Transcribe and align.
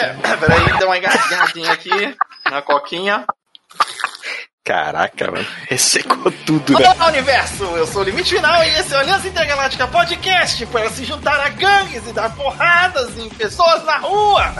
Peraí, 0.00 0.78
dá 0.78 0.86
uma 0.86 0.98
engasgadinha 0.98 1.72
aqui 1.72 2.16
na 2.50 2.60
coquinha. 2.60 3.24
Caraca, 4.62 5.30
mano. 5.30 5.46
Ressecou 5.68 6.30
tudo, 6.44 6.78
né? 6.78 6.92
Olá, 6.92 7.06
universo! 7.06 7.64
Eu 7.64 7.86
sou 7.86 8.02
o 8.02 8.04
Limite 8.04 8.34
Final 8.34 8.64
e 8.64 8.68
esse 8.70 8.92
é 8.92 8.96
o 8.96 9.00
Aliança 9.00 9.28
Intergaláctica 9.28 9.86
Podcast 9.86 10.66
para 10.66 10.90
se 10.90 11.04
juntar 11.04 11.40
a 11.40 11.48
gangues 11.48 12.06
e 12.06 12.12
dar 12.12 12.34
porradas 12.34 13.16
em 13.16 13.28
pessoas 13.30 13.84
na 13.84 13.98
rua. 13.98 14.52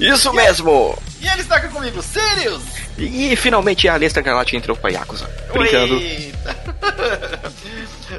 Isso 0.00 0.32
mesmo! 0.32 0.98
E 1.20 1.28
ele 1.28 1.42
está 1.42 1.56
aqui 1.56 1.68
comigo, 1.68 2.02
Sirius! 2.02 2.62
E 2.98 3.36
finalmente 3.36 3.86
a 3.86 3.94
Aliança 3.94 4.18
Intergaláctica 4.18 4.56
entrou 4.56 4.76
pra 4.76 4.90
Yakuza. 4.90 5.30
Brincando. 5.52 6.00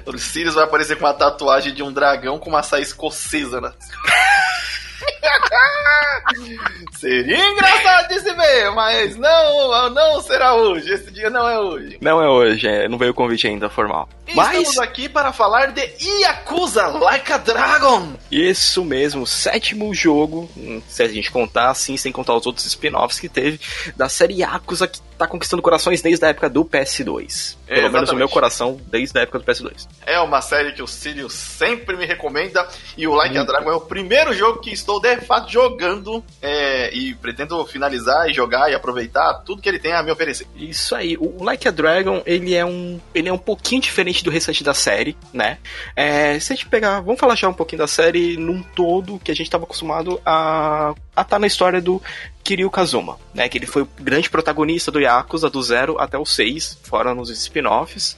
O 0.06 0.18
Sirius 0.18 0.56
vai 0.56 0.64
aparecer 0.64 0.98
com 0.98 1.06
uma 1.06 1.14
tatuagem 1.14 1.74
de 1.74 1.82
um 1.82 1.92
dragão 1.92 2.38
com 2.40 2.50
uma 2.50 2.64
saia 2.64 2.82
escocesa, 2.82 3.62
né? 3.62 3.72
Seria 6.98 7.50
engraçado 7.50 8.08
de 8.08 8.20
se 8.20 8.34
ver, 8.34 8.72
mas 8.72 9.16
não, 9.16 9.90
não 9.90 10.22
será 10.22 10.56
hoje. 10.56 10.92
Esse 10.92 11.12
dia 11.12 11.30
não 11.30 11.48
é 11.48 11.60
hoje. 11.60 11.98
Não 12.02 12.22
é 12.22 12.28
hoje, 12.30 12.68
é, 12.68 12.88
não 12.88 12.98
veio 12.98 13.12
o 13.12 13.14
convite 13.14 13.48
ainda 13.48 13.70
formal. 13.70 14.10
E 14.28 14.34
Mas 14.36 14.58
Estamos 14.58 14.80
aqui 14.80 15.08
para 15.08 15.32
falar 15.32 15.68
de 15.72 15.82
Yakuza 16.22 16.88
Like 16.88 17.32
a 17.32 17.38
Dragon. 17.38 18.14
isso 18.32 18.84
mesmo, 18.84 19.28
sétimo 19.28 19.94
jogo, 19.94 20.50
hum, 20.58 20.82
se 20.88 21.04
a 21.04 21.08
gente 21.08 21.30
contar 21.30 21.70
assim, 21.70 21.96
sem 21.98 22.12
contar 22.12 22.36
os 22.36 22.46
outros 22.48 22.66
spin-offs 22.66 23.20
que 23.20 23.30
teve, 23.30 23.60
da 23.96 24.10
série 24.10 24.40
Yakuza 24.42 24.88
que 24.88 25.00
tá 25.18 25.28
conquistando 25.28 25.62
corações 25.62 26.02
desde 26.02 26.26
a 26.26 26.30
época 26.30 26.50
do 26.50 26.66
PS2. 26.66 27.56
É, 27.68 27.76
Pelo 27.76 27.92
menos 27.92 28.10
o 28.10 28.14
meu 28.16 28.26
exatamente. 28.26 28.34
coração 28.34 28.82
desde 28.88 29.18
a 29.18 29.22
época 29.22 29.40
do 29.40 29.46
PS2. 29.46 29.88
É 30.06 30.20
uma 30.20 30.42
série 30.42 30.72
que 30.74 30.82
o 30.82 30.88
Sirius 30.88 31.34
sempre 31.34 31.96
me 31.96 32.06
recomenda 32.06 32.68
e 32.98 33.08
o 33.08 33.14
Like 33.14 33.38
a 33.38 33.44
Dragon 33.44 33.70
é 33.72 33.76
o 33.76 33.82
primeiro 33.82 34.34
jogo 34.34 34.60
que 34.60 34.72
estou 34.86 35.02
de 35.02 35.20
fato 35.22 35.52
jogando 35.52 36.24
é, 36.40 36.96
e 36.96 37.16
pretendo 37.16 37.66
finalizar 37.66 38.30
e 38.30 38.34
jogar 38.34 38.70
e 38.70 38.76
aproveitar 38.76 39.34
tudo 39.46 39.62
que 39.62 39.68
ele 39.68 39.80
tem 39.80 39.94
a 39.94 40.04
me 40.04 40.12
oferecer. 40.12 40.48
Isso 40.56 40.96
aí, 40.96 41.18
o 41.18 41.44
Like 41.44 41.68
a 41.68 41.72
Dragon, 41.72 42.22
ele 42.26 42.54
é 42.54 42.64
um, 42.64 43.02
ele 43.14 43.28
é 43.28 43.34
um 43.34 43.38
pouquinho 43.38 43.82
diferente 43.82 44.24
do 44.24 44.30
restante 44.30 44.64
da 44.64 44.74
série, 44.74 45.18
né? 45.34 45.58
É, 45.96 46.40
se 46.40 46.54
a 46.54 46.56
gente 46.56 46.68
pegar, 46.68 47.00
vamos 47.00 47.20
falar 47.20 47.36
já 47.36 47.50
um 47.50 47.54
pouquinho 47.54 47.80
da 47.80 47.88
série 47.88 48.38
num 48.38 48.62
todo, 48.62 49.20
que 49.20 49.32
a 49.32 49.36
gente 49.36 49.48
estava 49.48 49.64
acostumado 49.64 50.22
a 50.24 50.94
a 51.16 51.22
estar 51.22 51.40
na 51.40 51.48
história 51.48 51.82
do 51.82 52.02
Kiryu 52.46 52.70
Kazuma, 52.70 53.18
né? 53.34 53.50
Que 53.50 53.58
ele 53.58 53.66
foi 53.66 53.82
o 53.82 53.90
grande 54.00 54.30
protagonista 54.30 54.92
do 54.92 55.00
Yakuza 55.00 55.50
do 55.50 55.62
0 55.62 55.98
até 56.00 56.16
o 56.16 56.24
6, 56.24 56.78
fora 56.84 57.16
nos 57.16 57.32
spin-offs. 57.32 58.16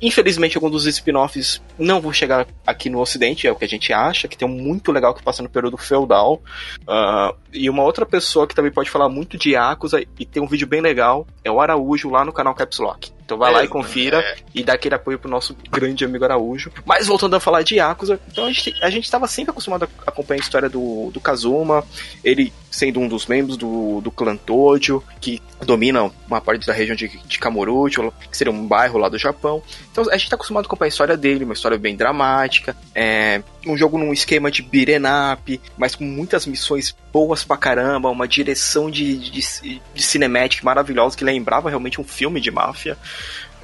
Infelizmente, 0.00 0.56
alguns 0.56 0.72
dos 0.72 0.86
spin-offs 0.86 1.60
não 1.78 2.00
vão 2.00 2.10
chegar 2.10 2.46
aqui 2.66 2.88
no 2.88 3.00
ocidente, 3.00 3.46
é 3.46 3.52
o 3.52 3.54
que 3.54 3.66
a 3.66 3.68
gente 3.68 3.92
acha, 3.92 4.26
que 4.28 4.36
tem 4.36 4.48
um 4.48 4.50
muito 4.50 4.90
legal 4.90 5.12
que 5.12 5.22
passa 5.22 5.42
no 5.42 5.50
período 5.50 5.76
feudal. 5.76 6.40
Ah, 6.88 7.34
e 7.52 7.68
uma 7.68 7.82
outra 7.82 8.06
pessoa 8.06 8.46
que 8.46 8.54
também 8.54 8.72
pode 8.72 8.88
falar 8.88 9.10
muito 9.10 9.36
de 9.36 9.50
Yakuza 9.50 10.00
e 10.18 10.24
tem 10.24 10.42
um 10.42 10.48
vídeo 10.48 10.66
bem 10.66 10.80
legal 10.80 11.26
é 11.44 11.50
o 11.50 11.60
Araújo 11.60 12.08
lá 12.08 12.24
no 12.24 12.32
canal 12.32 12.54
Caps 12.54 12.78
Lock. 12.78 13.15
Então 13.26 13.36
vai 13.36 13.52
lá 13.52 13.62
e 13.62 13.66
É, 13.66 13.68
confira 13.68 14.20
é. 14.20 14.36
e 14.54 14.62
dá 14.62 14.74
aquele 14.74 14.94
apoio 14.94 15.18
pro 15.18 15.28
nosso 15.28 15.54
grande 15.70 16.04
amigo 16.04 16.24
Araújo. 16.24 16.70
Mas 16.84 17.08
voltando 17.08 17.34
a 17.34 17.40
falar 17.40 17.62
de 17.62 17.74
Yakuza, 17.74 18.20
então 18.30 18.46
a 18.46 18.52
gente, 18.52 18.74
a 18.80 18.88
gente 18.88 19.10
tava 19.10 19.26
sempre 19.26 19.50
acostumado 19.50 19.82
a 19.84 20.10
acompanhar 20.10 20.40
a 20.40 20.44
história 20.44 20.68
do, 20.68 21.10
do 21.10 21.20
Kazuma, 21.20 21.84
ele 22.22 22.52
sendo 22.70 23.00
um 23.00 23.08
dos 23.08 23.26
membros 23.26 23.56
do, 23.56 24.00
do 24.00 24.10
clã 24.10 24.36
Tojo, 24.36 25.02
que 25.20 25.42
domina 25.64 26.10
uma 26.28 26.40
parte 26.40 26.66
da 26.66 26.72
região 26.72 26.94
de, 26.94 27.08
de 27.08 27.38
Kamurocho, 27.38 28.12
que 28.30 28.36
seria 28.36 28.52
um 28.52 28.66
bairro 28.66 28.98
lá 28.98 29.08
do 29.08 29.18
Japão. 29.18 29.62
Então 29.90 30.04
a 30.10 30.16
gente 30.16 30.30
tá 30.30 30.36
acostumado 30.36 30.64
a 30.64 30.66
acompanhar 30.66 30.88
a 30.88 30.88
história 30.88 31.16
dele, 31.16 31.44
uma 31.44 31.54
história 31.54 31.78
bem 31.78 31.96
dramática, 31.96 32.76
é 32.94 33.42
um 33.66 33.76
jogo 33.76 33.98
num 33.98 34.12
esquema 34.12 34.50
de 34.50 34.62
beat'em 34.62 35.02
up, 35.32 35.60
mas 35.76 35.94
com 35.94 36.04
muitas 36.04 36.46
missões 36.46 36.94
boas 37.16 37.42
pra 37.42 37.56
caramba, 37.56 38.10
uma 38.10 38.28
direção 38.28 38.90
de, 38.90 39.16
de, 39.16 39.80
de 39.94 40.02
cinematic 40.02 40.62
maravilhosa 40.62 41.16
que 41.16 41.24
lembrava 41.24 41.70
realmente 41.70 41.98
um 41.98 42.04
filme 42.04 42.42
de 42.42 42.50
máfia. 42.50 42.98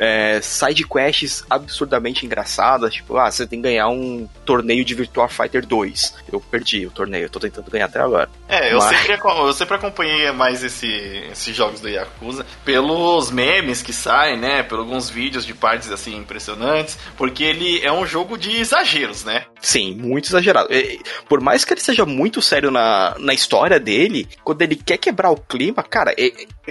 É, 0.05 0.41
side 0.43 0.85
quests 0.85 1.45
absurdamente 1.49 2.27
engraçadas, 2.27 2.93
tipo, 2.93 3.17
ah, 3.17 3.31
você 3.31 3.47
tem 3.47 3.61
que 3.61 3.69
ganhar 3.69 3.89
um 3.89 4.29
torneio 4.45 4.85
de 4.85 4.95
Virtua 4.97 5.29
Fighter 5.29 5.65
2. 5.65 6.15
Eu 6.33 6.41
perdi 6.41 6.85
o 6.85 6.91
torneio, 6.91 7.27
eu 7.27 7.31
tô 7.31 7.39
tentando 7.39 7.71
ganhar 7.71 7.87
até 7.87 8.01
agora. 8.01 8.29
É, 8.49 8.73
eu, 8.73 8.79
Mas- 8.79 8.99
sempre, 8.99 9.21
eu 9.25 9.53
sempre 9.53 9.77
acompanhei 9.77 10.33
mais 10.33 10.65
esse, 10.65 10.89
esses 11.31 11.55
jogos 11.55 11.81
do 11.81 11.89
Yakuza 11.89 12.45
pelos 12.65 13.31
memes 13.31 13.81
que 13.81 13.93
saem, 13.93 14.37
né? 14.37 14.65
Por 14.65 14.81
alguns 14.81 15.09
vídeos 15.09 15.47
de 15.47 15.55
partes 15.55 15.93
assim 15.93 16.17
impressionantes, 16.17 16.99
porque 17.17 17.45
ele 17.45 17.81
é 17.85 17.93
um 17.93 18.05
jogo 18.05 18.37
de 18.37 18.57
exageros, 18.57 19.23
né? 19.23 19.45
Sim, 19.61 19.95
muito 19.95 20.29
exagerado. 20.29 20.69
Por 21.29 21.41
mais 21.41 21.65
que 21.65 21.73
ele 21.75 21.81
seja 21.81 22.05
muito 22.05 22.43
sério 22.43 22.73
na, 22.73 23.15
na 23.21 23.33
história 23.33 23.79
dele, 23.79 24.29
quando 24.43 24.63
ele 24.63 24.75
quer 24.75 24.99
quebrar 24.99 25.31
o 25.31 25.37
clima, 25.37 25.83
cara, 25.85 26.13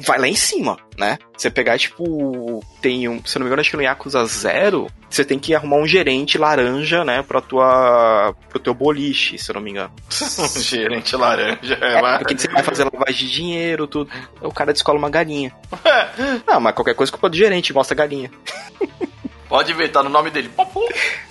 vai 0.05 0.19
lá 0.19 0.27
em 0.27 0.35
cima, 0.35 0.77
né? 0.97 1.17
Você 1.37 1.49
pegar, 1.49 1.77
tipo, 1.79 2.63
tem 2.81 3.07
um, 3.07 3.20
se 3.25 3.37
eu 3.37 3.39
não 3.39 3.45
me 3.45 3.49
engano, 3.49 3.61
acho 3.61 3.69
que 3.69 3.77
no 3.77 3.83
Yakuza 3.83 4.25
Zero, 4.25 4.87
você 5.09 5.23
tem 5.23 5.39
que 5.39 5.53
arrumar 5.53 5.77
um 5.77 5.87
gerente 5.87 6.37
laranja, 6.37 7.03
né, 7.03 7.21
pra 7.21 7.41
tua, 7.41 8.35
pro 8.49 8.59
teu 8.59 8.73
boliche, 8.73 9.37
se 9.37 9.51
eu 9.51 9.55
não 9.55 9.61
me 9.61 9.71
engano. 9.71 9.91
Gerente 10.57 11.15
laranja. 11.15 11.77
É, 11.81 12.01
É, 12.15 12.17
porque 12.19 12.37
você 12.37 12.47
vai 12.47 12.63
fazer 12.63 12.83
lavagem 12.85 13.27
de 13.27 13.31
dinheiro, 13.31 13.87
tudo. 13.87 14.09
O 14.41 14.51
cara 14.51 14.73
descola 14.73 14.97
uma 14.97 15.09
galinha. 15.09 15.53
Não, 16.47 16.59
mas 16.59 16.73
qualquer 16.75 16.95
coisa 16.95 17.09
é 17.09 17.13
culpa 17.13 17.29
do 17.29 17.35
gerente, 17.35 17.73
mostra 17.73 17.95
a 17.95 17.97
galinha. 17.97 18.31
Pode 19.51 19.73
ver, 19.73 19.89
tá 19.89 20.01
no 20.01 20.09
nome 20.09 20.29
dele. 20.29 20.49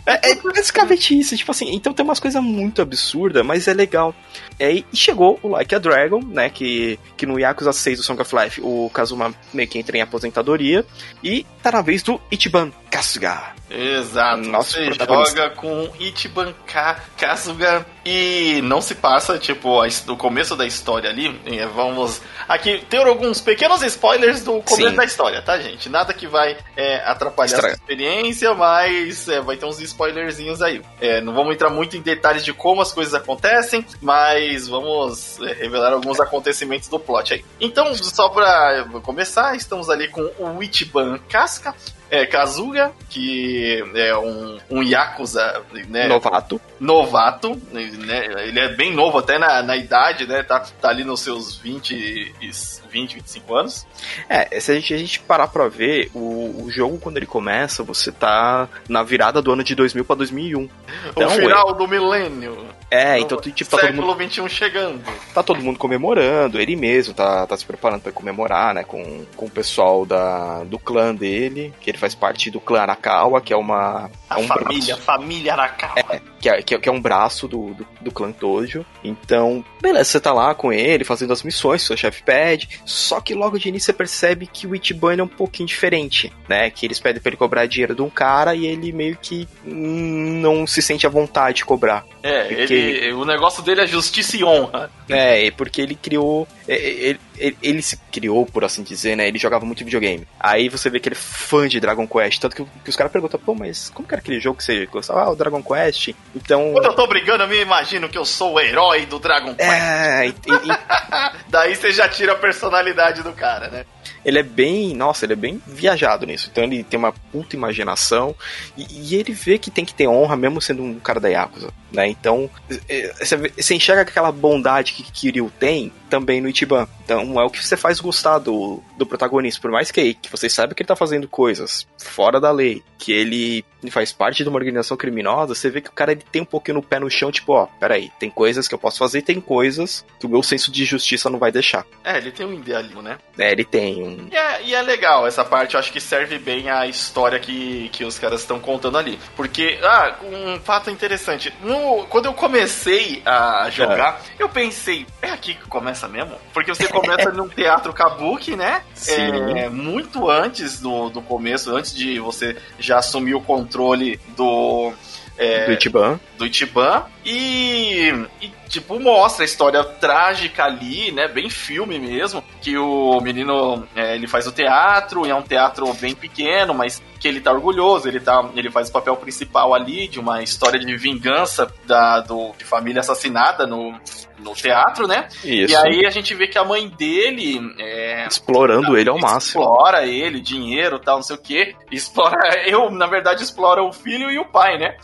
É, 0.05 0.33
é 0.33 0.34
basicamente 0.34 1.19
isso, 1.19 1.34
tipo 1.37 1.51
assim, 1.51 1.75
então 1.75 1.95
tem 1.95 2.05
umas 2.05 2.21
coisas 2.21 2.43
muito 2.43 2.83
absurdas, 2.83 3.45
mas 3.45 3.67
é 3.67 3.72
legal. 3.72 4.15
É, 4.60 4.71
e 4.72 4.84
chegou 4.93 5.41
o 5.43 5.48
Like 5.48 5.75
a 5.75 5.78
Dragon, 5.78 6.21
né, 6.22 6.50
que, 6.50 6.98
que 7.16 7.25
no 7.25 7.38
Yakuza 7.41 7.72
6 7.72 7.98
do 7.98 8.04
Song 8.04 8.21
of 8.21 8.37
Life 8.37 8.60
o 8.62 8.91
Kazuma 8.93 9.34
meio 9.54 9.66
que 9.69 9.78
entra 9.78 9.97
em 9.97 10.03
aposentadoria, 10.03 10.84
e 11.25 11.47
tá 11.62 11.72
na 11.72 11.81
vez 11.81 12.03
do 12.03 12.21
Ichiban 12.31 12.71
Kasuga. 12.91 13.41
Exato. 13.71 14.43
Nosso 14.48 14.72
você 14.72 14.93
joga 14.93 15.50
com 15.50 15.88
Ichiban 15.98 16.53
Ka- 16.66 17.00
Kasuga 17.16 17.87
e 18.04 18.60
não 18.65 18.81
se 18.82 18.97
passa, 18.97 19.38
tipo, 19.38 19.81
do 20.04 20.16
começo 20.16 20.56
da 20.56 20.66
história 20.66 21.09
ali. 21.09 21.28
Vamos 21.75 22.21
aqui 22.48 22.84
ter 22.91 23.06
alguns 23.06 23.41
pequenos 23.41 23.81
spoilers 23.82 24.42
do 24.42 24.60
começo 24.62 24.91
Sim. 24.91 24.97
da 24.97 25.04
história, 25.04 25.41
tá, 25.41 25.59
gente? 25.60 25.88
Nada 25.88 26.12
que 26.12 26.27
vai 26.27 26.56
é, 26.77 26.97
atrapalhar 27.04 27.54
Estraga. 27.54 27.75
a 27.75 27.77
experiência, 27.77 28.53
mas 28.54 29.28
é, 29.28 29.41
vai 29.41 29.56
ter 29.56 29.66
uns 29.66 29.81
spoilerzinhos 29.81 30.60
aí. 30.60 30.82
É, 31.00 31.21
não 31.21 31.32
vamos 31.32 31.54
entrar 31.54 31.71
muito 31.71 31.97
em 31.97 32.00
detalhes 32.00 32.44
de 32.44 32.53
como 32.53 32.82
as 32.82 32.91
coisas 32.92 33.15
acontecem, 33.15 33.87
mas 34.03 34.50
vamos 34.69 35.41
é, 35.41 35.53
revelar 35.55 35.93
alguns 35.93 36.21
acontecimentos 36.21 36.88
do 36.88 36.99
plot 36.99 37.34
aí. 37.34 37.44
Então, 37.61 37.94
só 37.94 38.28
pra 38.28 38.87
começar, 39.03 39.56
estamos 39.56 39.88
ali 39.91 40.09
com 40.09 40.22
o 40.38 40.62
Ichiban 40.62 41.19
Casca, 41.28 41.75
é, 42.11 42.27
Kazuga, 42.27 42.93
que 43.09 43.84
é 43.94 44.16
um, 44.16 44.59
um 44.69 44.83
Yakuza 44.83 45.62
né, 45.89 46.09
Novato. 46.09 46.60
novato, 46.81 47.60
né? 47.72 48.27
Ele 48.47 48.59
é 48.59 48.75
bem 48.75 48.93
novo 48.93 49.19
até 49.19 49.39
na, 49.39 49.62
na 49.62 49.77
idade, 49.77 50.27
né? 50.27 50.43
Tá, 50.43 50.60
tá 50.81 50.89
ali 50.89 51.05
nos 51.05 51.21
seus 51.21 51.56
20, 51.56 51.94
e- 51.94 52.50
20 52.91 53.15
25 53.15 53.55
anos. 53.55 53.87
É, 54.28 54.59
se 54.59 54.72
a 54.72 54.75
gente, 54.75 54.93
a 54.93 54.99
gente 54.99 55.21
parar 55.21 55.47
pra 55.47 55.69
ver, 55.69 56.10
o, 56.12 56.65
o 56.65 56.71
jogo 56.71 56.99
quando 56.99 57.16
ele 57.16 57.27
começa, 57.27 57.84
você 57.84 58.10
tá 58.10 58.69
na 58.89 59.03
virada 59.05 59.41
do 59.41 59.53
ano 59.53 59.62
de 59.62 59.75
2000 59.77 60.05
pra 60.05 60.16
2001. 60.16 60.69
Então, 61.10 61.28
o 61.28 61.31
final 61.31 61.75
do 61.75 61.87
milênio. 61.87 62.66
É, 62.91 63.19
então 63.21 63.41
tipo, 63.41 63.71
tá 63.71 63.78
todo 63.78 63.95
mundo 63.95 64.19
século 64.19 64.49
XXI 64.49 64.49
chegando. 64.49 65.01
tá 65.33 65.43
todo 65.43 65.62
mundo 65.62 65.78
comemorando, 65.78 66.61
ele 66.61 66.75
mesmo 66.75 67.15
tá, 67.15 67.47
tá 67.47 67.56
se 67.56 67.65
preparando 67.65 68.03
pra 68.03 68.12
comemorar, 68.12 68.75
né, 68.75 68.83
com, 68.84 69.25
com 69.37 69.47
o 69.47 69.51
pessoal 69.51 70.05
da, 70.05 70.65
do 70.65 70.78
clã 70.78 71.15
dele, 71.15 71.73
que 71.81 71.91
ele 71.91 71.99
faz 71.99 72.15
parte 72.15 72.51
do 72.51 72.61
clã 72.61 72.81
Arakawa, 72.81 73.41
que 73.41 73.53
é 73.53 73.56
uma... 73.56 74.10
A 74.28 74.39
é 74.39 74.42
um 74.42 74.47
família, 74.47 74.95
braço, 74.95 75.03
família 75.03 75.53
Arakawa. 75.53 75.95
que, 76.41 76.48
é, 76.48 76.63
que, 76.63 76.75
é, 76.75 76.78
que 76.78 76.89
é 76.89 76.92
um 76.92 77.01
braço 77.01 77.47
do, 77.47 77.75
do, 77.75 77.87
do 78.01 78.10
clã 78.10 78.33
Tojo. 78.33 78.84
Então, 79.04 79.65
beleza, 79.81 80.04
você 80.10 80.21
tá 80.21 80.33
lá 80.33 80.54
com 80.54 80.72
ele, 80.72 81.04
fazendo 81.04 81.33
as 81.33 81.42
missões, 81.42 81.83
seu 81.83 81.97
chefe 81.97 82.22
pede, 82.25 82.81
só 82.84 83.21
que 83.21 83.34
logo 83.34 83.59
de 83.59 83.69
início 83.69 83.87
você 83.87 83.92
percebe 83.92 84.47
que 84.47 84.66
o 84.66 84.75
Ichiban 84.75 85.16
é 85.16 85.22
um 85.22 85.28
pouquinho 85.28 85.66
diferente, 85.69 86.33
né, 86.48 86.71
que 86.71 86.87
eles 86.87 86.98
pedem 86.98 87.21
pra 87.22 87.31
ele 87.31 87.37
cobrar 87.37 87.66
dinheiro 87.66 87.95
de 87.95 88.03
um 88.03 88.10
cara 88.10 88.54
e 88.54 88.66
ele 88.66 88.91
meio 88.92 89.16
que 89.16 89.48
hum, 89.65 90.41
não 90.41 90.66
se 90.66 90.83
sente 90.83 91.07
à 91.07 91.10
vontade 91.10 91.59
de 91.59 91.65
cobrar. 91.65 92.04
É, 92.22 92.45
Porque- 92.45 92.75
ele, 92.75 92.79
o 93.15 93.24
negócio 93.24 93.62
dele 93.62 93.82
é 93.82 93.86
justiça 93.86 94.36
e 94.36 94.44
honra. 94.44 94.91
É, 95.09 95.50
porque 95.50 95.80
ele 95.80 95.94
criou. 95.94 96.47
é, 96.68 96.74
é, 96.74 96.88
Ele, 97.10 97.21
ele, 97.41 97.57
ele, 97.63 97.83
se 97.83 97.97
criou, 98.13 98.47
por 98.47 98.65
assim 98.65 98.83
dizer, 98.83 99.16
né? 99.16 99.27
Ele 99.27 99.39
jogava 99.39 99.65
muito 99.65 99.84
videogame. 99.84 100.27
Aí 100.39 100.69
você 100.69 100.91
vê 100.91 101.01
que 101.01 101.09
ele 101.09 101.16
é 101.16 101.19
fã 101.19 101.66
de 101.66 101.81
Dragon 101.81 102.07
Quest. 102.07 102.41
Tanto 102.41 102.57
que, 102.57 102.65
que 102.84 102.91
os 102.91 102.97
caras 102.97 103.13
perguntam, 103.13 103.41
pô, 103.41 103.54
mas 103.54 103.91
como 103.91 104.07
que 104.07 104.15
era 104.15 104.21
aquele 104.21 104.41
jogo 104.41 104.59
que 104.59 104.65
você 104.65 104.87
gostava? 104.87 105.22
Ah, 105.22 105.31
o 105.31 105.37
Dragon 105.37 105.63
Quest. 105.63 106.15
Então. 106.34 106.72
Quando 106.72 106.87
eu 106.87 106.95
tô 106.95 107.07
brigando, 107.07 107.45
eu 107.45 107.48
me 107.48 107.60
imagino 107.60 108.09
que 108.09 108.19
eu 108.19 108.25
sou 108.25 108.54
o 108.54 108.60
herói 108.60 109.07
do 109.07 109.19
Dragon 109.19 109.54
Quest. 109.54 109.71
É, 109.71 110.27
e, 110.27 110.31
e... 110.31 111.41
Daí 111.48 111.75
você 111.75 111.91
já 111.91 112.09
tira 112.09 112.33
a 112.33 112.37
personalidade 112.37 113.22
do 113.22 113.33
cara, 113.33 113.69
né? 113.69 113.84
ele 114.25 114.39
é 114.39 114.42
bem, 114.42 114.95
nossa, 114.95 115.25
ele 115.25 115.33
é 115.33 115.37
bem 115.37 115.60
viajado 115.66 116.27
nisso. 116.27 116.48
Então 116.51 116.65
ele 116.65 116.83
tem 116.84 116.98
uma 116.98 117.13
puta 117.13 117.57
imaginação 117.57 118.34
e, 118.77 118.87
e 118.91 119.16
ele 119.16 119.33
vê 119.33 119.59
que 119.59 119.71
tem 119.71 119.84
que 119.84 119.95
ter 119.95 120.07
honra 120.07 120.37
mesmo 120.37 120.60
sendo 120.60 120.83
um 120.83 120.98
cara 121.01 121.21
da 121.21 121.28
Yakuza, 121.28 121.72
né? 121.92 122.09
Então 122.09 122.51
é, 122.89 123.13
você 123.57 123.75
enxerga 123.75 124.03
aquela 124.03 124.31
bondade 124.31 124.92
que 124.92 125.03
Kiryu 125.03 125.51
tem 125.59 125.92
também 126.09 126.41
no 126.41 126.48
Ichiban. 126.48 126.87
Então 127.04 127.29
é 127.38 127.44
o 127.44 127.50
que 127.50 127.65
você 127.65 127.77
faz 127.77 128.00
gostar 128.00 128.38
do, 128.38 128.82
do 128.97 129.04
protagonista, 129.04 129.60
por 129.60 129.71
mais 129.71 129.91
que, 129.91 130.15
que 130.15 130.30
você 130.30 130.48
saiba 130.48 130.74
que 130.74 130.82
ele 130.82 130.88
tá 130.88 130.97
fazendo 130.97 131.28
coisas 131.28 131.86
fora 131.98 132.41
da 132.41 132.50
lei, 132.50 132.82
que 132.98 133.12
ele 133.12 133.65
faz 133.91 134.12
parte 134.12 134.42
de 134.42 134.48
uma 134.48 134.59
organização 134.59 134.97
criminosa, 134.97 135.54
você 135.54 135.71
vê 135.71 135.80
que 135.80 135.88
o 135.88 135.92
cara 135.92 136.12
ele 136.12 136.22
tem 136.30 136.42
um 136.42 136.47
pouquinho 136.47 136.77
no 136.77 136.82
pé 136.82 136.98
no 136.98 137.10
chão, 137.10 137.30
tipo, 137.30 137.53
ó, 137.53 137.66
peraí, 137.78 138.10
tem 138.18 138.28
coisas 138.28 138.68
que 138.68 138.74
eu 138.74 138.78
posso 138.78 138.98
fazer, 138.98 139.22
tem 139.22 139.41
coisas 139.41 140.04
que 140.18 140.27
o 140.27 140.28
meu 140.28 140.42
senso 140.42 140.71
de 140.71 140.84
justiça 140.84 141.30
não 141.30 141.38
vai 141.38 141.50
deixar. 141.50 141.86
É, 142.04 142.18
ele 142.18 142.30
tem 142.30 142.44
um 142.44 142.53
idealismo, 142.53 143.00
né? 143.00 143.18
É, 143.38 143.53
ele 143.53 143.65
tem 143.65 144.03
um. 144.03 144.28
E 144.30 144.36
é, 144.36 144.62
e 144.65 144.74
é 144.74 144.82
legal 144.82 145.27
essa 145.27 145.44
parte, 145.44 145.74
eu 145.74 145.80
acho 145.80 145.92
que 145.92 146.00
serve 146.00 146.38
bem 146.38 146.68
a 146.68 146.86
história 146.86 147.38
que, 147.38 147.88
que 147.91 148.04
os 148.04 148.18
caras 148.18 148.41
estão 148.41 148.59
contando 148.60 148.98
ali. 148.98 149.18
Porque, 149.36 149.78
ah, 149.82 150.16
um 150.22 150.60
fato 150.60 150.91
interessante, 150.91 151.53
no, 151.62 152.06
quando 152.06 152.27
eu 152.27 152.34
comecei 152.34 153.22
a 153.24 153.68
jogar, 153.71 154.21
é. 154.38 154.42
eu 154.42 154.48
pensei, 154.48 155.06
é 155.22 155.30
aqui 155.30 155.54
que 155.54 155.68
começa 155.68 156.09
mesmo? 156.09 156.36
Porque 156.53 156.74
você 156.74 156.88
começa 156.88 157.09
num 157.33 157.48
teatro 157.48 157.92
kabuki, 157.92 158.57
né? 158.57 158.83
Sim. 158.95 159.15
É, 159.57 159.68
muito 159.68 160.28
antes 160.30 160.80
do, 160.80 161.09
do 161.10 161.22
começo, 161.22 161.74
antes 161.74 161.95
de 161.95 162.18
você 162.18 162.57
já 162.78 162.98
assumir 162.98 163.34
o 163.34 163.41
controle 163.41 164.21
do. 164.36 164.92
É, 165.39 165.66
do 165.66 165.72
Ichiban. 165.72 166.21
Do 166.36 166.47
Ichiban. 166.47 167.04
E, 167.25 168.09
e, 168.41 168.51
tipo, 168.69 168.99
mostra 168.99 169.45
a 169.45 169.47
história 169.47 169.84
trágica 169.84 170.65
ali, 170.65 171.13
né? 171.13 171.28
Bem 171.28 171.51
filme 171.51 171.99
mesmo. 171.99 172.43
Que 172.61 172.77
o 172.78 173.21
menino 173.21 173.87
é, 173.95 174.15
ele 174.15 174.27
faz 174.27 174.47
o 174.47 174.53
teatro, 174.53 175.27
e 175.27 175.31
é 175.31 175.34
um 175.34 175.43
teatro 175.43 175.93
bem 175.95 176.15
pequeno, 176.15 176.72
mas 176.72 177.03
que 177.21 177.28
ele 177.28 177.41
tá 177.41 177.53
orgulhoso. 177.53 178.09
Ele, 178.09 178.21
tá, 178.21 178.49
ele 178.57 178.71
faz 178.71 178.89
o 178.89 178.93
papel 178.93 179.17
principal 179.17 179.75
ali 179.75 180.09
de 180.09 180.19
uma 180.19 180.43
história 180.43 180.81
de 180.81 180.97
vingança 180.97 181.71
da, 181.87 182.21
do, 182.21 182.53
de 182.57 182.65
família 182.65 183.01
assassinada 183.01 183.66
no, 183.66 183.93
no 184.39 184.55
teatro, 184.55 185.07
né? 185.07 185.28
Isso. 185.45 185.73
E 185.73 185.77
aí 185.77 186.07
a 186.07 186.11
gente 186.11 186.34
vê 186.34 186.47
que 186.47 186.59
a 186.59 186.65
mãe 186.65 186.89
dele. 186.89 187.61
É, 187.78 188.27
Explorando 188.27 188.97
ele 188.97 189.11
ao 189.11 189.19
máximo. 189.19 189.63
Explora 189.63 190.07
ele, 190.07 190.41
dinheiro 190.41 190.99
tal, 190.99 191.16
não 191.16 191.23
sei 191.23 191.37
o 191.37 191.41
quê. 191.41 191.75
Explora. 191.93 192.39
Eu, 192.66 192.91
na 192.91 193.07
verdade, 193.07 193.43
explora 193.43 193.83
o 193.83 193.93
filho 193.93 194.31
e 194.31 194.39
o 194.39 194.47
pai, 194.47 194.78
né? 194.78 194.97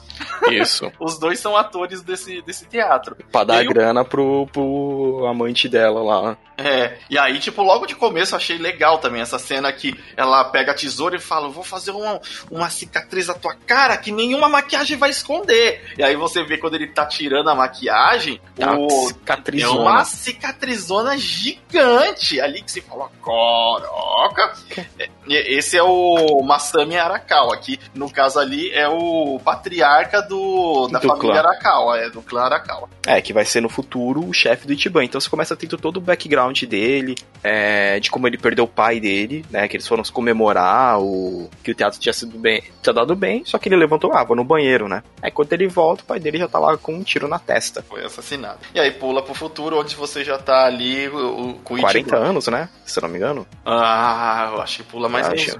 Isso. 0.50 0.90
Os 1.00 1.18
dois 1.18 1.38
são 1.38 1.56
atores 1.56 2.02
desse, 2.02 2.42
desse 2.42 2.66
teatro. 2.66 3.16
Pra 3.30 3.44
dar 3.44 3.64
grana 3.64 4.04
pro, 4.04 4.46
pro 4.52 5.26
amante 5.26 5.68
dela 5.68 6.02
lá. 6.02 6.38
É, 6.58 6.96
e 7.10 7.18
aí, 7.18 7.38
tipo, 7.38 7.62
logo 7.62 7.86
de 7.86 7.94
começo 7.94 8.34
eu 8.34 8.38
achei 8.38 8.56
legal 8.56 8.98
também 8.98 9.20
essa 9.20 9.38
cena 9.38 9.70
que 9.72 9.94
ela 10.16 10.42
pega 10.44 10.72
a 10.72 10.74
tesoura 10.74 11.16
e 11.16 11.20
fala: 11.20 11.50
Vou 11.50 11.62
fazer 11.62 11.90
uma, 11.90 12.18
uma 12.50 12.70
cicatriz 12.70 13.26
na 13.26 13.34
tua 13.34 13.54
cara 13.54 13.96
que 13.96 14.10
nenhuma 14.10 14.48
maquiagem 14.48 14.96
vai 14.96 15.10
esconder. 15.10 15.94
E 15.98 16.02
aí 16.02 16.16
você 16.16 16.42
vê 16.42 16.56
quando 16.56 16.74
ele 16.74 16.86
tá 16.86 17.04
tirando 17.04 17.50
a 17.50 17.54
maquiagem, 17.54 18.40
tá 18.56 18.74
o, 18.74 18.88
cicatrizona. 19.08 19.78
é 19.78 19.82
uma 19.82 20.04
cicatrizona 20.04 21.18
gigante 21.18 22.40
ali 22.40 22.62
que 22.62 22.72
se 22.72 22.80
fala: 22.80 23.10
Coroca. 23.20 24.54
Esse 25.28 25.76
é 25.76 25.82
o 25.82 26.40
Masami 26.42 26.96
Arakawa, 26.96 27.56
que 27.58 27.78
no 27.94 28.10
caso 28.10 28.38
ali 28.38 28.70
é 28.72 28.88
o 28.88 29.38
patriarca 29.44 30.22
do, 30.26 30.88
da 30.88 30.98
do 30.98 31.08
família 31.08 31.40
clã. 31.40 31.50
Arakawa, 31.50 31.98
é 31.98 32.10
do 32.10 32.22
clã 32.22 32.42
Arakawa. 32.42 32.88
É, 33.06 33.20
que 33.20 33.32
vai 33.32 33.44
ser 33.44 33.60
no 33.60 33.68
futuro 33.68 34.26
o 34.26 34.32
chefe 34.32 34.66
do 34.66 34.72
Ichiban. 34.72 35.04
Então 35.04 35.20
você 35.20 35.30
começa 35.30 35.54
a 35.54 35.56
ter 35.56 35.68
todo 35.68 35.96
o 35.96 36.00
background 36.00 36.62
dele, 36.64 37.14
é, 37.42 37.98
de 38.00 38.10
como 38.10 38.26
ele 38.26 38.38
perdeu 38.38 38.64
o 38.64 38.68
pai 38.68 39.00
dele, 39.00 39.44
né? 39.50 39.68
Que 39.68 39.76
eles 39.76 39.86
foram 39.86 40.04
se 40.04 40.12
comemorar, 40.12 41.00
o, 41.00 41.48
que 41.62 41.70
o 41.70 41.74
teatro 41.74 41.98
tinha 41.98 42.12
sido 42.12 42.38
bem, 42.38 42.62
tinha 42.82 42.92
dado 42.92 43.14
bem, 43.14 43.44
só 43.44 43.58
que 43.58 43.68
ele 43.68 43.76
levantou 43.76 44.12
água 44.12 44.34
no 44.36 44.44
banheiro, 44.44 44.88
né? 44.88 45.02
Aí 45.22 45.30
quando 45.30 45.52
ele 45.52 45.66
volta, 45.66 46.02
o 46.02 46.06
pai 46.06 46.18
dele 46.18 46.38
já 46.38 46.48
tá 46.48 46.58
lá 46.58 46.76
com 46.76 46.94
um 46.94 47.02
tiro 47.02 47.28
na 47.28 47.38
testa. 47.38 47.82
Foi 47.88 48.04
assassinado. 48.04 48.58
E 48.74 48.80
aí 48.80 48.90
pula 48.90 49.22
pro 49.22 49.34
futuro, 49.34 49.78
onde 49.78 49.94
você 49.94 50.24
já 50.24 50.38
tá 50.38 50.66
ali 50.66 51.08
o, 51.08 51.58
com 51.64 51.78
40 51.78 52.16
anos, 52.16 52.46
né? 52.48 52.68
Se 52.84 53.00
não 53.00 53.08
me 53.08 53.18
engano. 53.18 53.46
Ah, 53.64 54.50
eu 54.52 54.62
acho 54.62 54.78
que 54.78 54.82
pula 54.84 55.08
mais 55.08 55.28
uns, 55.28 55.56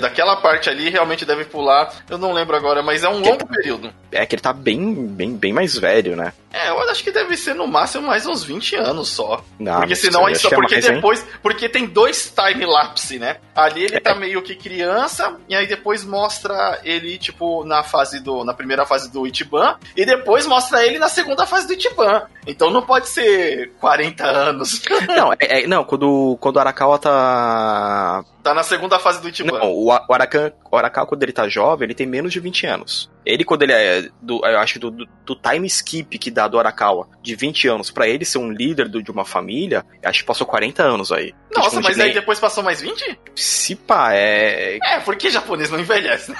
daquela 0.00 0.36
parte 0.36 0.68
ali 0.68 0.90
realmente 0.90 1.24
deve 1.24 1.44
pular. 1.44 1.92
Eu 2.08 2.18
não 2.18 2.32
lembro 2.32 2.56
agora, 2.56 2.82
mas 2.82 3.04
é 3.04 3.08
um 3.08 3.20
longo 3.20 3.46
período. 3.46 3.92
É 4.12 4.26
que 4.26 4.34
ele 4.34 4.42
tá 4.42 4.52
bem, 4.52 4.94
bem, 5.06 5.34
bem 5.34 5.52
mais 5.52 5.76
velho, 5.76 6.14
né? 6.14 6.32
É, 6.52 6.68
eu 6.68 6.78
acho 6.90 7.02
que 7.02 7.10
deve 7.10 7.34
ser 7.36 7.54
no 7.54 7.66
máximo 7.66 8.06
mais 8.06 8.26
uns 8.26 8.44
20 8.44 8.76
anos 8.76 9.08
só. 9.08 9.42
Não, 9.58 9.78
porque 9.78 9.96
senão 9.96 10.28
é 10.28 10.34
só 10.34 10.50
porque 10.50 10.74
é 10.74 10.80
mais, 10.80 10.94
depois, 10.94 11.20
hein? 11.20 11.26
porque 11.42 11.68
tem 11.68 11.86
dois 11.86 12.30
time 12.30 12.66
lapse, 12.66 13.18
né? 13.18 13.38
Ali 13.54 13.84
ele 13.84 13.96
é. 13.96 14.00
tá 14.00 14.14
meio 14.14 14.42
que 14.42 14.54
criança 14.54 15.36
e 15.48 15.54
aí 15.54 15.66
depois 15.66 16.04
mostra 16.04 16.78
ele 16.84 17.16
tipo 17.16 17.64
na 17.64 17.82
fase 17.82 18.20
do 18.20 18.44
na 18.44 18.52
primeira 18.52 18.84
fase 18.84 19.10
do 19.10 19.26
Ichiban 19.26 19.78
e 19.96 20.04
depois 20.04 20.46
mostra 20.46 20.84
ele 20.84 20.98
na 20.98 21.08
segunda 21.08 21.46
fase 21.46 21.66
do 21.66 21.72
Ichiban. 21.72 22.26
Então 22.46 22.70
não 22.70 22.82
pode 22.82 23.08
ser 23.08 23.72
40 23.80 24.24
anos. 24.24 24.82
Não, 25.08 25.32
é, 25.32 25.62
é, 25.62 25.66
não, 25.66 25.84
quando 25.84 26.36
quando 26.38 26.56
o 26.56 26.60
Arakawa 26.60 26.98
tá 26.98 28.24
Tá 28.42 28.52
na 28.52 28.64
segunda 28.64 28.98
fase 28.98 29.20
do 29.22 29.28
Ichiban. 29.28 29.58
Não, 29.58 29.70
o, 29.70 29.86
o, 29.86 30.12
Arakan, 30.12 30.52
o 30.70 30.76
Arakawa, 30.76 31.06
quando 31.06 31.22
ele 31.22 31.32
tá 31.32 31.48
jovem, 31.48 31.86
ele 31.86 31.94
tem 31.94 32.06
menos 32.06 32.32
de 32.32 32.40
20 32.40 32.66
anos. 32.66 33.10
Ele, 33.24 33.44
quando 33.44 33.62
ele 33.62 33.72
é. 33.72 34.08
Do, 34.20 34.44
eu 34.44 34.58
acho 34.58 34.80
do, 34.80 34.90
do, 34.90 35.08
do, 35.24 35.36
time 35.36 35.66
skip 35.68 36.18
que 36.18 36.30
dá 36.30 36.48
do 36.48 36.58
Arakawa, 36.58 37.08
de 37.22 37.36
20 37.36 37.68
anos, 37.68 37.90
para 37.90 38.08
ele 38.08 38.24
ser 38.24 38.38
um 38.38 38.50
líder 38.50 38.88
do, 38.88 39.00
de 39.00 39.12
uma 39.12 39.24
família, 39.24 39.84
acho 40.04 40.20
que 40.20 40.26
passou 40.26 40.44
40 40.44 40.82
anos 40.82 41.12
aí. 41.12 41.32
Nossa, 41.54 41.70
tipo, 41.70 41.82
mas 41.84 41.96
nem... 41.96 42.08
aí 42.08 42.12
depois 42.12 42.40
passou 42.40 42.64
mais 42.64 42.80
20? 42.80 43.18
Se 43.36 43.76
pá, 43.76 44.12
é. 44.12 44.78
É, 44.82 44.98
porque 45.00 45.30
japonês 45.30 45.70
não 45.70 45.78
envelhece, 45.78 46.32
né? 46.32 46.36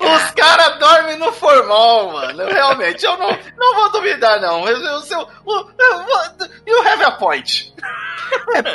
Os 0.00 0.30
caras 0.32 0.78
dormem 0.78 1.18
no 1.18 1.32
formal, 1.32 2.12
mano. 2.12 2.46
Realmente, 2.46 3.04
eu 3.04 3.16
não, 3.18 3.30
não 3.56 3.74
vou 3.74 3.92
duvidar, 3.92 4.40
não. 4.40 4.66
Eu, 4.68 4.76
eu, 4.78 5.00
eu, 5.10 5.28
eu, 5.46 6.48
you 6.66 6.88
have 6.88 7.04
a 7.04 7.10
point. 7.12 7.74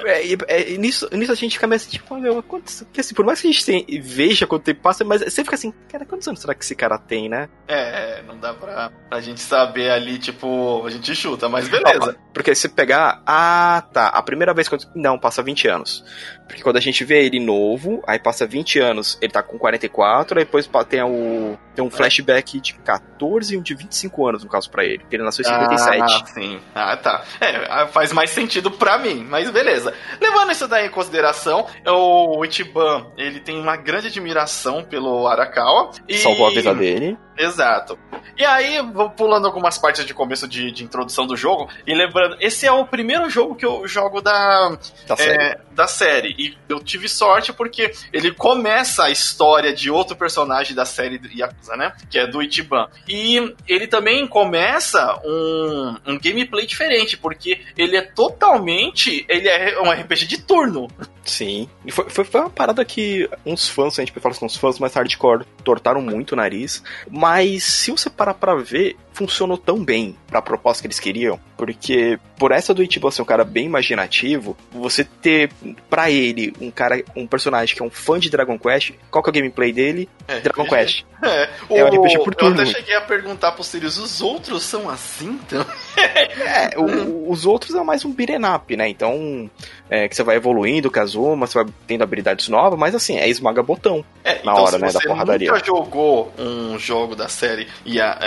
É, 0.06 0.33
é, 0.33 0.74
é, 0.74 0.78
nisso, 0.78 1.10
nisso 1.12 1.31
a 1.31 1.36
gente 1.36 1.54
fica 1.54 1.68
meio 1.68 1.78
assim, 1.78 1.89
tipo, 1.89 2.16
meu, 2.18 2.42
quantos, 2.44 2.86
que 2.92 3.01
assim, 3.01 3.13
por 3.13 3.25
mais 3.25 3.42
que 3.42 3.48
a 3.48 3.51
gente 3.51 3.66
tem, 3.66 3.86
veja 4.01 4.48
quanto 4.48 4.63
tempo 4.63 4.81
passa, 4.81 5.04
mas 5.04 5.22
você 5.22 5.44
fica 5.44 5.56
assim, 5.56 5.74
cara, 5.89 6.06
quantos 6.06 6.28
anos 6.28 6.39
será 6.39 6.54
que 6.54 6.63
esse 6.63 6.75
cara 6.75 6.98
tem, 6.98 7.30
né? 7.30 7.50
É, 7.68 8.22
não 8.24 8.38
dá 8.38 8.54
pra, 8.54 8.92
pra 9.10 9.19
gente 9.22 9.42
saber 9.42 9.89
ali, 9.92 10.19
tipo, 10.19 10.86
a 10.86 10.89
gente 10.89 11.13
chuta, 11.16 11.50
mas 11.50 11.68
beleza. 11.68 12.16
Porque 12.33 12.56
se 12.56 12.69
pegar, 12.69 13.22
ah, 13.25 13.83
tá, 13.94 14.07
a 14.07 14.22
primeira 14.22 14.54
vez 14.54 14.68
que 14.68 14.75
eu, 14.75 14.80
não, 14.95 15.19
passa 15.19 15.44
20 15.44 15.68
anos. 15.68 16.04
Porque 16.48 16.63
quando 16.63 16.78
a 16.78 16.81
gente 16.81 17.04
vê 17.04 17.25
ele 17.25 17.39
novo, 17.39 18.04
aí 18.07 18.19
passa 18.19 18.45
20 18.45 18.80
anos, 18.80 19.18
ele 19.22 19.31
tá 19.31 19.42
com 19.44 19.57
44, 19.71 20.39
aí 20.39 20.45
depois 20.45 20.69
tem, 20.88 21.01
o, 21.01 21.57
tem 21.73 21.83
um 21.83 21.90
flashback 21.90 22.59
de 22.59 22.73
14 22.75 23.54
e 23.54 23.57
um 23.57 23.61
de 23.61 23.73
25 23.73 24.28
anos, 24.28 24.44
no 24.44 24.49
caso, 24.49 24.69
pra 24.69 24.83
ele. 24.83 24.99
Porque 24.99 25.16
ele 25.16 25.23
nasceu 25.23 25.44
em 25.44 25.49
57. 25.49 26.01
Ah, 26.01 26.25
sim. 26.25 26.59
Ah, 26.75 26.97
tá. 26.97 27.23
É, 27.42 27.87
faz 27.87 28.13
mais 28.13 28.30
sentido 28.30 28.71
pra 28.71 28.97
mim, 28.97 29.25
mas 29.28 29.49
beleza. 29.49 29.94
Levando 30.19 30.51
isso 30.51 30.68
daí 30.68 30.87
em 30.87 30.90
consideração, 30.90 31.66
o 31.85 32.44
Ichiban, 32.45 33.11
ele 33.18 33.40
tem 33.40 33.59
uma 33.59 33.75
grande 33.75 34.07
admiração 34.07 34.83
pelo 34.83 35.28
Arakawa. 35.28 35.92
E... 36.07 36.18
Salvou 36.18 36.47
a 36.47 36.51
vida 36.51 36.73
dele. 36.73 37.18
Exato. 37.38 37.97
E 38.38 38.45
aí, 38.45 38.81
vou 38.81 39.09
pulando 39.09 39.45
algumas 39.45 39.78
partes 39.78 40.06
de 40.06 40.14
começo 40.14 40.47
de, 40.47 40.71
de, 40.71 40.83
introdução 40.83 41.26
do 41.26 41.35
jogo, 41.35 41.69
e 41.85 41.94
lembrando, 41.94 42.38
esse 42.40 42.66
é 42.66 42.71
o 42.71 42.85
primeiro 42.85 43.30
jogo 43.30 43.56
que 43.56 43.66
eu 43.66 43.88
jogo 43.88 44.21
da, 44.21 44.69
da, 45.07 45.14
é, 45.14 45.18
série. 45.18 45.57
da 45.71 45.88
série. 45.88 46.35
E 46.38 46.57
eu 46.69 46.80
tive 46.80 47.07
sorte 47.07 47.54
porque 47.54 47.92
ele 48.11 48.31
começa 48.31 49.06
a 49.06 49.09
história 49.09 49.73
de 49.73 49.90
outro 49.90 50.16
personagem 50.16 50.76
da 50.76 50.85
série 50.85 51.19
Yakuza, 51.33 51.76
né? 51.76 51.94
Que 52.09 52.19
é 52.19 52.28
do 52.28 52.42
Ichiban. 52.42 52.88
E 53.07 53.56
ele 53.68 53.88
também 53.88 54.28
começa 54.28 55.19
um, 55.23 55.95
um 56.07 56.19
gameplay 56.19 56.66
diferente, 56.66 57.18
porque 57.18 57.61
ele 57.78 57.95
é 57.95 58.02
totalmente. 58.02 59.26
Ele 59.28 59.47
é 59.47 59.80
um 59.81 59.92
RPG 59.92 60.28
de 60.28 60.42
turno. 60.42 60.88
Sim. 61.23 61.69
E 61.85 61.92
foi, 61.92 62.09
foi, 62.09 62.23
foi 62.23 62.42
uma 62.42 62.50
parada 62.50 62.83
que 62.83 63.30
uns 63.45 63.69
fãs, 63.69 63.97
a 64.00 64.02
gente 64.02 64.19
fala 64.19 64.35
com 64.35 64.45
uns 64.45 64.56
fãs 64.56 64.80
mais 64.80 64.94
hardcore, 64.94 65.45
tortaram 65.64 66.02
muito 66.02 66.31
o 66.31 66.35
nariz. 66.35 66.83
Mas 67.09 67.31
se 67.59 67.92
você 67.92 68.09
parar 68.09 68.33
pra 68.33 68.56
ver, 68.56 68.95
funcionou 69.13 69.57
tão 69.57 69.83
bem 69.83 70.15
pra 70.27 70.41
proposta 70.41 70.81
que 70.81 70.87
eles 70.87 70.99
queriam, 70.99 71.39
porque 71.57 72.18
por 72.37 72.51
essa 72.51 72.73
do 72.73 72.81
Ichiban 72.81 73.11
ser 73.11 73.21
um 73.21 73.25
cara 73.25 73.44
bem 73.44 73.65
imaginativo, 73.65 74.57
você 74.71 75.03
ter 75.03 75.51
para 75.89 76.09
ele 76.09 76.53
um 76.61 76.71
cara, 76.71 77.03
um 77.15 77.27
personagem 77.27 77.75
que 77.75 77.81
é 77.81 77.85
um 77.85 77.89
fã 77.89 78.18
de 78.19 78.30
Dragon 78.30 78.57
Quest, 78.57 78.91
qual 79.11 79.21
que 79.23 79.30
é 79.30 79.31
o 79.31 79.33
gameplay 79.33 79.71
dele? 79.73 80.09
É, 80.27 80.39
Dragon. 80.39 80.65
Quest. 80.65 81.03
É, 81.23 81.44
É 81.69 81.83
o, 81.83 81.85
um 81.85 81.87
RPG 81.87 82.18
por 82.23 82.33
Eu 82.33 82.37
turno. 82.39 82.61
até 82.61 82.65
cheguei 82.71 82.95
a 82.95 83.01
perguntar 83.01 83.51
pro 83.51 83.63
Sirius, 83.63 83.99
os 83.99 84.21
outros 84.21 84.63
são 84.63 84.89
assim 84.89 85.39
então? 85.45 85.63
É, 85.95 86.77
o- 86.80 87.30
os 87.30 87.45
outros 87.45 87.75
é 87.75 87.83
mais 87.83 88.03
um 88.03 88.11
beat'em 88.11 88.44
up, 88.44 88.75
né? 88.75 88.87
Então, 88.89 89.47
é, 89.87 90.07
que 90.07 90.15
você 90.15 90.23
vai 90.23 90.37
evoluindo, 90.37 90.89
Kazuma, 90.89 91.45
você 91.45 91.63
vai 91.63 91.71
tendo 91.85 92.03
habilidades 92.03 92.47
novas, 92.49 92.80
mas 92.80 92.95
assim, 92.95 93.18
é 93.18 93.30
esmaga 93.30 93.61
botão. 93.61 94.03
É, 94.23 94.35
Na 94.44 94.51
então 94.51 94.63
hora, 94.63 94.71
se 94.71 94.77
né, 94.80 94.89
você 94.89 94.97
da 94.99 95.06
porradaria. 95.13 95.51
nunca 95.51 95.63
jogou 95.65 96.33
um 96.39 96.80
jogo 96.80 97.15
da 97.15 97.27
série 97.27 97.68
Ya- 97.85 98.18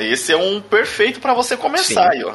esse 0.00 0.32
é 0.32 0.36
um 0.36 0.60
perfeito 0.60 1.20
pra 1.20 1.34
você 1.34 1.56
começar, 1.56 2.12
Sim. 2.12 2.18
aí, 2.18 2.24
ó. 2.24 2.34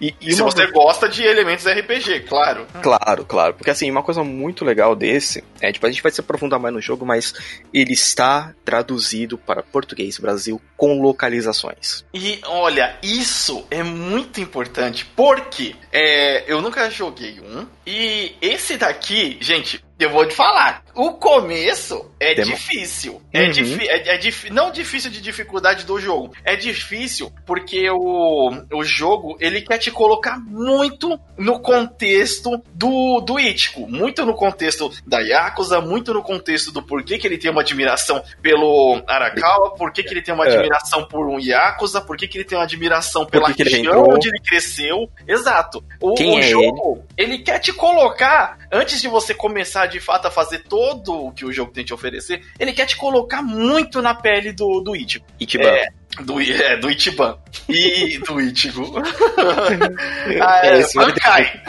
E, 0.00 0.14
E 0.20 0.32
se 0.32 0.42
você 0.42 0.66
gosta 0.68 1.08
de 1.08 1.24
elementos 1.24 1.66
RPG, 1.66 2.20
claro. 2.20 2.66
Claro, 2.80 3.24
claro. 3.24 3.54
Porque 3.54 3.70
assim, 3.70 3.90
uma 3.90 4.02
coisa 4.02 4.22
muito 4.22 4.64
legal 4.64 4.94
desse 4.94 5.42
é, 5.60 5.72
tipo, 5.72 5.86
a 5.86 5.90
gente 5.90 6.02
vai 6.02 6.12
se 6.12 6.20
aprofundar 6.20 6.60
mais 6.60 6.72
no 6.72 6.80
jogo, 6.80 7.04
mas 7.04 7.34
ele 7.74 7.92
está 7.92 8.54
traduzido 8.64 9.36
para 9.36 9.62
português 9.62 10.18
Brasil 10.18 10.60
com 10.76 11.00
localizações. 11.00 12.04
E 12.14 12.38
olha, 12.46 12.96
isso 13.02 13.66
é 13.70 13.82
muito 13.82 14.40
importante, 14.40 15.04
porque 15.16 15.74
é, 15.92 16.44
eu 16.46 16.62
nunca 16.62 16.88
joguei 16.90 17.40
um, 17.40 17.66
e 17.88 18.36
esse 18.42 18.76
daqui, 18.76 19.38
gente, 19.40 19.82
eu 19.98 20.10
vou 20.10 20.26
te 20.26 20.34
falar, 20.34 20.82
o 20.94 21.12
começo 21.14 22.10
é 22.20 22.34
Demo- 22.34 22.52
difícil. 22.54 23.20
É, 23.32 23.44
Uhum. 23.44 23.50
difi- 23.50 23.88
é, 23.88 24.14
é 24.14 24.18
dif- 24.18 24.50
não 24.50 24.70
difícil 24.70 25.10
de 25.10 25.20
dificuldade 25.20 25.84
do 25.84 25.98
jogo, 25.98 26.32
é 26.44 26.54
difícil 26.54 27.32
porque 27.46 27.88
o, 27.90 28.50
o 28.72 28.84
jogo 28.84 29.36
ele 29.40 29.60
quer 29.62 29.78
te 29.78 29.90
colocar 29.90 30.38
muito 30.38 31.18
no 31.36 31.60
contexto 31.60 32.62
do, 32.74 33.20
do 33.20 33.40
Ichigo, 33.40 33.88
muito 33.90 34.24
no 34.24 34.34
contexto 34.34 34.90
da 35.06 35.18
Yakuza, 35.20 35.80
muito 35.80 36.12
no 36.14 36.22
contexto 36.22 36.70
do 36.72 36.82
porquê 36.82 37.18
que 37.18 37.26
ele 37.26 37.38
tem 37.38 37.50
uma 37.50 37.62
admiração 37.62 38.22
pelo 38.42 39.02
Arakawa, 39.06 39.74
porquê 39.74 40.02
que 40.02 40.10
ele 40.12 40.22
tem 40.22 40.34
uma 40.34 40.46
É. 40.46 40.52
admiração 40.54 41.04
por 41.06 41.28
um 41.28 41.38
Yakuza, 41.40 42.00
porquê 42.00 42.28
que 42.28 42.38
ele 42.38 42.44
tem 42.44 42.56
uma 42.58 42.64
admiração 42.64 43.24
pela 43.26 43.50
ele 43.50 43.64
região 43.70 44.04
onde 44.08 44.28
ele 44.28 44.40
cresceu. 44.40 45.10
Exato. 45.26 45.82
O, 46.00 46.12
o 46.12 46.38
é 46.38 46.42
jogo, 46.42 47.04
ele? 47.16 47.38
quer 47.38 47.58
te 47.58 47.72
colocar, 47.78 48.58
antes 48.70 49.00
de 49.00 49.08
você 49.08 49.32
começar 49.32 49.86
de 49.86 50.00
fato 50.00 50.26
a 50.26 50.30
fazer 50.30 50.64
todo 50.64 51.14
o 51.14 51.32
que 51.32 51.44
o 51.44 51.52
jogo 51.52 51.72
tem 51.72 51.84
te 51.84 51.94
oferecer, 51.94 52.42
ele 52.58 52.72
quer 52.72 52.84
te 52.84 52.96
colocar 52.96 53.40
muito 53.40 54.02
na 54.02 54.14
pele 54.14 54.52
do, 54.52 54.80
do 54.80 54.94
Ichigo. 54.94 55.24
Ichiban. 55.40 55.68
É, 55.68 55.88
do, 56.22 56.40
é, 56.40 56.76
do 56.76 56.90
Ichiban. 56.90 57.38
E 57.68 58.18
do 58.18 58.40
Ichigo. 58.40 59.00
ah, 60.42 60.66
é, 60.66 60.80
vai 60.82 61.06
Bankai. 61.06 61.62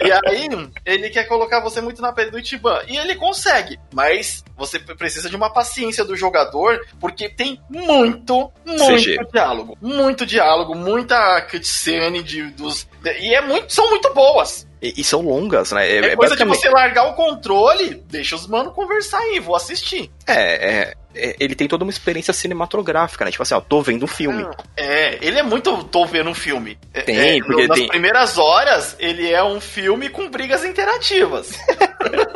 e 0.00 0.12
aí, 0.12 0.48
ele 0.84 1.10
quer 1.10 1.24
colocar 1.24 1.60
você 1.60 1.80
muito 1.80 2.00
na 2.00 2.12
pele 2.12 2.30
do 2.30 2.38
Ichiban. 2.38 2.80
E 2.88 2.96
ele 2.96 3.14
consegue, 3.14 3.78
mas 3.92 4.42
você 4.56 4.78
precisa 4.78 5.28
de 5.28 5.36
uma 5.36 5.50
paciência 5.50 6.04
do 6.04 6.16
jogador, 6.16 6.80
porque 6.98 7.28
tem 7.28 7.60
muito, 7.68 8.50
muito 8.64 8.86
CG. 8.86 9.18
diálogo. 9.30 9.76
Muito 9.80 10.24
diálogo, 10.24 10.74
muita 10.74 11.42
cutscene 11.42 12.22
de, 12.22 12.44
dos. 12.50 12.88
E 13.04 13.34
é 13.34 13.42
muito, 13.42 13.72
são 13.72 13.90
muito 13.90 14.12
boas. 14.14 14.66
E, 14.86 15.00
e 15.00 15.04
são 15.04 15.22
longas, 15.22 15.72
né? 15.72 15.90
É, 15.90 16.16
coisa 16.16 16.36
de 16.36 16.44
você 16.44 16.68
largar 16.68 17.08
o 17.08 17.14
controle, 17.14 18.02
deixa 18.08 18.36
os 18.36 18.46
mano 18.46 18.70
conversar 18.70 19.18
aí, 19.18 19.40
vou 19.40 19.56
assistir. 19.56 20.10
É, 20.26 20.34
é, 20.34 20.94
é, 21.14 21.36
ele 21.40 21.54
tem 21.54 21.66
toda 21.66 21.84
uma 21.84 21.90
experiência 21.90 22.32
cinematográfica, 22.32 23.24
né? 23.24 23.30
Tipo 23.30 23.42
assim, 23.42 23.54
ó, 23.54 23.60
tô 23.60 23.80
vendo 23.80 24.04
um 24.04 24.08
filme. 24.08 24.46
É, 24.76 25.18
ele 25.20 25.38
é 25.38 25.42
muito 25.42 25.82
tô 25.84 26.04
vendo 26.04 26.30
um 26.30 26.34
filme. 26.34 26.78
É, 26.92 27.00
Tem, 27.00 27.38
é, 27.38 27.42
porque 27.42 27.66
nas 27.66 27.78
tem- 27.78 27.88
primeiras 27.88 28.38
horas, 28.38 28.96
ele 28.98 29.30
é 29.32 29.42
um 29.42 29.60
filme 29.60 30.08
com 30.08 30.28
brigas 30.28 30.64
interativas. 30.64 31.52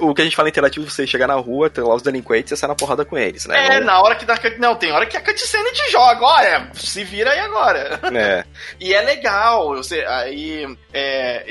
O 0.00 0.14
que 0.14 0.22
a 0.22 0.24
gente 0.24 0.36
fala 0.36 0.48
interativo, 0.48 0.90
você 0.90 1.06
chegar 1.06 1.26
na 1.26 1.34
rua, 1.34 1.70
ter 1.70 1.82
lá 1.82 1.94
os 1.94 2.02
delinquentes 2.02 2.52
e 2.52 2.56
você 2.56 2.60
sai 2.60 2.68
na 2.68 2.74
porrada 2.74 3.04
com 3.04 3.16
eles, 3.16 3.46
né? 3.46 3.76
É, 3.76 3.80
na 3.80 4.00
hora 4.00 4.14
que 4.14 4.24
dá. 4.24 4.38
Não, 4.58 4.76
tem 4.76 4.92
hora 4.92 5.06
que 5.06 5.16
a 5.16 5.20
cutscene 5.20 5.70
te 5.72 5.90
joga. 5.90 6.24
Olha, 6.24 6.70
se 6.74 7.04
vira 7.04 7.30
aí 7.30 7.38
agora. 7.40 8.00
É. 8.14 8.44
E 8.80 8.92
é 8.92 9.00
legal. 9.02 9.76
Você, 9.76 10.00
aí 10.06 10.66
é, 10.92 11.44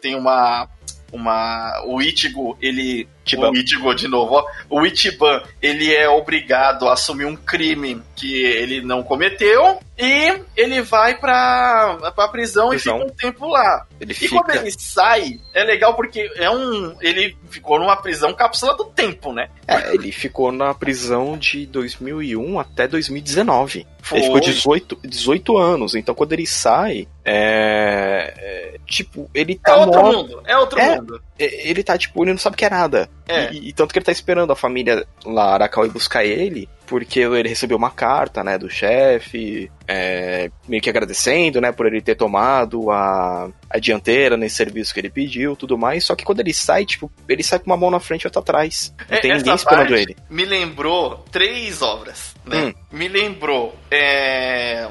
tem 0.00 0.16
uma. 0.16 0.68
Uma. 1.12 1.82
O 1.86 2.00
Ichigo, 2.02 2.56
ele. 2.60 3.08
Ichiban. 3.26 3.50
O 3.50 3.54
Ichigo, 3.56 3.94
de 3.94 4.08
novo, 4.08 4.34
ó. 4.36 4.44
O 4.70 4.86
Ichiban, 4.86 5.42
ele 5.60 5.94
é 5.94 6.08
obrigado 6.08 6.88
a 6.88 6.92
assumir 6.94 7.24
um 7.26 7.36
crime 7.36 8.00
que 8.16 8.42
ele 8.44 8.80
não 8.82 9.02
cometeu. 9.02 9.78
E 10.00 10.40
ele 10.56 10.80
vai 10.80 11.18
pra, 11.18 12.12
pra 12.14 12.28
prisão, 12.28 12.68
Prisão. 12.68 12.98
e 12.98 13.00
fica 13.00 13.12
um 13.12 13.16
tempo 13.16 13.46
lá. 13.48 13.84
Ele 14.00 14.12
E 14.12 14.28
quando 14.28 14.46
fica. 14.52 14.58
ele 14.60 14.70
sai, 14.78 15.40
é 15.52 15.64
legal 15.64 15.94
porque 15.94 16.30
é 16.36 16.48
um. 16.48 16.94
Ele 17.00 17.36
ficou 17.50 17.78
numa 17.80 17.96
prisão 17.96 18.32
cápsula 18.32 18.76
do 18.76 18.84
tempo, 18.84 19.32
né? 19.32 19.48
É, 19.66 19.92
ele 19.94 20.12
ficou 20.12 20.52
na 20.52 20.72
prisão 20.72 21.36
de 21.36 21.66
2001 21.66 22.58
até 22.60 22.86
2019. 22.86 23.86
Foi. 24.00 24.18
Ele 24.18 24.26
ficou 24.26 24.40
18, 24.40 24.98
18 25.04 25.58
anos. 25.58 25.94
Então 25.96 26.14
quando 26.14 26.32
ele 26.32 26.46
sai, 26.46 27.08
é. 27.28 28.34
é, 28.36 28.78
tipo, 28.86 29.30
ele 29.34 29.52
É 29.54 29.58
tá 29.70 29.76
outro 29.76 30.00
morto. 30.02 30.16
mundo. 30.16 30.42
É 30.46 30.56
outro 30.56 30.78
É. 30.78 30.96
mundo. 30.96 31.20
É, 31.38 31.68
Ele 31.70 31.84
tá, 31.84 31.96
tipo, 31.96 32.24
ele 32.24 32.32
não 32.32 32.38
sabe 32.38 32.56
que 32.56 32.64
é 32.64 32.70
nada. 32.70 33.08
É. 33.28 33.52
E, 33.52 33.68
e 33.68 33.72
tanto 33.72 33.92
que 33.92 33.98
ele 33.98 34.04
tá 34.06 34.10
esperando 34.12 34.52
a 34.52 34.56
família 34.56 35.06
lá, 35.24 35.54
Arakawa, 35.54 35.86
ir 35.86 35.90
buscar 35.90 36.24
ele, 36.24 36.68
porque 36.84 37.20
ele 37.20 37.48
recebeu 37.48 37.76
uma 37.76 37.90
carta, 37.90 38.42
né, 38.42 38.58
do 38.58 38.68
chefe, 38.68 39.70
é, 39.86 40.50
meio 40.66 40.82
que 40.82 40.90
agradecendo, 40.90 41.60
né, 41.60 41.70
por 41.70 41.86
ele 41.86 42.00
ter 42.00 42.16
tomado 42.16 42.90
a, 42.90 43.48
a 43.70 43.78
dianteira 43.78 44.36
nesse 44.36 44.56
serviço 44.56 44.92
que 44.92 44.98
ele 44.98 45.10
pediu, 45.10 45.54
tudo 45.54 45.78
mais. 45.78 46.02
Só 46.04 46.16
que 46.16 46.24
quando 46.24 46.40
ele 46.40 46.52
sai, 46.52 46.84
tipo, 46.84 47.08
ele 47.28 47.42
sai 47.44 47.60
com 47.60 47.66
uma 47.66 47.76
mão 47.76 47.90
na 47.90 48.00
frente 48.00 48.22
e 48.22 48.26
outra 48.26 48.40
atrás. 48.40 48.92
Não 49.08 49.16
É, 49.16 49.20
tem 49.20 49.32
ninguém 49.32 49.54
esperando 49.54 49.94
ele. 49.94 50.16
Me 50.28 50.44
lembrou 50.44 51.24
três 51.30 51.82
obras, 51.82 52.34
né? 52.44 52.64
Hum. 52.66 52.74
Me 52.90 53.06
lembrou 53.06 53.76
é, 53.92 54.88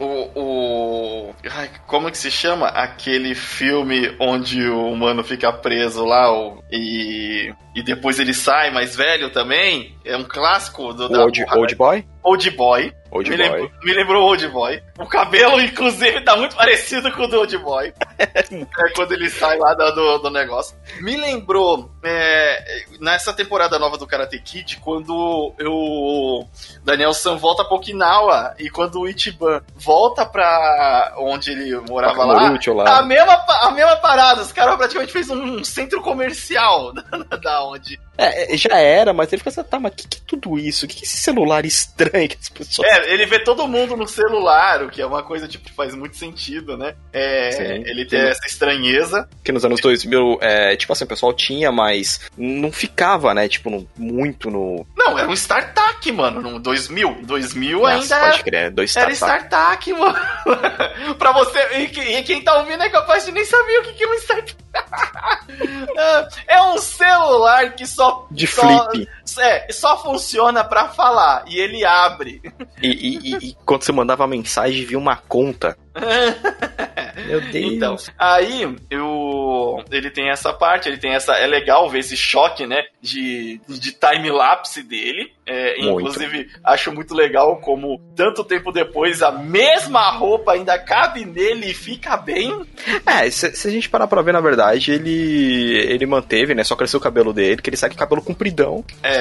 o, 0.00 0.30
o 0.34 1.34
ai, 1.50 1.70
como 1.86 2.10
que 2.10 2.18
se 2.18 2.30
chama 2.30 2.68
aquele 2.68 3.34
filme 3.34 4.14
onde 4.20 4.68
o 4.68 4.90
humano 4.90 5.24
fica 5.24 5.52
preso 5.52 6.04
lá 6.04 6.32
o, 6.32 6.62
e 6.70 7.52
e 7.74 7.82
depois 7.82 8.18
ele 8.18 8.34
sai 8.34 8.70
mais 8.70 8.96
velho 8.96 9.30
também? 9.30 9.96
É 10.04 10.16
um 10.16 10.24
clássico 10.24 10.92
do 10.92 11.04
O 11.04 11.08
da 11.08 11.22
Old. 11.22 11.44
Old 11.54 11.74
Boy? 11.76 12.04
Old 12.28 12.50
Boy. 12.50 12.92
Old 13.10 13.30
me, 13.30 13.36
Boy. 13.36 13.46
lembrou, 13.46 13.70
me 13.82 13.94
lembrou 13.94 14.22
Old 14.24 14.48
Boy. 14.48 14.82
O 14.98 15.06
cabelo, 15.06 15.60
inclusive, 15.62 16.20
tá 16.20 16.36
muito 16.36 16.54
parecido 16.54 17.10
com 17.12 17.22
o 17.22 17.26
do 17.26 17.38
Old 17.38 17.56
Boy. 17.58 17.92
é 18.18 18.92
quando 18.94 19.12
ele 19.12 19.30
sai 19.30 19.56
lá 19.56 19.72
do, 19.74 20.18
do, 20.18 20.30
negócio. 20.30 20.76
Me 21.00 21.16
lembrou 21.16 21.90
é, 22.04 22.84
nessa 23.00 23.32
temporada 23.32 23.78
nova 23.78 23.96
do 23.96 24.06
Karate 24.06 24.38
Kid, 24.40 24.78
quando 24.80 25.54
o 25.58 26.46
Daniel 26.84 27.14
San 27.14 27.36
volta 27.36 27.64
pra 27.64 27.76
Okinawa 27.76 28.54
e 28.58 28.68
quando 28.68 29.00
o 29.00 29.08
Ichiban 29.08 29.62
volta 29.74 30.26
pra 30.26 31.14
onde 31.18 31.52
ele 31.52 31.80
morava 31.88 32.24
lá. 32.24 32.52
Lá. 32.74 32.98
A 32.98 33.02
mesma, 33.02 33.44
a 33.62 33.70
mesma 33.70 33.96
parada, 33.96 34.42
os 34.42 34.52
caras 34.52 34.76
praticamente 34.76 35.12
fez 35.12 35.30
um 35.30 35.64
centro 35.64 36.02
comercial 36.02 36.92
da 37.42 37.64
onde. 37.64 37.98
É, 38.20 38.56
já 38.56 38.76
era, 38.76 39.12
mas 39.12 39.32
ele 39.32 39.38
fica 39.38 39.50
assim, 39.50 39.62
tá, 39.62 39.78
mas 39.78 39.94
que 39.94 40.08
que 40.08 40.16
é 40.18 40.20
tudo 40.26 40.58
isso? 40.58 40.84
O 40.84 40.88
que 40.88 40.96
que 40.96 41.02
é 41.02 41.06
esse 41.06 41.16
celular 41.18 41.64
estranho 41.64 42.28
que 42.28 42.36
as 42.40 42.48
pessoas... 42.48 42.88
É, 42.88 43.14
ele 43.14 43.24
vê 43.26 43.38
todo 43.38 43.68
mundo 43.68 43.96
no 43.96 44.08
celular, 44.08 44.82
o 44.82 44.90
que 44.90 45.00
é 45.00 45.06
uma 45.06 45.22
coisa 45.22 45.46
tipo, 45.46 45.64
que 45.64 45.72
faz 45.72 45.94
muito 45.94 46.16
sentido, 46.16 46.76
né? 46.76 46.96
É, 47.12 47.52
Sim. 47.52 47.62
ele 47.86 48.04
tem 48.04 48.18
essa 48.20 48.44
estranheza. 48.46 49.28
que 49.44 49.52
nos 49.52 49.64
anos 49.64 49.80
2000, 49.80 50.38
é, 50.40 50.74
tipo 50.76 50.92
assim, 50.92 51.04
o 51.04 51.06
pessoal 51.06 51.32
tinha, 51.32 51.70
mas 51.70 52.20
não 52.36 52.72
ficava, 52.72 53.32
né, 53.32 53.48
tipo, 53.48 53.70
no- 53.70 53.88
muito 53.96 54.50
no... 54.50 54.84
Não, 54.96 55.16
era 55.16 55.28
um 55.28 55.34
startup, 55.34 56.10
mano, 56.12 56.40
no 56.40 56.58
2000. 56.58 57.18
2000 57.22 57.78
Nossa, 57.78 57.92
ainda 57.94 58.18
pode 58.18 58.34
era, 58.34 58.42
crer, 58.42 58.70
dois 58.72 58.96
era 58.96 59.12
startups. 59.12 59.48
startup, 59.48 59.92
mano. 59.92 61.14
pra 61.16 61.30
você, 61.32 61.58
e, 61.76 62.16
e 62.18 62.22
quem 62.24 62.42
tá 62.42 62.58
ouvindo 62.58 62.82
é 62.82 62.90
capaz 62.90 63.24
de 63.24 63.30
nem 63.30 63.44
saber 63.44 63.78
o 63.78 63.82
que 63.84 63.92
que 63.92 64.02
é 64.04 64.08
um 64.08 64.14
startup. 64.14 64.56
é 66.48 66.62
um 66.62 66.78
celular 66.78 67.74
que 67.74 67.86
só... 67.86 68.07
De 68.30 68.46
só- 68.46 68.90
flip. 68.90 69.08
É, 69.38 69.66
só 69.72 70.00
funciona 70.02 70.64
pra 70.64 70.88
falar, 70.88 71.44
e 71.48 71.58
ele 71.58 71.84
abre. 71.84 72.40
E, 72.82 72.88
e- 72.88 73.18
e- 73.34 73.48
e 73.50 73.56
quando 73.66 73.82
você 73.82 73.92
mandava 73.92 74.26
mensagem, 74.26 74.84
via 74.84 74.98
uma 74.98 75.16
conta. 75.16 75.76
Meu 77.26 77.40
Deus. 77.40 77.72
Então, 77.72 77.96
aí 78.18 78.76
eu, 78.90 79.82
ele 79.90 80.10
tem 80.10 80.30
essa 80.30 80.52
parte, 80.52 80.88
ele 80.88 80.98
tem 80.98 81.14
essa. 81.14 81.34
É 81.34 81.46
legal 81.46 81.88
ver 81.90 81.98
esse 81.98 82.16
choque, 82.16 82.66
né? 82.66 82.82
De, 83.02 83.60
de 83.68 83.92
time-lapse 83.92 84.82
dele. 84.82 85.32
É, 85.44 85.80
inclusive, 85.80 86.48
acho 86.62 86.92
muito 86.92 87.14
legal 87.14 87.56
como 87.60 87.98
tanto 88.14 88.44
tempo 88.44 88.70
depois 88.70 89.22
a 89.22 89.32
mesma 89.32 90.10
roupa 90.10 90.52
ainda 90.52 90.78
cabe 90.78 91.24
nele 91.24 91.70
e 91.70 91.74
fica 91.74 92.16
bem. 92.16 92.64
É, 93.06 93.28
se, 93.30 93.50
se, 93.56 93.66
a 93.66 93.70
gente 93.70 93.88
parar 93.88 94.06
pra 94.06 94.22
ver, 94.22 94.32
na 94.32 94.40
verdade, 94.40 94.92
ele 94.92 95.76
ele 95.88 96.06
manteve, 96.06 96.54
né? 96.54 96.62
Só 96.64 96.76
cresceu 96.76 96.98
o 97.00 97.02
cabelo 97.02 97.32
dele, 97.32 97.60
que 97.62 97.68
ele 97.70 97.76
sai 97.76 97.88
com 97.88 97.96
o 97.96 97.98
cabelo 97.98 98.22
compridão. 98.22 98.84
É. 99.02 99.17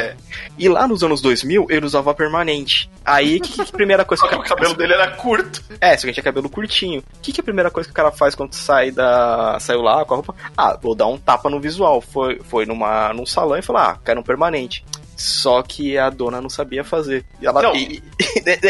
E 0.58 0.68
lá 0.68 0.88
nos 0.88 1.04
anos 1.04 1.22
2000, 1.22 1.68
ele 1.70 1.86
usava 1.86 2.14
permanente. 2.14 2.90
Aí, 3.06 3.40
que, 3.40 3.54
que 3.54 3.62
a 3.62 3.66
primeira 3.66 4.04
coisa 4.04 4.28
que 4.28 4.36
o 4.36 4.42
cabelo 4.44 4.76
dele 4.76 4.94
era 4.94 5.12
curto. 5.12 5.64
É, 5.80 5.96
só 5.98 6.08
que 6.08 6.14
tinha 6.14 6.24
cabelo 6.24 6.50
curtinho. 6.50 7.00
O 7.00 7.22
que, 7.22 7.32
que 7.32 7.42
a 7.42 7.44
primeira 7.44 7.70
coisa 7.72 7.88
que 7.88 7.94
o 7.94 7.96
cara 7.96 8.12
faz 8.12 8.36
quando 8.36 8.54
sai 8.54 8.92
da. 8.92 9.58
saiu 9.60 9.82
lá 9.82 10.04
com 10.06 10.14
a 10.14 10.18
roupa? 10.18 10.36
Ah, 10.56 10.78
vou 10.82 10.96
dar 10.96 11.08
um 11.08 11.18
tapa 11.18 11.50
no 11.50 11.60
visual. 11.60 12.02
Foi, 12.02 12.40
foi 12.44 12.66
numa, 12.66 13.14
num 13.14 13.26
salão 13.26 13.58
e 13.58 13.62
falou: 13.62 13.82
ah, 13.82 14.00
quero 14.04 14.20
um 14.20 14.24
permanente. 14.24 14.84
Só 15.18 15.64
que 15.64 15.98
a 15.98 16.12
dona 16.12 16.40
não 16.40 16.50
sabia 16.50 16.84
fazer. 16.84 17.26
E 17.42 17.48
ela, 17.48 17.76
e, 17.76 18.04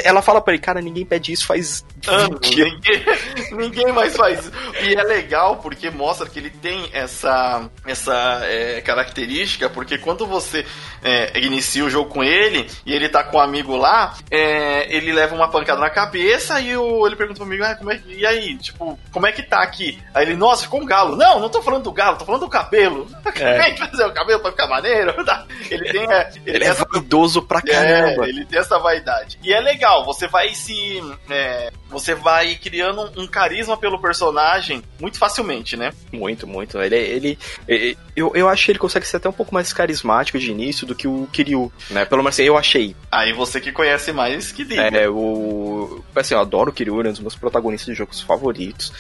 ela 0.03 0.21
fala 0.21 0.39
pra 0.39 0.53
ele, 0.53 0.63
cara, 0.63 0.81
ninguém 0.81 1.05
pede 1.05 1.33
isso 1.33 1.45
faz 1.45 1.85
anos. 2.07 2.39
Ninguém, 2.41 2.79
ninguém 3.51 3.91
mais 3.91 4.15
faz 4.15 4.39
isso. 4.39 4.51
E 4.81 4.95
é 4.95 5.03
legal 5.03 5.57
porque 5.57 5.89
mostra 5.89 6.29
que 6.29 6.39
ele 6.39 6.49
tem 6.49 6.89
essa, 6.93 7.69
essa 7.85 8.39
é, 8.43 8.79
característica, 8.79 9.69
porque 9.69 9.97
quando 9.97 10.25
você 10.25 10.65
é, 11.03 11.37
inicia 11.39 11.83
o 11.83 11.89
jogo 11.89 12.09
com 12.09 12.23
ele 12.23 12.69
e 12.85 12.93
ele 12.93 13.09
tá 13.09 13.25
com 13.25 13.37
um 13.37 13.41
amigo 13.41 13.75
lá, 13.75 14.15
é, 14.31 14.95
ele 14.95 15.11
leva 15.11 15.35
uma 15.35 15.49
pancada 15.49 15.81
na 15.81 15.89
cabeça 15.89 16.61
e 16.61 16.77
o, 16.77 17.05
ele 17.05 17.17
pergunta 17.17 17.39
pro 17.39 17.45
amigo, 17.45 17.63
ah, 17.65 17.75
como 17.75 17.91
é, 17.91 18.01
e 18.07 18.25
aí, 18.25 18.57
tipo, 18.57 18.97
como 19.11 19.27
é 19.27 19.33
que 19.33 19.43
tá 19.43 19.61
aqui? 19.61 20.01
Aí 20.13 20.25
ele, 20.25 20.35
nossa, 20.35 20.63
ficou 20.63 20.81
um 20.81 20.85
galo. 20.85 21.17
Não, 21.17 21.41
não 21.41 21.49
tô 21.49 21.61
falando 21.61 21.83
do 21.83 21.91
galo, 21.91 22.17
tô 22.17 22.25
falando 22.25 22.41
do 22.41 22.49
cabelo. 22.49 23.07
É. 23.37 23.75
Fazer 23.77 24.05
o 24.05 24.13
cabelo 24.13 24.39
pra 24.39 24.51
ficar 24.51 24.67
maneiro. 24.67 25.13
Ele 25.69 25.91
tem, 25.91 26.11
é, 26.11 26.31
ele, 26.45 26.63
é 26.63 26.73
vaidoso 26.73 27.41
pra 27.41 27.61
caramba. 27.61 28.25
É, 28.25 28.29
ele 28.29 28.45
tem 28.45 28.59
essa 28.59 28.77
vaidade. 28.79 29.39
E 29.43 29.53
é 29.53 29.59
legal, 29.59 30.05
você 30.05 30.27
vai 30.27 30.53
se. 30.53 31.01
É, 31.29 31.71
você 31.89 32.13
vai 32.13 32.55
criando 32.55 33.11
um 33.17 33.27
carisma 33.27 33.77
pelo 33.77 34.01
personagem 34.01 34.83
muito 34.99 35.17
facilmente, 35.17 35.77
né? 35.77 35.91
Muito, 36.11 36.45
muito. 36.45 36.79
Ele, 36.81 36.95
ele, 36.95 37.39
ele, 37.67 37.97
eu, 38.15 38.31
eu 38.35 38.49
acho 38.49 38.65
que 38.65 38.71
ele 38.71 38.79
consegue 38.79 39.07
ser 39.07 39.17
até 39.17 39.29
um 39.29 39.33
pouco 39.33 39.53
mais 39.53 39.71
carismático 39.71 40.39
de 40.39 40.51
início 40.51 40.85
do 40.85 40.95
que 40.95 41.07
o 41.07 41.27
Kiryu, 41.31 41.71
né? 41.89 42.05
Pelo 42.05 42.21
menos 42.21 42.35
assim, 42.35 42.43
eu 42.43 42.57
achei. 42.57 42.95
Aí 43.11 43.33
você 43.33 43.59
que 43.61 43.71
conhece 43.71 44.11
mais 44.11 44.51
que 44.51 44.65
diga. 44.65 44.87
É, 44.87 45.09
o. 45.09 46.03
Assim, 46.15 46.33
eu 46.33 46.39
adoro 46.41 46.71
o 46.71 46.73
Kiryu, 46.73 46.99
ele 46.99 47.07
é 47.07 47.11
um 47.11 47.13
dos 47.13 47.21
meus 47.21 47.35
protagonistas 47.35 47.93
de 47.93 47.97
jogos 47.97 48.21
favoritos. 48.21 48.91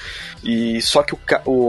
E 0.43 0.81
só 0.81 1.03
que 1.03 1.13
o, 1.13 1.19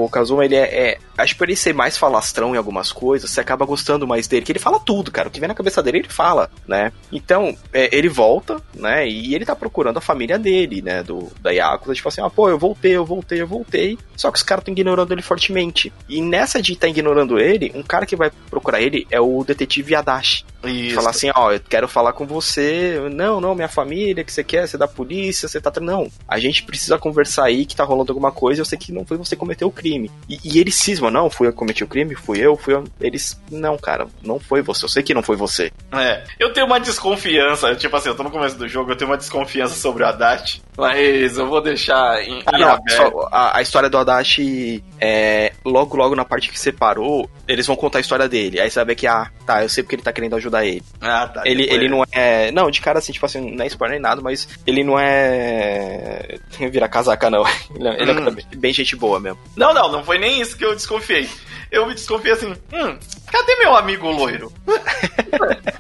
o 0.05 0.09
Kazuma, 0.09 0.45
ele 0.45 0.55
é, 0.55 0.91
é. 0.91 0.99
Acho 1.17 1.35
que 1.35 1.39
por 1.39 1.49
ele 1.49 1.57
ser 1.57 1.75
mais 1.75 1.97
falastrão 1.97 2.55
em 2.55 2.59
algumas 2.59 2.93
coisas, 2.93 3.31
você 3.31 3.41
acaba 3.41 3.65
gostando 3.65 4.07
mais 4.07 4.27
dele, 4.27 4.45
que 4.45 4.53
ele 4.53 4.59
fala 4.59 4.79
tudo, 4.79 5.11
cara. 5.11 5.29
O 5.29 5.31
que 5.31 5.41
vem 5.41 5.49
na 5.49 5.55
cabeça 5.59 5.83
dele, 5.83 5.99
ele 5.99 6.09
fala, 6.09 6.51
né? 6.67 6.93
Então, 7.13 7.57
é, 7.73 7.95
ele 7.97 8.09
volta, 8.09 8.61
né? 8.75 9.07
E 9.09 9.35
ele 9.35 9.45
tá 9.45 9.55
procurando 9.55 9.99
a 9.99 10.01
família 10.01 10.39
dele, 10.39 10.83
né? 10.83 11.03
Do, 11.03 11.31
da 11.41 11.51
Yakuza, 11.51 11.95
tipo 11.95 12.09
assim, 12.09 12.23
ah, 12.23 12.31
pô, 12.31 12.49
eu 12.49 12.59
voltei, 12.59 12.93
eu 12.93 13.05
voltei, 13.05 13.41
eu 13.41 13.47
voltei. 13.47 13.99
Só 14.17 14.31
que 14.31 14.39
os 14.39 14.43
caras 14.43 14.63
estão 14.63 14.73
ignorando 14.73 15.13
ele 15.13 15.23
fortemente. 15.23 15.93
E 16.09 16.21
nessa 16.21 16.63
de 16.63 16.73
estar 16.73 16.87
tá 16.87 16.91
ignorando 16.91 17.39
ele, 17.39 17.73
um 17.75 17.83
cara 17.83 18.07
que 18.07 18.17
vai 18.17 18.31
procurar 18.51 18.81
ele 18.81 19.07
é 19.11 19.21
o 19.21 19.45
detetive 19.45 19.95
Adachi. 19.95 20.45
Isso. 20.65 20.97
Falar 20.97 21.11
assim, 21.11 21.31
ó, 21.35 21.53
eu 21.53 21.61
quero 21.61 21.87
falar 21.87 22.13
com 22.13 22.27
você. 22.27 22.99
Não, 23.13 23.41
não, 23.41 23.55
minha 23.55 23.69
família, 23.69 24.25
que 24.25 24.33
você 24.33 24.43
quer, 24.43 24.67
você 24.67 24.77
é 24.77 24.79
da 24.79 24.89
polícia, 24.89 25.49
você 25.49 25.61
tá. 25.61 25.73
Não, 25.81 26.11
a 26.27 26.39
gente 26.39 26.65
precisa 26.65 26.99
conversar 26.99 27.45
aí 27.45 27.65
que 27.65 27.77
tá 27.77 27.85
rolando 27.85 28.11
alguma 28.11 28.33
coisa, 28.33 28.61
eu 28.61 28.65
sei 28.65 28.77
que 28.77 28.91
não 28.91 29.05
foi 29.05 29.17
você 29.17 29.37
que 29.37 29.41
cometeu 29.41 29.69
o 29.69 29.73
crime. 29.73 30.11
E, 30.29 30.39
e 30.43 30.59
eles 30.59 30.75
cismam, 30.75 31.11
não, 31.11 31.31
fui 31.31 31.47
eu 31.47 31.53
que 31.53 31.59
cometi 31.59 31.85
o 31.85 31.89
crime, 31.89 32.15
fui 32.15 32.39
eu, 32.41 32.57
fui 32.57 32.75
eu. 32.75 32.85
Eles, 33.01 33.41
não, 33.51 33.79
cara, 33.79 34.09
não 34.23 34.41
foi 34.41 34.63
você, 34.63 34.85
eu 34.85 34.89
sei 34.89 35.03
que 35.03 35.15
não 35.15 35.23
foi 35.23 35.37
você. 35.37 35.48
É, 35.93 36.25
eu 36.39 36.53
tenho 36.53 36.67
uma 36.67 36.79
desconfiança, 36.79 37.75
tipo 37.75 37.97
assim, 37.97 38.09
eu 38.09 38.15
tô 38.15 38.23
no 38.23 38.31
começo 38.31 38.57
do 38.57 38.69
jogo, 38.69 38.93
eu 38.93 38.97
tenho 38.97 39.11
uma 39.11 39.17
desconfiança 39.17 39.75
sobre 39.75 40.03
o 40.03 40.07
Haddad, 40.07 40.63
mas 40.77 41.39
eu 41.39 41.47
vou 41.47 41.61
deixar 41.61 42.23
em, 42.23 42.43
ah, 42.47 42.59
não, 42.59 42.79
só, 42.89 43.29
a, 43.33 43.59
a, 43.59 43.63
história 43.63 43.89
do 43.89 43.99
Haddad, 43.99 44.85
é, 45.01 45.53
logo, 45.65 45.97
logo 45.97 46.15
na 46.15 46.25
parte 46.25 46.51
que 46.51 46.59
separou, 46.59 47.29
eles 47.47 47.67
vão 47.67 47.77
contar 47.77 47.99
a 47.99 48.01
história 48.01 48.29
dele. 48.29 48.61
Aí 48.61 48.71
você 48.71 48.79
vai 48.79 48.87
ver 48.87 48.95
que, 48.95 49.07
ah, 49.07 49.31
tá, 49.47 49.63
eu 49.63 49.69
sei 49.69 49.83
porque 49.83 49.97
ele 49.97 50.03
tá 50.03 50.13
querendo 50.13 50.37
ajudar 50.37 50.65
ele. 50.65 50.83
Ah, 51.01 51.27
tá. 51.27 51.43
Ele, 51.45 51.65
ele 51.71 51.89
não 51.89 52.05
é. 52.13 52.51
Não, 52.53 52.71
de 52.71 52.81
cara 52.81 52.99
assim, 52.99 53.13
tipo 53.13 53.25
assim, 53.25 53.51
não 53.51 53.65
é 53.65 53.67
spoiler 53.67 53.99
nem 53.99 54.03
nada, 54.03 54.21
mas 54.21 54.49
ele 54.67 54.85
não 54.85 54.99
é. 54.99 56.39
Vira 56.71 56.89
casaca, 56.89 57.31
não. 57.31 57.45
Ele, 57.75 57.89
é, 57.89 58.03
é 58.03 58.13
hum. 58.13 58.37
é 58.53 58.57
bem 58.57 58.73
gente 58.73 58.97
boa 58.97 59.21
mesmo. 59.21 59.39
Não, 59.57 59.73
não, 59.73 59.91
não 59.91 60.05
foi 60.05 60.19
nem 60.19 60.41
isso 60.41 60.57
que 60.57 60.65
eu 60.65 60.75
desconfiei. 60.75 61.29
Eu 61.71 61.87
me 61.87 61.95
desconfiei 61.95 62.33
assim, 62.33 62.51
hum, 62.51 62.99
cadê 63.31 63.57
meu 63.57 63.77
amigo 63.77 64.11
loiro? 64.11 64.53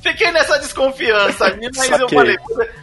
Fiquei 0.00 0.30
nessa 0.30 0.58
desconfiança 0.58 1.46
ali, 1.46 1.68
mas 1.76 1.88
Saquei. 1.88 2.04
eu 2.04 2.08
falei, 2.08 2.36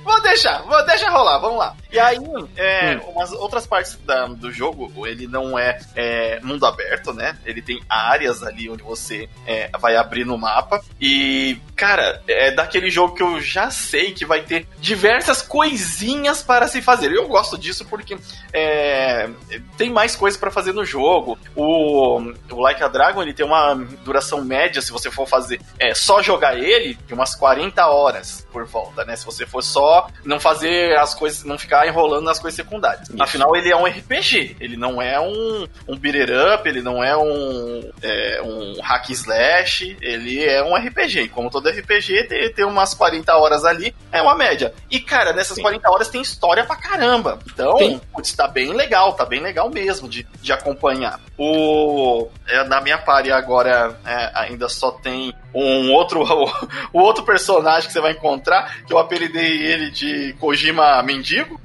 vou 0.04 0.22
deixar, 0.22 0.62
vou 0.64 0.86
deixar 0.86 1.10
rolar, 1.10 1.40
vamos 1.40 1.60
lá. 1.60 1.76
E 1.92 2.00
aí, 2.00 2.18
é, 2.58 2.98
hum. 2.98 3.12
umas 3.12 3.32
outras 3.32 3.66
partes 3.66 3.98
da, 4.06 4.28
do 4.28 4.52
jogo, 4.52 5.08
ele 5.08 5.28
não 5.28 5.58
é, 5.58 5.80
é, 5.96 6.40
mundo 6.42 6.66
aberto, 6.66 7.14
né? 7.14 7.38
Ele 7.46 7.62
tem 7.62 7.82
áreas 7.90 8.44
ali 8.44 8.70
onde 8.70 8.84
você 8.84 9.30
é, 9.48 9.70
vai 9.80 9.96
abrir 9.96 10.26
no 10.26 10.38
mapa. 10.38 10.84
E, 11.00 11.58
cara, 11.76 12.22
é 12.28 12.52
daquele 12.52 12.90
jogo 12.90 13.16
que 13.16 13.24
eu 13.24 13.40
já 13.40 13.72
sei 13.72 14.12
que 14.12 14.26
vai 14.26 14.42
ter 14.42 14.68
diversas 14.80 15.42
coisinhas 15.42 16.44
para 16.44 16.68
se 16.68 16.82
fazer. 16.82 17.12
Eu 17.12 17.28
gosto 17.28 17.58
disso 17.58 17.86
porque 17.86 18.18
é, 18.52 19.30
tem 19.78 19.90
mais 19.90 20.16
coisas 20.16 20.40
para 20.40 20.52
fazer 20.52 20.74
no 20.74 20.84
jogo. 20.84 21.38
O, 21.56 21.85
o 21.86 22.60
Like 22.62 22.84
a 22.84 22.88
Dragon 22.88 23.22
ele 23.22 23.34
tem 23.34 23.46
uma 23.46 23.76
duração 24.04 24.44
média, 24.44 24.82
se 24.82 24.92
você 24.92 25.12
for 25.12 25.28
fazer 25.28 25.60
é, 25.80 25.94
só 25.94 26.22
jogar 26.22 26.58
ele, 26.58 26.98
de 27.08 27.14
umas 27.14 27.36
40 27.36 27.86
horas 27.88 28.48
por 28.52 28.66
volta, 28.66 29.04
né? 29.04 29.16
Se 29.16 29.26
você 29.26 29.46
for 29.46 29.62
só 29.62 30.08
não 30.24 30.40
fazer 30.40 30.98
as 30.98 31.14
coisas, 31.14 31.44
não 31.44 31.58
ficar 31.58 31.88
enrolando 31.88 32.26
nas 32.26 32.40
coisas 32.40 32.56
secundárias. 32.56 33.10
Isso. 33.10 33.22
Afinal, 33.22 33.56
ele 33.56 33.72
é 33.72 33.76
um 33.76 33.86
RPG, 33.86 34.58
ele 34.60 34.78
não 34.78 35.02
é 35.02 35.20
um, 35.20 35.68
um 35.88 35.98
beat 35.98 36.30
up, 36.54 36.68
ele 36.68 36.82
não 36.82 37.04
é 37.04 37.16
um, 37.18 37.92
é, 38.02 38.42
um 38.44 38.82
hack 38.82 39.10
slash, 39.10 39.98
ele 40.02 40.44
é 40.44 40.64
um 40.64 40.76
RPG. 40.76 41.24
E 41.24 41.30
como 41.30 41.50
todo 41.50 41.70
RPG, 41.70 42.28
tem, 42.28 42.54
tem 42.54 42.66
umas 42.66 42.94
40 42.94 43.36
horas 43.36 43.66
ali, 43.66 43.96
é 44.12 44.22
uma 44.22 44.36
média. 44.36 44.74
E, 44.90 45.00
cara, 45.00 45.34
nessas 45.34 45.56
Sim. 45.56 45.62
40 45.62 45.90
horas 45.90 46.08
tem 46.08 46.22
história 46.22 46.64
pra 46.64 46.76
caramba. 46.76 47.40
Então, 47.52 48.00
putz, 48.14 48.34
tá 48.34 48.48
bem 48.48 48.74
legal, 48.74 49.14
tá 49.14 49.26
bem 49.26 49.42
legal 49.42 49.70
mesmo 49.70 50.08
de, 50.08 50.26
de 50.42 50.54
acompanhar. 50.54 51.20
O, 51.38 51.75
é, 52.48 52.64
na 52.64 52.82
minha 52.82 52.98
party 52.98 53.32
agora 53.32 53.98
é, 54.06 54.32
ainda 54.36 54.70
só 54.70 54.92
tem 54.92 55.34
um 55.56 55.92
outro 55.92 56.22
o, 56.94 57.00
outro 57.00 57.24
personagem 57.24 57.88
que 57.88 57.94
você 57.94 58.02
vai 58.02 58.12
encontrar, 58.12 58.84
que 58.86 58.94
eu 58.94 58.98
apelidei 58.98 59.64
ele 59.64 59.90
de 59.90 60.34
Kojima 60.40 61.02
Mendigo. 61.04 61.60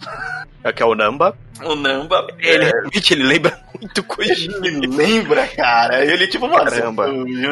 É 0.63 0.73
que 0.73 0.83
é 0.83 0.87
o 0.87 0.95
Namba. 0.95 1.37
O 1.63 1.75
Namba. 1.75 2.27
Ele, 2.39 2.65
é... 2.65 2.71
ele 3.11 3.25
lembra 3.25 3.59
muito 3.81 4.03
Kojima. 4.05 4.67
Ele 4.67 4.87
lembra, 4.87 5.47
cara. 5.49 6.05
Ele, 6.05 6.27
tipo, 6.27 6.47
mano, 6.47 6.71
Caramba. 6.71 7.07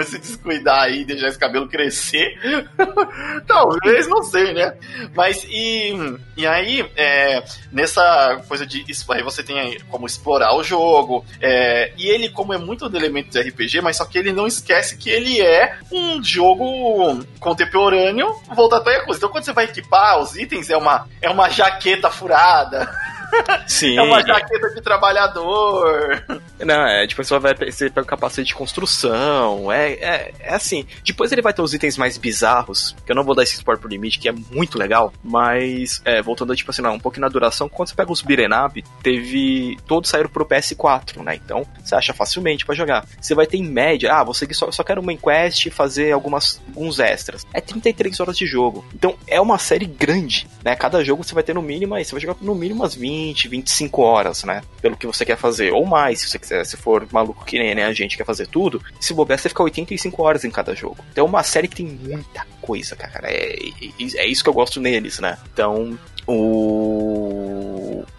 se, 0.04 0.10
se 0.10 0.18
descuidar 0.18 0.82
aí, 0.82 1.04
deixar 1.04 1.28
esse 1.28 1.38
cabelo 1.38 1.68
crescer, 1.68 2.38
talvez, 3.46 4.06
não 4.06 4.22
sei, 4.22 4.52
né? 4.52 4.74
Mas, 5.14 5.44
e, 5.48 5.94
e 6.36 6.46
aí, 6.46 6.88
é, 6.96 7.42
nessa 7.72 8.42
coisa 8.46 8.66
de. 8.66 8.84
Aí 9.10 9.22
você 9.22 9.42
tem 9.42 9.78
como 9.88 10.06
explorar 10.06 10.54
o 10.54 10.62
jogo. 10.62 11.24
É, 11.40 11.92
e 11.96 12.08
ele, 12.08 12.28
como 12.28 12.52
é 12.52 12.58
muito 12.58 12.88
do 12.88 12.96
elemento 12.96 13.30
de 13.30 13.40
RPG, 13.40 13.80
mas 13.80 13.96
só 13.96 14.04
que 14.04 14.18
ele 14.18 14.32
não 14.32 14.46
esquece 14.46 14.96
que 14.96 15.08
ele 15.10 15.40
é 15.40 15.78
um 15.90 16.20
jogo 16.28 17.24
contemporâneo 17.40 18.34
voltado 18.54 18.84
pra 18.84 18.92
Yakuza. 18.92 19.18
Então, 19.18 19.30
quando 19.30 19.44
você 19.44 19.52
vai 19.52 19.64
equipar 19.64 20.18
os 20.18 20.36
itens, 20.36 20.70
é 20.70 20.76
uma, 20.76 21.08
é 21.20 21.30
uma 21.30 21.48
jaqueta 21.48 22.10
furada. 22.10 22.88
Sim. 23.66 23.98
É 23.98 24.02
uma 24.02 24.24
jaqueta 24.24 24.70
de 24.70 24.80
trabalhador. 24.80 26.24
Não, 26.60 26.86
é, 26.86 27.06
tipo, 27.06 27.22
você 27.22 27.38
vai 27.38 27.54
você 27.54 27.90
pega 27.90 28.02
o 28.02 28.06
capacete 28.06 28.48
de 28.48 28.54
construção. 28.54 29.70
É, 29.70 29.92
é, 29.92 30.32
é 30.40 30.54
assim. 30.54 30.86
Depois 31.04 31.30
ele 31.32 31.42
vai 31.42 31.52
ter 31.52 31.62
os 31.62 31.74
itens 31.74 31.96
mais 31.96 32.16
bizarros, 32.16 32.96
que 33.04 33.12
eu 33.12 33.16
não 33.16 33.24
vou 33.24 33.34
dar 33.34 33.42
esse 33.42 33.54
spoiler 33.54 33.80
pro 33.80 33.90
limite, 33.90 34.18
que 34.18 34.28
é 34.28 34.32
muito 34.32 34.78
legal. 34.78 35.12
Mas, 35.22 36.00
é, 36.04 36.22
voltando, 36.22 36.54
tipo 36.56 36.70
assim, 36.70 36.82
não, 36.82 36.94
um 36.94 37.00
pouquinho 37.00 37.22
na 37.22 37.28
duração, 37.28 37.68
quando 37.68 37.88
você 37.88 37.94
pega 37.94 38.12
os 38.12 38.22
Up, 38.22 38.84
teve. 39.02 39.76
Todos 39.86 40.10
saíram 40.10 40.28
pro 40.28 40.46
PS4, 40.46 41.22
né? 41.22 41.36
Então, 41.36 41.66
você 41.82 41.94
acha 41.94 42.12
facilmente 42.12 42.64
para 42.64 42.74
jogar. 42.74 43.06
Você 43.20 43.34
vai 43.34 43.46
ter 43.46 43.58
em 43.58 43.64
média, 43.64 44.12
ah, 44.12 44.24
você 44.24 44.46
só, 44.52 44.70
só 44.70 44.82
quer 44.82 44.98
uma 44.98 45.14
quest 45.16 45.66
e 45.66 45.70
fazer 45.70 46.12
algumas, 46.12 46.60
alguns 46.68 46.98
extras. 46.98 47.46
É 47.52 47.60
33 47.60 48.18
horas 48.20 48.36
de 48.36 48.46
jogo. 48.46 48.84
Então, 48.94 49.16
é 49.26 49.40
uma 49.40 49.58
série 49.58 49.86
grande, 49.86 50.46
né? 50.64 50.74
Cada 50.74 51.04
jogo 51.04 51.24
você 51.24 51.34
vai 51.34 51.42
ter 51.42 51.54
no 51.54 51.62
mínimo 51.62 51.94
aí, 51.94 52.04
você 52.04 52.12
vai 52.12 52.20
jogar 52.20 52.36
no 52.40 52.54
mínimo 52.54 52.80
umas 52.80 52.94
20 52.94 53.17
20, 53.18 53.48
25 53.48 54.02
horas, 54.02 54.44
né? 54.44 54.62
Pelo 54.80 54.96
que 54.96 55.06
você 55.06 55.24
quer 55.24 55.36
fazer. 55.36 55.72
Ou 55.72 55.84
mais, 55.84 56.20
se 56.20 56.28
você 56.28 56.38
quiser, 56.38 56.64
se 56.64 56.76
for 56.76 57.06
maluco 57.10 57.44
que 57.44 57.58
nem 57.58 57.82
a 57.82 57.92
gente 57.92 58.16
quer 58.16 58.24
fazer 58.24 58.46
tudo. 58.46 58.82
Se 59.00 59.12
bobear, 59.12 59.38
você 59.38 59.48
fica 59.48 59.62
85 59.62 60.22
horas 60.22 60.44
em 60.44 60.50
cada 60.50 60.74
jogo. 60.74 60.98
Então 61.10 61.26
é 61.26 61.28
uma 61.28 61.42
série 61.42 61.68
que 61.68 61.76
tem 61.76 61.86
muita 61.86 62.46
coisa, 62.60 62.94
cara. 62.96 63.28
É, 63.30 63.54
é, 63.54 64.16
é 64.16 64.26
isso 64.26 64.42
que 64.42 64.48
eu 64.48 64.54
gosto 64.54 64.80
neles, 64.80 65.18
né? 65.18 65.36
Então, 65.52 65.98
o. 66.26 66.77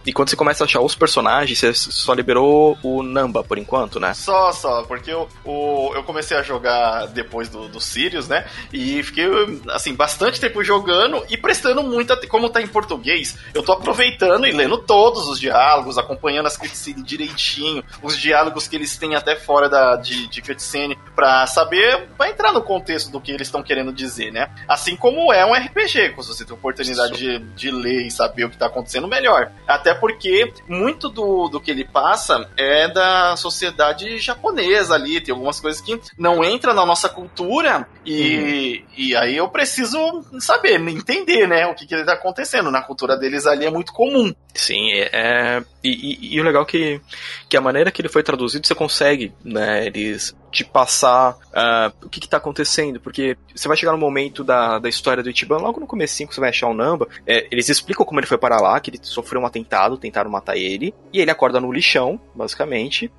E 0.10 0.12
quando 0.12 0.28
você 0.28 0.36
começa 0.36 0.64
a 0.64 0.66
achar 0.66 0.82
os 0.82 0.96
personagens, 0.96 1.60
você 1.60 1.72
só 1.72 2.16
liberou 2.16 2.76
o 2.82 3.04
Namba 3.04 3.44
por 3.44 3.60
enquanto, 3.60 4.00
né? 4.00 4.16
Só, 4.16 4.52
só, 4.52 4.82
porque 4.82 5.12
eu, 5.12 5.30
o, 5.46 5.92
eu 5.94 6.02
comecei 6.02 6.36
a 6.36 6.42
jogar 6.42 7.06
depois 7.10 7.48
do, 7.48 7.68
do 7.68 7.80
Sirius, 7.80 8.28
né? 8.28 8.48
E 8.74 9.04
fiquei, 9.04 9.28
assim, 9.70 9.94
bastante 9.94 10.42
tempo 10.42 10.64
jogando 10.64 11.24
e 11.30 11.38
prestando 11.38 11.84
muita. 11.84 12.18
Como 12.26 12.50
tá 12.50 12.60
em 12.60 12.66
português, 12.66 13.38
eu 13.54 13.62
tô 13.62 13.72
aproveitando 13.72 14.48
e 14.48 14.52
lendo 14.52 14.80
todos 14.80 15.28
os 15.28 15.40
diálogos, 15.40 16.00
acompanhando 16.00 16.48
as 16.48 16.58
cutscenes 16.58 17.06
direitinho, 17.06 17.84
os 18.02 18.18
diálogos 18.18 18.68
que 18.68 18.76
eles 18.76 18.98
têm 18.98 19.14
até 19.14 19.36
fora 19.36 19.70
da, 19.70 19.96
de, 19.96 20.26
de 20.28 20.42
cutscene, 20.42 20.98
pra 21.16 21.46
saber, 21.46 22.08
pra 22.18 22.32
entrar 22.32 22.52
no 22.52 22.64
contexto 22.64 23.12
do 23.12 23.22
que 23.22 23.32
eles 23.32 23.46
estão 23.46 23.62
querendo 23.62 23.94
dizer, 23.94 24.32
né? 24.32 24.50
Assim 24.68 24.96
como 24.96 25.32
é 25.32 25.46
um 25.46 25.54
RPG, 25.54 26.14
quando 26.16 26.26
você 26.26 26.44
tem 26.44 26.56
oportunidade 26.56 27.16
de, 27.16 27.38
de 27.54 27.70
ler 27.70 28.08
e 28.08 28.10
saber 28.10 28.46
o 28.46 28.50
que 28.50 28.58
tá 28.58 28.66
acontecendo, 28.66 29.08
melhor. 29.08 29.52
Até 29.68 29.99
porque 30.00 30.52
muito 30.68 31.10
do, 31.10 31.48
do 31.48 31.60
que 31.60 31.72
ele 31.72 31.86
passa 31.86 32.50
é 32.58 32.88
da 32.88 33.36
sociedade 33.36 34.18
japonesa 34.18 34.96
ali, 34.96 35.22
tem 35.22 35.34
algumas 35.34 35.60
coisas 35.60 35.82
que 35.82 36.00
não 36.18 36.44
entram 36.44 36.74
na 36.74 36.86
nossa 36.86 37.10
cultura 37.10 37.88
e, 38.06 38.84
uhum. 38.84 38.94
e 38.98 39.16
aí 39.16 39.38
eu 39.38 39.50
preciso 39.50 40.00
saber, 40.40 40.80
entender, 40.88 41.48
né, 41.48 41.68
o 41.68 41.76
que, 41.76 41.86
que 41.86 41.96
está 41.96 42.14
acontecendo. 42.14 42.72
Na 42.72 42.82
cultura 42.82 43.18
deles 43.18 43.46
ali 43.46 43.66
é 43.66 43.72
muito 43.72 43.94
comum. 43.94 44.34
Sim, 44.54 44.92
é, 44.94 45.10
é 45.12 45.64
e, 45.84 45.90
e, 45.90 46.36
e, 46.36 46.42
o 46.42 46.44
legal 46.44 46.64
é 46.64 46.66
que, 46.66 47.02
que 47.48 47.56
a 47.56 47.62
maneira 47.62 47.92
que 47.92 48.02
ele 48.02 48.10
foi 48.10 48.24
traduzido, 48.24 48.66
você 48.66 48.76
consegue, 48.76 49.34
né, 49.44 49.86
eles 49.86 50.36
te 50.52 50.64
passar 50.64 51.32
uh, 51.32 52.06
o 52.06 52.10
que, 52.10 52.20
está 52.20 52.38
acontecendo, 52.38 53.00
porque 53.00 53.38
você 53.56 53.68
vai 53.68 53.78
chegar 53.78 53.92
no 53.92 53.98
momento 53.98 54.44
da, 54.44 54.80
da 54.80 54.90
história 54.90 55.24
do 55.24 55.30
Ichiban, 55.30 55.58
logo 55.58 55.80
no 55.80 55.88
começo 55.88 56.18
que 56.28 56.34
você 56.34 56.40
vai 56.40 56.50
achar 56.50 56.68
o 56.68 56.74
Namba, 56.74 57.08
é, 57.26 57.48
eles 57.52 57.70
explicam 57.70 58.06
como 58.06 58.20
ele 58.20 58.28
foi 58.28 58.38
para 58.38 58.60
lá, 58.60 58.80
que 58.80 58.90
ele 58.90 59.00
sofreu 59.02 59.42
um 59.42 59.46
atentado, 59.46 59.98
tentaram 59.98 60.30
matar 60.30 60.58
ele, 60.58 60.94
e 61.14 61.20
ele 61.20 61.32
acorda 61.32 61.60
no 61.60 61.72
lixão, 61.72 62.20
basicamente, 62.36 63.12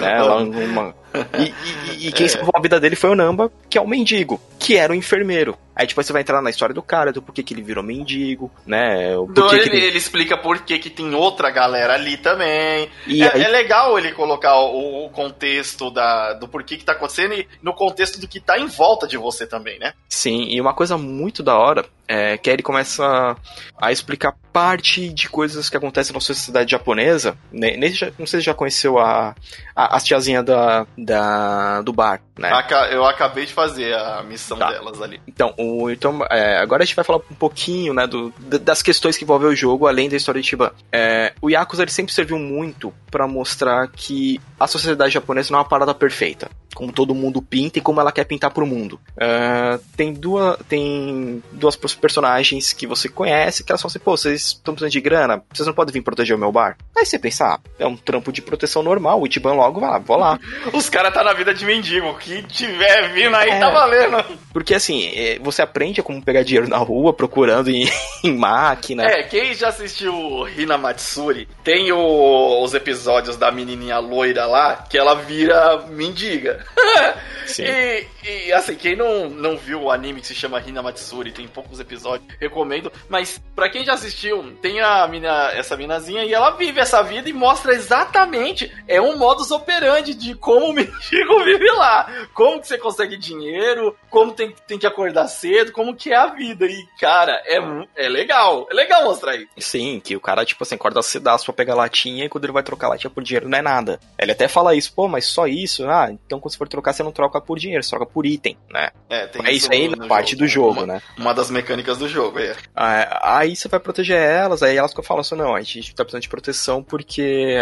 né, 0.00 0.18
numa... 0.44 0.94
E, 1.38 1.54
e, 1.92 2.08
e 2.08 2.12
quem 2.12 2.28
salvou 2.28 2.52
a 2.54 2.60
vida 2.60 2.78
dele 2.80 2.96
foi 2.96 3.10
o 3.10 3.14
Namba, 3.14 3.50
que 3.68 3.78
é 3.78 3.80
o 3.80 3.86
mendigo, 3.86 4.40
que 4.68 4.76
era 4.76 4.92
o 4.92 4.94
enfermeiro. 4.94 5.56
Aí 5.74 5.86
depois 5.86 6.06
você 6.06 6.12
vai 6.12 6.20
entrar 6.20 6.42
na 6.42 6.50
história 6.50 6.74
do 6.74 6.82
cara, 6.82 7.10
do 7.10 7.22
porquê 7.22 7.42
que 7.42 7.54
ele 7.54 7.62
virou 7.62 7.82
mendigo, 7.82 8.52
né? 8.66 9.16
O 9.16 9.26
porquê 9.26 9.56
ele, 9.56 9.76
ele... 9.76 9.86
ele, 9.86 9.96
explica 9.96 10.36
por 10.36 10.58
que, 10.58 10.78
que 10.78 10.90
tem 10.90 11.14
outra 11.14 11.48
galera 11.48 11.94
ali 11.94 12.18
também. 12.18 12.90
E 13.06 13.22
é, 13.22 13.34
aí... 13.34 13.44
é 13.44 13.48
legal 13.48 13.98
ele 13.98 14.12
colocar 14.12 14.58
o, 14.58 15.06
o, 15.06 15.08
contexto 15.08 15.90
da, 15.90 16.34
do 16.34 16.46
porquê 16.46 16.76
que 16.76 16.84
tá 16.84 16.92
acontecendo 16.92 17.32
e 17.32 17.48
no 17.62 17.72
contexto 17.72 18.20
do 18.20 18.28
que 18.28 18.40
tá 18.40 18.58
em 18.58 18.66
volta 18.66 19.08
de 19.08 19.16
você 19.16 19.46
também, 19.46 19.78
né? 19.78 19.94
Sim, 20.06 20.48
e 20.50 20.60
uma 20.60 20.74
coisa 20.74 20.98
muito 20.98 21.42
da 21.42 21.56
hora 21.56 21.86
é 22.08 22.38
que 22.38 22.48
aí 22.48 22.56
ele 22.56 22.62
começa 22.62 23.36
a 23.80 23.92
explicar 23.92 24.34
parte 24.52 25.08
de 25.10 25.28
coisas 25.28 25.68
que 25.68 25.76
acontecem 25.76 26.14
na 26.14 26.20
sociedade 26.20 26.70
japonesa. 26.70 27.36
Né? 27.52 27.76
Nesse, 27.76 28.12
não 28.18 28.26
sei 28.26 28.40
se 28.40 28.46
já 28.46 28.54
conheceu 28.54 28.98
a, 28.98 29.34
a, 29.76 29.96
as 29.96 30.02
tiazinhas 30.02 30.44
da, 30.44 30.86
da, 30.96 31.82
do 31.82 31.92
bar, 31.92 32.20
né? 32.36 32.50
Eu 32.90 33.04
acabei 33.04 33.46
de 33.46 33.52
fazer 33.52 33.94
a 33.94 34.22
missão 34.22 34.58
tá. 34.58 34.70
delas 34.70 35.00
ali. 35.02 35.20
Então, 35.28 35.54
o, 35.58 35.90
então 35.90 36.24
é, 36.30 36.58
agora 36.58 36.82
a 36.82 36.86
gente 36.86 36.96
vai 36.96 37.04
falar 37.04 37.20
um 37.30 37.34
pouquinho 37.34 37.92
né, 37.92 38.06
do, 38.06 38.32
das 38.38 38.82
questões 38.82 39.16
que 39.16 39.24
envolvem 39.24 39.50
o 39.50 39.54
jogo, 39.54 39.86
além 39.86 40.08
da 40.08 40.16
história 40.16 40.40
de 40.40 40.48
Chiban. 40.48 40.72
É, 40.90 41.34
o 41.42 41.50
Yakuza 41.50 41.82
ele 41.82 41.90
sempre 41.90 42.12
serviu 42.12 42.38
muito 42.38 42.92
para 43.10 43.28
mostrar 43.28 43.86
que 43.88 44.40
a 44.58 44.66
sociedade 44.66 45.12
japonesa 45.12 45.52
não 45.52 45.58
é 45.58 45.62
uma 45.62 45.68
parada 45.68 45.94
perfeita. 45.94 46.48
Como 46.78 46.92
todo 46.92 47.12
mundo 47.12 47.42
pinta 47.42 47.80
e 47.80 47.82
como 47.82 48.00
ela 48.00 48.12
quer 48.12 48.22
pintar 48.22 48.52
pro 48.52 48.64
mundo. 48.64 49.00
É, 49.18 49.80
tem 49.96 50.12
duas, 50.12 50.56
tem 50.68 51.42
duas 51.50 51.74
personagens 51.74 52.72
que 52.72 52.86
você 52.86 53.08
conhece 53.08 53.64
que 53.64 53.72
elas 53.72 53.82
falam 53.82 53.90
assim, 53.90 53.98
pô, 53.98 54.16
vocês 54.16 54.42
estão 54.42 54.74
precisando 54.74 54.92
de 54.92 55.00
grana, 55.00 55.42
vocês 55.52 55.66
não 55.66 55.74
podem 55.74 55.92
vir 55.92 56.02
proteger 56.02 56.36
o 56.36 56.38
meu 56.38 56.52
bar? 56.52 56.76
Aí 56.96 57.04
você 57.04 57.18
pensa, 57.18 57.46
ah, 57.46 57.60
é 57.80 57.84
um 57.84 57.96
trampo 57.96 58.30
de 58.30 58.40
proteção 58.40 58.80
normal, 58.80 59.20
o 59.20 59.26
Itiban 59.26 59.54
logo 59.54 59.80
vai 59.80 59.90
lá, 59.90 59.98
vou 59.98 60.16
lá. 60.16 60.38
Os 60.72 60.88
caras 60.88 61.12
tá 61.12 61.24
na 61.24 61.32
vida 61.32 61.52
de 61.52 61.64
mendigo, 61.66 62.16
que 62.18 62.44
tiver 62.44 63.12
vindo 63.12 63.34
aí 63.34 63.50
é, 63.50 63.58
tá 63.58 63.70
valendo. 63.70 64.38
Porque 64.52 64.72
assim, 64.72 65.10
é, 65.16 65.40
você 65.40 65.62
aprende 65.62 66.00
como 66.00 66.22
pegar 66.22 66.44
dinheiro 66.44 66.68
na 66.68 66.76
rua, 66.76 67.12
procurando 67.12 67.70
em, 67.70 67.90
em 68.22 68.36
máquina. 68.36 69.02
É, 69.02 69.24
quem 69.24 69.52
já 69.52 69.68
assistiu 69.68 70.48
Hina 70.56 70.78
Matsuri, 70.78 71.48
tem 71.64 71.90
o, 71.90 72.62
os 72.62 72.72
episódios 72.72 73.36
da 73.36 73.50
menininha 73.50 73.98
loira 73.98 74.46
lá, 74.46 74.76
que 74.88 74.96
ela 74.96 75.14
vira 75.14 75.84
mendiga. 75.88 76.64
E, 77.58 78.06
e, 78.24 78.52
assim, 78.52 78.74
quem 78.74 78.94
não, 78.94 79.30
não 79.30 79.56
viu 79.56 79.84
o 79.84 79.90
anime 79.90 80.20
que 80.20 80.26
se 80.26 80.34
chama 80.34 80.60
Hina 80.60 80.82
Matsuri, 80.82 81.32
tem 81.32 81.48
poucos 81.48 81.80
episódios, 81.80 82.28
recomendo. 82.38 82.92
Mas 83.08 83.40
para 83.54 83.70
quem 83.70 83.84
já 83.84 83.94
assistiu, 83.94 84.54
tem 84.60 84.80
a 84.80 85.06
mina, 85.08 85.50
essa 85.52 85.76
minazinha 85.76 86.24
e 86.24 86.34
ela 86.34 86.50
vive 86.50 86.80
essa 86.80 87.02
vida 87.02 87.28
e 87.28 87.32
mostra 87.32 87.72
exatamente, 87.72 88.70
é 88.86 89.00
um 89.00 89.16
modus 89.16 89.50
operandi 89.50 90.14
de 90.14 90.34
como 90.34 90.66
o 90.66 90.72
mendigo 90.74 91.44
vive 91.44 91.70
lá. 91.72 92.28
Como 92.34 92.60
que 92.60 92.68
você 92.68 92.76
consegue 92.76 93.16
dinheiro, 93.16 93.96
como 94.10 94.32
tem, 94.32 94.54
tem 94.66 94.78
que 94.78 94.86
acordar 94.86 95.26
cedo, 95.28 95.72
como 95.72 95.96
que 95.96 96.12
é 96.12 96.16
a 96.16 96.26
vida. 96.26 96.66
E, 96.66 96.86
cara, 97.00 97.42
é, 97.46 97.58
é 97.96 98.08
legal. 98.08 98.66
É 98.70 98.74
legal 98.74 99.04
mostrar 99.04 99.36
isso. 99.36 99.48
Sim, 99.58 100.00
que 100.04 100.16
o 100.16 100.20
cara, 100.20 100.44
tipo 100.44 100.62
assim, 100.62 100.74
acorda 100.74 101.02
cedaço 101.02 101.46
pra 101.46 101.54
pegar 101.54 101.74
latinha 101.74 102.24
e 102.24 102.28
quando 102.28 102.44
ele 102.44 102.52
vai 102.52 102.62
trocar 102.62 102.88
latinha 102.88 103.10
por 103.10 103.22
dinheiro 103.22 103.48
não 103.48 103.58
é 103.58 103.62
nada. 103.62 103.98
Ele 104.18 104.32
até 104.32 104.48
fala 104.48 104.74
isso, 104.74 104.92
pô, 104.92 105.08
mas 105.08 105.24
só 105.24 105.46
isso? 105.46 105.88
Ah, 105.88 106.08
então 106.10 106.40
você 106.48 106.56
for 106.56 106.68
trocar, 106.68 106.92
você 106.92 107.02
não 107.02 107.12
troca 107.12 107.40
por 107.40 107.58
dinheiro, 107.58 107.82
você 107.82 107.90
troca 107.90 108.06
por 108.06 108.26
item, 108.26 108.56
né? 108.70 108.90
É, 109.08 109.26
tem 109.26 109.46
é 109.46 109.52
isso 109.52 109.72
aí 109.72 109.88
na 109.88 110.06
parte 110.06 110.32
jogo, 110.32 110.42
do 110.42 110.48
jogo, 110.48 110.80
uma, 110.80 110.86
né? 110.86 111.02
Uma 111.16 111.34
das 111.34 111.50
mecânicas 111.50 111.98
do 111.98 112.08
jogo, 112.08 112.38
é. 112.38 112.54
Ah, 112.74 113.38
aí 113.38 113.56
você 113.56 113.68
vai 113.68 113.80
proteger 113.80 114.18
elas, 114.18 114.62
aí 114.62 114.76
elas 114.76 114.92
falam 115.04 115.20
assim, 115.20 115.36
não, 115.36 115.54
a 115.54 115.60
gente 115.60 115.94
tá 115.94 116.04
precisando 116.04 116.22
de 116.22 116.28
proteção 116.28 116.82
porque 116.82 117.56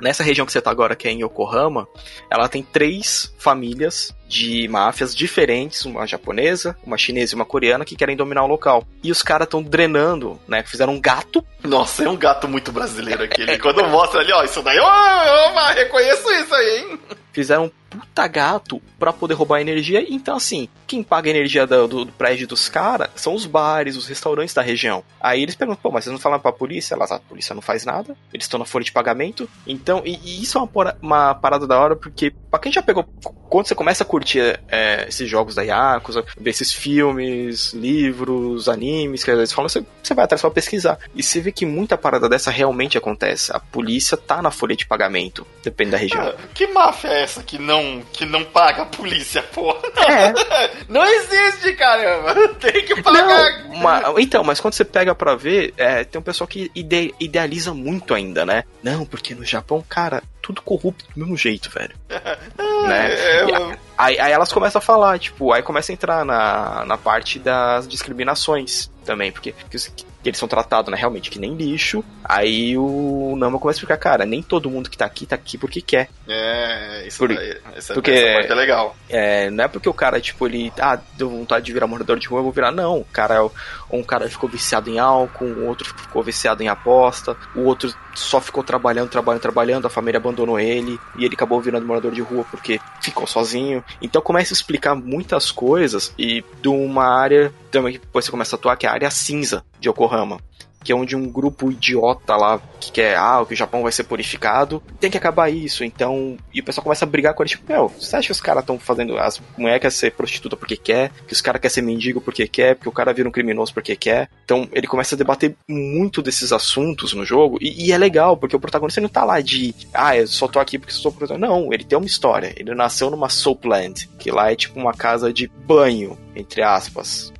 nessa 0.00 0.22
região 0.22 0.46
que 0.46 0.52
você 0.52 0.60
tá 0.60 0.70
agora, 0.70 0.96
que 0.96 1.08
é 1.08 1.10
em 1.10 1.22
Yokohama, 1.22 1.88
ela 2.30 2.48
tem 2.48 2.62
três 2.62 3.34
famílias 3.38 4.14
de 4.28 4.66
máfias 4.68 5.14
diferentes, 5.14 5.84
uma 5.84 6.06
japonesa, 6.06 6.76
uma 6.84 6.98
chinesa 6.98 7.34
e 7.34 7.36
uma 7.36 7.44
coreana, 7.44 7.84
que 7.84 7.96
querem 7.96 8.16
dominar 8.16 8.42
o 8.44 8.48
local. 8.48 8.84
E 9.02 9.10
os 9.10 9.22
caras 9.22 9.46
estão 9.46 9.62
drenando, 9.62 10.40
né? 10.48 10.64
Fizeram 10.64 10.94
um 10.94 11.00
gato. 11.00 11.44
Nossa, 11.62 12.04
é 12.04 12.08
um 12.08 12.16
gato 12.16 12.48
muito 12.48 12.72
brasileiro 12.72 13.22
aquele. 13.22 13.58
Quando 13.58 13.86
mostra 13.88 14.20
ali, 14.20 14.32
ó, 14.32 14.42
isso 14.42 14.62
daí, 14.62 14.76
eu, 14.76 14.84
eu 14.84 15.74
reconheço 15.74 16.30
isso 16.32 16.54
aí, 16.54 16.78
hein? 16.78 16.98
Fizeram 17.32 17.64
um 17.64 17.70
puta 17.94 18.26
gato 18.26 18.82
para 18.98 19.12
poder 19.12 19.34
roubar 19.34 19.60
energia. 19.60 20.04
Então, 20.08 20.36
assim, 20.36 20.68
quem 20.86 21.02
paga 21.02 21.28
a 21.28 21.30
energia 21.30 21.66
do, 21.66 21.86
do, 21.86 22.04
do 22.06 22.12
prédio 22.12 22.46
dos 22.46 22.68
caras 22.68 23.08
são 23.14 23.34
os 23.34 23.46
bares, 23.46 23.96
os 23.96 24.06
restaurantes 24.06 24.54
da 24.54 24.62
região. 24.62 25.04
Aí 25.20 25.42
eles 25.42 25.54
perguntam, 25.54 25.80
pô, 25.82 25.90
mas 25.90 26.04
vocês 26.04 26.12
não 26.12 26.20
falam 26.20 26.40
pra 26.40 26.52
polícia? 26.52 26.94
Elas, 26.94 27.12
a 27.12 27.18
polícia 27.18 27.54
não 27.54 27.62
faz 27.62 27.84
nada, 27.84 28.16
eles 28.32 28.44
estão 28.44 28.58
na 28.58 28.64
folha 28.64 28.84
de 28.84 28.92
pagamento. 28.92 29.48
Então, 29.66 30.02
e, 30.04 30.18
e 30.24 30.42
isso 30.42 30.58
é 30.58 30.60
uma, 30.60 30.96
uma, 31.00 31.34
parada 31.34 31.66
da 31.66 31.78
hora, 31.78 31.96
porque 31.96 32.32
pra 32.50 32.58
quem 32.58 32.72
já 32.72 32.82
pegou. 32.82 33.04
Quando 33.48 33.68
você 33.68 33.74
começa 33.74 34.02
a 34.02 34.06
curtir 34.06 34.60
é, 34.68 35.06
esses 35.08 35.28
jogos 35.28 35.54
da 35.54 35.62
Yakuza, 35.62 36.24
ver 36.36 36.50
esses 36.50 36.72
filmes, 36.72 37.72
livros, 37.72 38.68
animes, 38.68 39.22
que 39.22 39.34
vezes 39.34 39.52
falam, 39.54 39.68
você, 39.68 39.84
você 40.02 40.14
vai 40.14 40.24
atrás 40.24 40.40
pra 40.40 40.50
pesquisar. 40.50 40.98
E 41.14 41.22
você 41.22 41.40
vê 41.40 41.52
que 41.52 41.64
muita 41.64 41.96
parada 41.96 42.28
dessa 42.28 42.50
realmente 42.50 42.98
acontece. 42.98 43.52
A 43.54 43.60
polícia 43.60 44.16
tá 44.16 44.42
na 44.42 44.50
folha 44.50 44.74
de 44.74 44.86
pagamento, 44.86 45.46
depende 45.62 45.92
da 45.92 45.96
região. 45.96 46.34
Que 46.52 46.66
máfia 46.66 47.08
é 47.08 47.22
essa 47.22 47.42
que 47.42 47.58
não, 47.58 47.83
que 48.12 48.24
não 48.24 48.44
paga 48.44 48.82
a 48.82 48.86
polícia, 48.86 49.42
porra? 49.42 49.80
É. 49.96 50.32
não 50.88 51.04
existe, 51.04 51.72
caramba. 51.74 52.34
Tem 52.60 52.84
que 52.84 53.02
pagar. 53.02 53.64
Não, 53.64 53.78
mas, 53.80 54.04
então, 54.18 54.44
mas 54.44 54.60
quando 54.60 54.74
você 54.74 54.84
pega 54.84 55.14
pra 55.14 55.34
ver, 55.34 55.74
é, 55.76 56.04
tem 56.04 56.20
um 56.20 56.24
pessoal 56.24 56.46
que 56.46 56.70
ide, 56.74 57.14
idealiza 57.18 57.74
muito 57.74 58.14
ainda, 58.14 58.44
né? 58.44 58.64
Não, 58.82 59.04
porque 59.04 59.34
no 59.34 59.44
Japão, 59.44 59.84
cara, 59.88 60.22
tudo 60.40 60.62
corrupto 60.62 61.04
do 61.06 61.20
mesmo 61.20 61.36
jeito, 61.36 61.70
velho. 61.70 61.94
né? 62.08 63.12
É, 63.12 63.78
aí, 63.96 64.18
aí, 64.18 64.32
elas 64.32 64.52
começam 64.52 64.78
a 64.78 64.82
falar, 64.82 65.18
tipo, 65.18 65.52
aí 65.52 65.62
começa 65.62 65.90
a 65.90 65.94
entrar 65.94 66.24
na, 66.24 66.84
na 66.84 66.98
parte 66.98 67.38
das 67.38 67.88
discriminações 67.88 68.90
também, 69.04 69.32
porque 69.32 69.54
que, 69.70 70.04
que 70.24 70.30
eles 70.30 70.38
são 70.38 70.48
tratados, 70.48 70.90
né, 70.90 70.96
realmente, 70.96 71.30
que 71.30 71.38
nem 71.38 71.54
lixo. 71.54 72.02
Aí 72.24 72.76
o 72.78 73.36
Nama 73.36 73.58
começa 73.58 73.76
a 73.76 73.80
explicar, 73.80 73.98
cara, 73.98 74.24
nem 74.24 74.42
todo 74.42 74.70
mundo 74.70 74.88
que 74.88 74.96
tá 74.96 75.04
aqui 75.04 75.26
tá 75.26 75.36
aqui 75.36 75.58
porque 75.58 75.82
quer. 75.82 76.08
É, 76.26 77.06
isso 77.06 77.18
Por, 77.18 77.30
essa, 77.30 77.92
porque, 77.92 78.10
essa 78.10 78.34
parte 78.34 78.52
é 78.52 78.54
legal. 78.54 78.96
É, 79.08 79.50
não 79.50 79.64
é 79.64 79.68
porque 79.68 79.88
o 79.88 79.92
cara, 79.92 80.18
tipo, 80.20 80.46
ele, 80.46 80.72
ah, 80.80 80.98
deu 81.12 81.28
vontade 81.28 81.66
de 81.66 81.72
virar 81.72 81.86
morador 81.86 82.18
de 82.18 82.26
rua, 82.26 82.40
eu 82.40 82.44
vou 82.44 82.52
virar. 82.52 82.72
Não, 82.72 83.00
o 83.00 83.04
cara, 83.04 83.46
um 83.90 84.02
cara 84.02 84.28
ficou 84.28 84.48
viciado 84.48 84.88
em 84.88 84.98
álcool, 84.98 85.44
o 85.44 85.66
outro 85.66 85.86
ficou 85.86 86.22
viciado 86.22 86.62
em 86.62 86.68
aposta, 86.68 87.36
o 87.54 87.60
outro 87.60 87.94
só 88.14 88.40
ficou 88.40 88.62
trabalhando, 88.62 89.08
trabalhando, 89.08 89.42
trabalhando, 89.42 89.86
a 89.86 89.90
família 89.90 90.18
abandonou 90.18 90.58
ele 90.58 90.98
e 91.16 91.24
ele 91.24 91.34
acabou 91.34 91.60
virando 91.60 91.86
morador 91.86 92.12
de 92.12 92.20
rua 92.20 92.44
porque 92.50 92.80
ficou 93.00 93.26
sozinho. 93.26 93.84
Então 94.00 94.22
começa 94.22 94.52
a 94.52 94.56
explicar 94.56 94.94
muitas 94.94 95.50
coisas 95.50 96.12
e 96.18 96.44
de 96.60 96.68
uma 96.68 97.04
área 97.04 97.52
também 97.70 97.94
que 97.94 98.00
você 98.12 98.30
começa 98.30 98.56
a 98.56 98.58
atuar, 98.58 98.76
que 98.76 98.86
é 98.86 98.88
a 98.88 98.92
área 98.92 99.10
cinza 99.10 99.64
de 99.80 99.88
Yokohama 99.88 100.38
que 100.84 100.92
é 100.92 100.94
onde 100.94 101.16
um 101.16 101.28
grupo 101.28 101.72
idiota 101.72 102.36
lá 102.36 102.60
que 102.78 102.92
quer, 102.92 103.16
ah, 103.16 103.44
que 103.46 103.54
o 103.54 103.56
Japão 103.56 103.82
vai 103.82 103.90
ser 103.90 104.04
purificado, 104.04 104.82
tem 105.00 105.10
que 105.10 105.16
acabar 105.16 105.48
isso. 105.48 105.82
Então, 105.82 106.36
e 106.52 106.60
o 106.60 106.64
pessoal 106.64 106.84
começa 106.84 107.04
a 107.04 107.08
brigar 107.08 107.34
com 107.34 107.42
ele, 107.42 107.50
tipo, 107.50 107.72
meu, 107.72 107.88
você 107.88 108.14
acha 108.14 108.26
que 108.26 108.32
os 108.32 108.40
caras 108.40 108.62
estão 108.62 108.78
fazendo, 108.78 109.18
as 109.18 109.40
mulheres 109.56 109.94
ser 109.94 110.12
prostituta 110.12 110.56
porque 110.56 110.76
quer, 110.76 111.10
que 111.26 111.32
os 111.32 111.40
caras 111.40 111.60
querem 111.60 111.74
ser 111.74 111.82
mendigo 111.82 112.20
porque 112.20 112.46
quer, 112.46 112.74
porque 112.76 112.88
o 112.88 112.92
cara 112.92 113.12
vira 113.12 113.28
um 113.28 113.32
criminoso 113.32 113.72
porque 113.72 113.96
quer. 113.96 114.28
Então, 114.44 114.68
ele 114.72 114.86
começa 114.86 115.14
a 115.14 115.18
debater 115.18 115.56
muito 115.68 116.20
desses 116.22 116.52
assuntos 116.52 117.14
no 117.14 117.24
jogo, 117.24 117.58
e, 117.60 117.86
e 117.86 117.92
é 117.92 117.98
legal, 117.98 118.36
porque 118.36 118.56
o 118.56 118.60
protagonista 118.60 119.00
não 119.00 119.08
tá 119.08 119.24
lá 119.24 119.40
de, 119.40 119.74
ah, 119.92 120.16
eu 120.16 120.26
só 120.26 120.46
tô 120.46 120.58
aqui 120.58 120.78
porque 120.78 120.92
sou 120.92 121.10
protagonista. 121.10 121.46
Não, 121.46 121.72
ele 121.72 121.84
tem 121.84 121.96
uma 121.96 122.06
história. 122.06 122.52
Ele 122.56 122.74
nasceu 122.74 123.10
numa 123.10 123.28
Soapland, 123.28 124.08
que 124.18 124.30
lá 124.30 124.52
é 124.52 124.56
tipo 124.56 124.78
uma 124.78 124.92
casa 124.92 125.32
de 125.32 125.48
banho, 125.66 126.18
entre 126.34 126.62
aspas. 126.62 127.32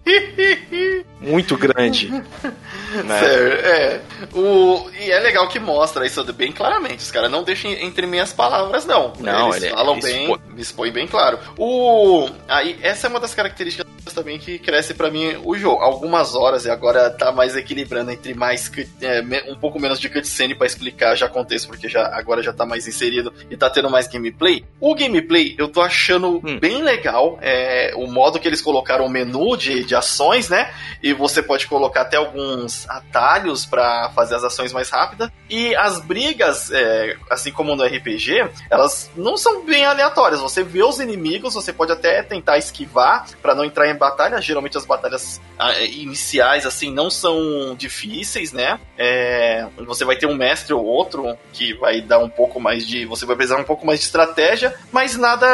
Muito 1.20 1.56
grande. 1.56 2.08
né? 3.04 3.20
Sério, 3.20 3.52
é. 3.52 4.00
O, 4.34 4.90
e 5.00 5.10
é 5.10 5.18
legal 5.20 5.48
que 5.48 5.58
mostra 5.58 6.06
isso 6.06 6.22
bem 6.32 6.52
claramente. 6.52 6.98
Os 6.98 7.10
caras 7.10 7.30
não 7.30 7.42
deixam 7.42 7.70
entre 7.70 8.06
minhas 8.06 8.32
palavras, 8.32 8.84
não. 8.84 9.12
Não, 9.18 9.50
eles 9.50 9.62
ele, 9.62 9.74
falam 9.74 9.98
bem, 9.98 10.22
expõe. 10.22 10.40
expõe 10.58 10.90
bem 10.92 11.06
claro. 11.06 11.38
O, 11.56 12.28
aí, 12.46 12.78
essa 12.82 13.06
é 13.06 13.10
uma 13.10 13.20
das 13.20 13.34
características 13.34 13.83
também 14.14 14.38
que 14.38 14.58
cresce 14.58 14.94
para 14.94 15.10
mim 15.10 15.36
o 15.44 15.56
jogo. 15.56 15.82
Algumas 15.82 16.34
horas 16.34 16.64
e 16.64 16.70
agora 16.70 17.10
tá 17.10 17.32
mais 17.32 17.56
equilibrando 17.56 18.10
entre 18.10 18.34
mais 18.34 18.70
é, 19.02 19.22
um 19.50 19.56
pouco 19.56 19.80
menos 19.80 20.00
de 20.00 20.08
cutscene 20.08 20.54
para 20.54 20.66
explicar 20.66 21.14
já 21.14 21.26
acontece 21.26 21.66
porque 21.66 21.88
já 21.88 22.06
agora 22.16 22.42
já 22.42 22.52
tá 22.52 22.64
mais 22.64 22.86
inserido 22.86 23.32
e 23.50 23.56
tá 23.56 23.68
tendo 23.68 23.90
mais 23.90 24.06
gameplay. 24.06 24.64
O 24.80 24.94
gameplay 24.94 25.54
eu 25.58 25.68
tô 25.68 25.80
achando 25.80 26.40
hum. 26.44 26.58
bem 26.58 26.82
legal, 26.82 27.38
é, 27.42 27.92
o 27.96 28.06
modo 28.06 28.38
que 28.38 28.48
eles 28.48 28.62
colocaram 28.62 29.04
o 29.04 29.10
menu 29.10 29.56
de, 29.56 29.84
de 29.84 29.94
ações, 29.94 30.48
né? 30.48 30.72
E 31.02 31.12
você 31.12 31.42
pode 31.42 31.66
colocar 31.66 32.02
até 32.02 32.16
alguns 32.16 32.88
atalhos 32.88 33.66
para 33.66 34.10
fazer 34.10 34.36
as 34.36 34.44
ações 34.44 34.72
mais 34.72 34.88
rápidas. 34.90 35.30
E 35.50 35.74
as 35.76 36.00
brigas, 36.00 36.70
é, 36.70 37.16
assim 37.30 37.52
como 37.52 37.76
no 37.76 37.84
RPG, 37.84 38.48
elas 38.70 39.10
não 39.16 39.36
são 39.36 39.64
bem 39.64 39.84
aleatórias. 39.84 40.40
Você 40.40 40.62
vê 40.62 40.82
os 40.82 41.00
inimigos, 41.00 41.54
você 41.54 41.72
pode 41.72 41.92
até 41.92 42.22
tentar 42.22 42.58
esquivar 42.58 43.26
para 43.42 43.54
não 43.54 43.64
entrar 43.64 43.88
em 43.88 43.96
batalha. 44.10 44.40
Geralmente 44.40 44.76
as 44.76 44.84
batalhas 44.84 45.40
ah, 45.58 45.80
iniciais, 45.80 46.66
assim, 46.66 46.92
não 46.92 47.10
são 47.10 47.74
difíceis, 47.76 48.52
né? 48.52 48.78
É, 48.98 49.66
você 49.86 50.04
vai 50.04 50.16
ter 50.16 50.26
um 50.26 50.34
mestre 50.34 50.72
ou 50.72 50.84
outro 50.84 51.36
que 51.52 51.74
vai 51.74 52.00
dar 52.00 52.18
um 52.18 52.28
pouco 52.28 52.60
mais 52.60 52.86
de. 52.86 53.04
Você 53.06 53.26
vai 53.26 53.36
precisar 53.36 53.58
um 53.58 53.64
pouco 53.64 53.86
mais 53.86 54.00
de 54.00 54.06
estratégia, 54.06 54.74
mas 54.92 55.16
nada 55.16 55.46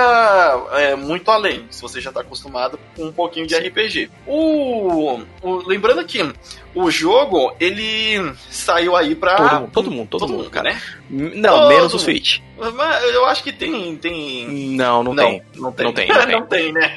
é, 0.72 0.94
muito 0.96 1.30
além. 1.30 1.66
Se 1.70 1.82
você 1.82 2.00
já 2.00 2.10
está 2.10 2.20
acostumado 2.20 2.78
com 2.96 3.04
um 3.04 3.12
pouquinho 3.12 3.46
de 3.46 3.56
RPG. 3.56 4.10
O, 4.26 5.20
o, 5.42 5.56
lembrando 5.66 6.04
que 6.04 6.22
o 6.74 6.90
jogo, 6.90 7.52
ele 7.58 8.32
saiu 8.50 8.94
aí 8.94 9.14
pra. 9.14 9.36
Todo, 9.36 9.50
mundo, 9.60 9.70
todo 9.72 9.90
mundo, 9.90 10.08
todo, 10.08 10.20
todo 10.20 10.32
mundo, 10.32 10.50
cara. 10.50 10.70
Né? 10.70 10.82
Não, 11.10 11.60
todo 11.60 11.68
menos 11.68 11.94
o 11.94 11.98
Switch. 11.98 12.38
Mas 12.74 13.02
eu 13.12 13.24
acho 13.26 13.42
que 13.42 13.52
tem. 13.52 13.96
tem... 13.96 14.46
Não, 14.76 15.02
não, 15.02 15.14
não, 15.14 15.24
tem. 15.24 15.42
Não 15.56 15.72
tem. 15.72 15.86
Não 15.86 15.92
tem, 15.92 16.08
não 16.08 16.16
tem. 16.24 16.32
não 16.32 16.46
tem 16.46 16.72
né? 16.72 16.96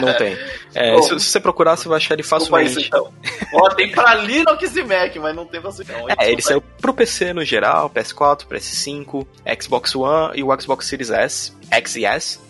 Não 0.00 0.14
tem. 0.14 0.36
É, 0.74 0.93
se, 1.02 1.20
se, 1.20 1.30
você 1.30 1.40
procurar, 1.40 1.76
você 1.76 1.88
vai 1.88 1.96
achar 1.96 2.14
ele 2.14 2.22
facilmente. 2.22 2.70
Isso, 2.70 2.80
então. 2.80 3.12
Ó, 3.54 3.68
tem 3.70 3.90
pra 3.90 4.14
Linux 4.14 4.76
e 4.76 4.82
Mac, 4.82 5.16
mas 5.16 5.34
não 5.34 5.46
tem 5.46 5.60
pra 5.60 5.70
Switch. 5.70 5.88
Não. 5.88 6.08
É, 6.08 6.30
ele 6.30 6.42
saiu 6.42 6.60
pro 6.60 6.94
PC 6.94 7.32
no 7.32 7.44
geral, 7.44 7.90
PS4, 7.90 8.46
PS5, 8.46 9.26
Xbox 9.60 9.94
One 9.94 10.38
e 10.38 10.42
o 10.42 10.60
Xbox 10.60 10.86
Series 10.86 11.10
S. 11.10 11.52
X 11.70 11.96
e. 11.96 12.04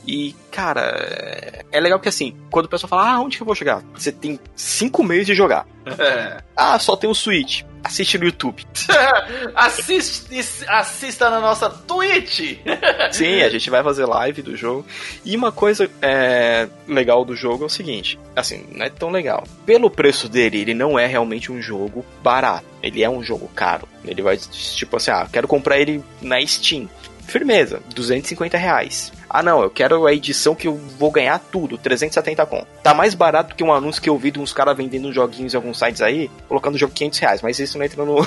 E, 0.06 0.34
cara, 0.50 1.64
é 1.72 1.80
legal 1.80 1.98
que 1.98 2.08
assim, 2.08 2.36
quando 2.50 2.66
o 2.66 2.68
pessoal 2.68 2.88
fala, 2.88 3.10
ah, 3.10 3.20
onde 3.20 3.36
que 3.36 3.42
eu 3.42 3.46
vou 3.46 3.54
jogar? 3.54 3.82
Você 3.94 4.12
tem 4.12 4.38
cinco 4.54 5.02
meses 5.02 5.26
de 5.26 5.34
jogar. 5.34 5.66
É. 5.86 6.42
Ah, 6.56 6.78
só 6.78 6.94
tem 6.96 7.08
o 7.08 7.14
Switch. 7.14 7.62
Assiste 7.82 8.16
no 8.16 8.24
YouTube. 8.24 8.64
Assiste, 9.54 10.40
assista 10.66 11.28
na 11.28 11.38
nossa 11.38 11.68
Twitch. 11.68 12.58
Sim, 13.12 13.42
a 13.42 13.50
gente 13.50 13.68
vai 13.68 13.82
fazer 13.82 14.06
live 14.06 14.40
do 14.40 14.56
jogo. 14.56 14.86
E 15.22 15.36
uma 15.36 15.52
coisa 15.52 15.90
é, 16.00 16.66
legal 16.88 17.26
do 17.26 17.36
jogo 17.36 17.64
é 17.64 17.66
o 17.66 17.70
seguinte: 17.70 18.18
assim, 18.34 18.64
não 18.72 18.86
é 18.86 18.88
tão 18.88 19.10
legal. 19.10 19.44
Pelo 19.66 19.90
preço 19.90 20.30
dele, 20.30 20.60
ele 20.60 20.72
não 20.72 20.98
é 20.98 21.06
realmente 21.06 21.52
um 21.52 21.60
jogo 21.60 22.04
barato. 22.22 22.64
Ele 22.82 23.02
é 23.02 23.10
um 23.10 23.22
jogo 23.22 23.50
caro. 23.54 23.86
Ele 24.02 24.22
vai, 24.22 24.38
tipo 24.38 24.96
assim, 24.96 25.10
ah, 25.10 25.28
quero 25.30 25.46
comprar 25.46 25.78
ele 25.78 26.02
na 26.22 26.44
Steam. 26.46 26.88
Firmeza, 27.26 27.82
250 27.94 28.56
reais. 28.56 29.12
Ah 29.28 29.42
não, 29.42 29.62
eu 29.62 29.70
quero 29.70 30.06
a 30.06 30.12
edição 30.12 30.54
que 30.54 30.68
eu 30.68 30.76
vou 30.76 31.10
ganhar 31.10 31.38
tudo, 31.38 31.76
370 31.76 32.46
com. 32.46 32.64
Tá 32.82 32.94
mais 32.94 33.14
barato 33.14 33.54
que 33.54 33.64
um 33.64 33.72
anúncio 33.72 34.00
que 34.00 34.08
eu 34.08 34.16
vi 34.16 34.30
de 34.30 34.38
uns 34.38 34.52
caras 34.52 34.76
vendendo 34.76 35.12
joguinhos 35.12 35.54
em 35.54 35.56
alguns 35.56 35.78
sites 35.78 36.02
aí, 36.02 36.30
colocando 36.48 36.74
o 36.74 36.78
jogo 36.78 36.92
500 36.92 37.18
reais, 37.18 37.42
mas 37.42 37.58
isso 37.58 37.78
não 37.78 37.84
entra 37.84 38.04
no... 38.04 38.26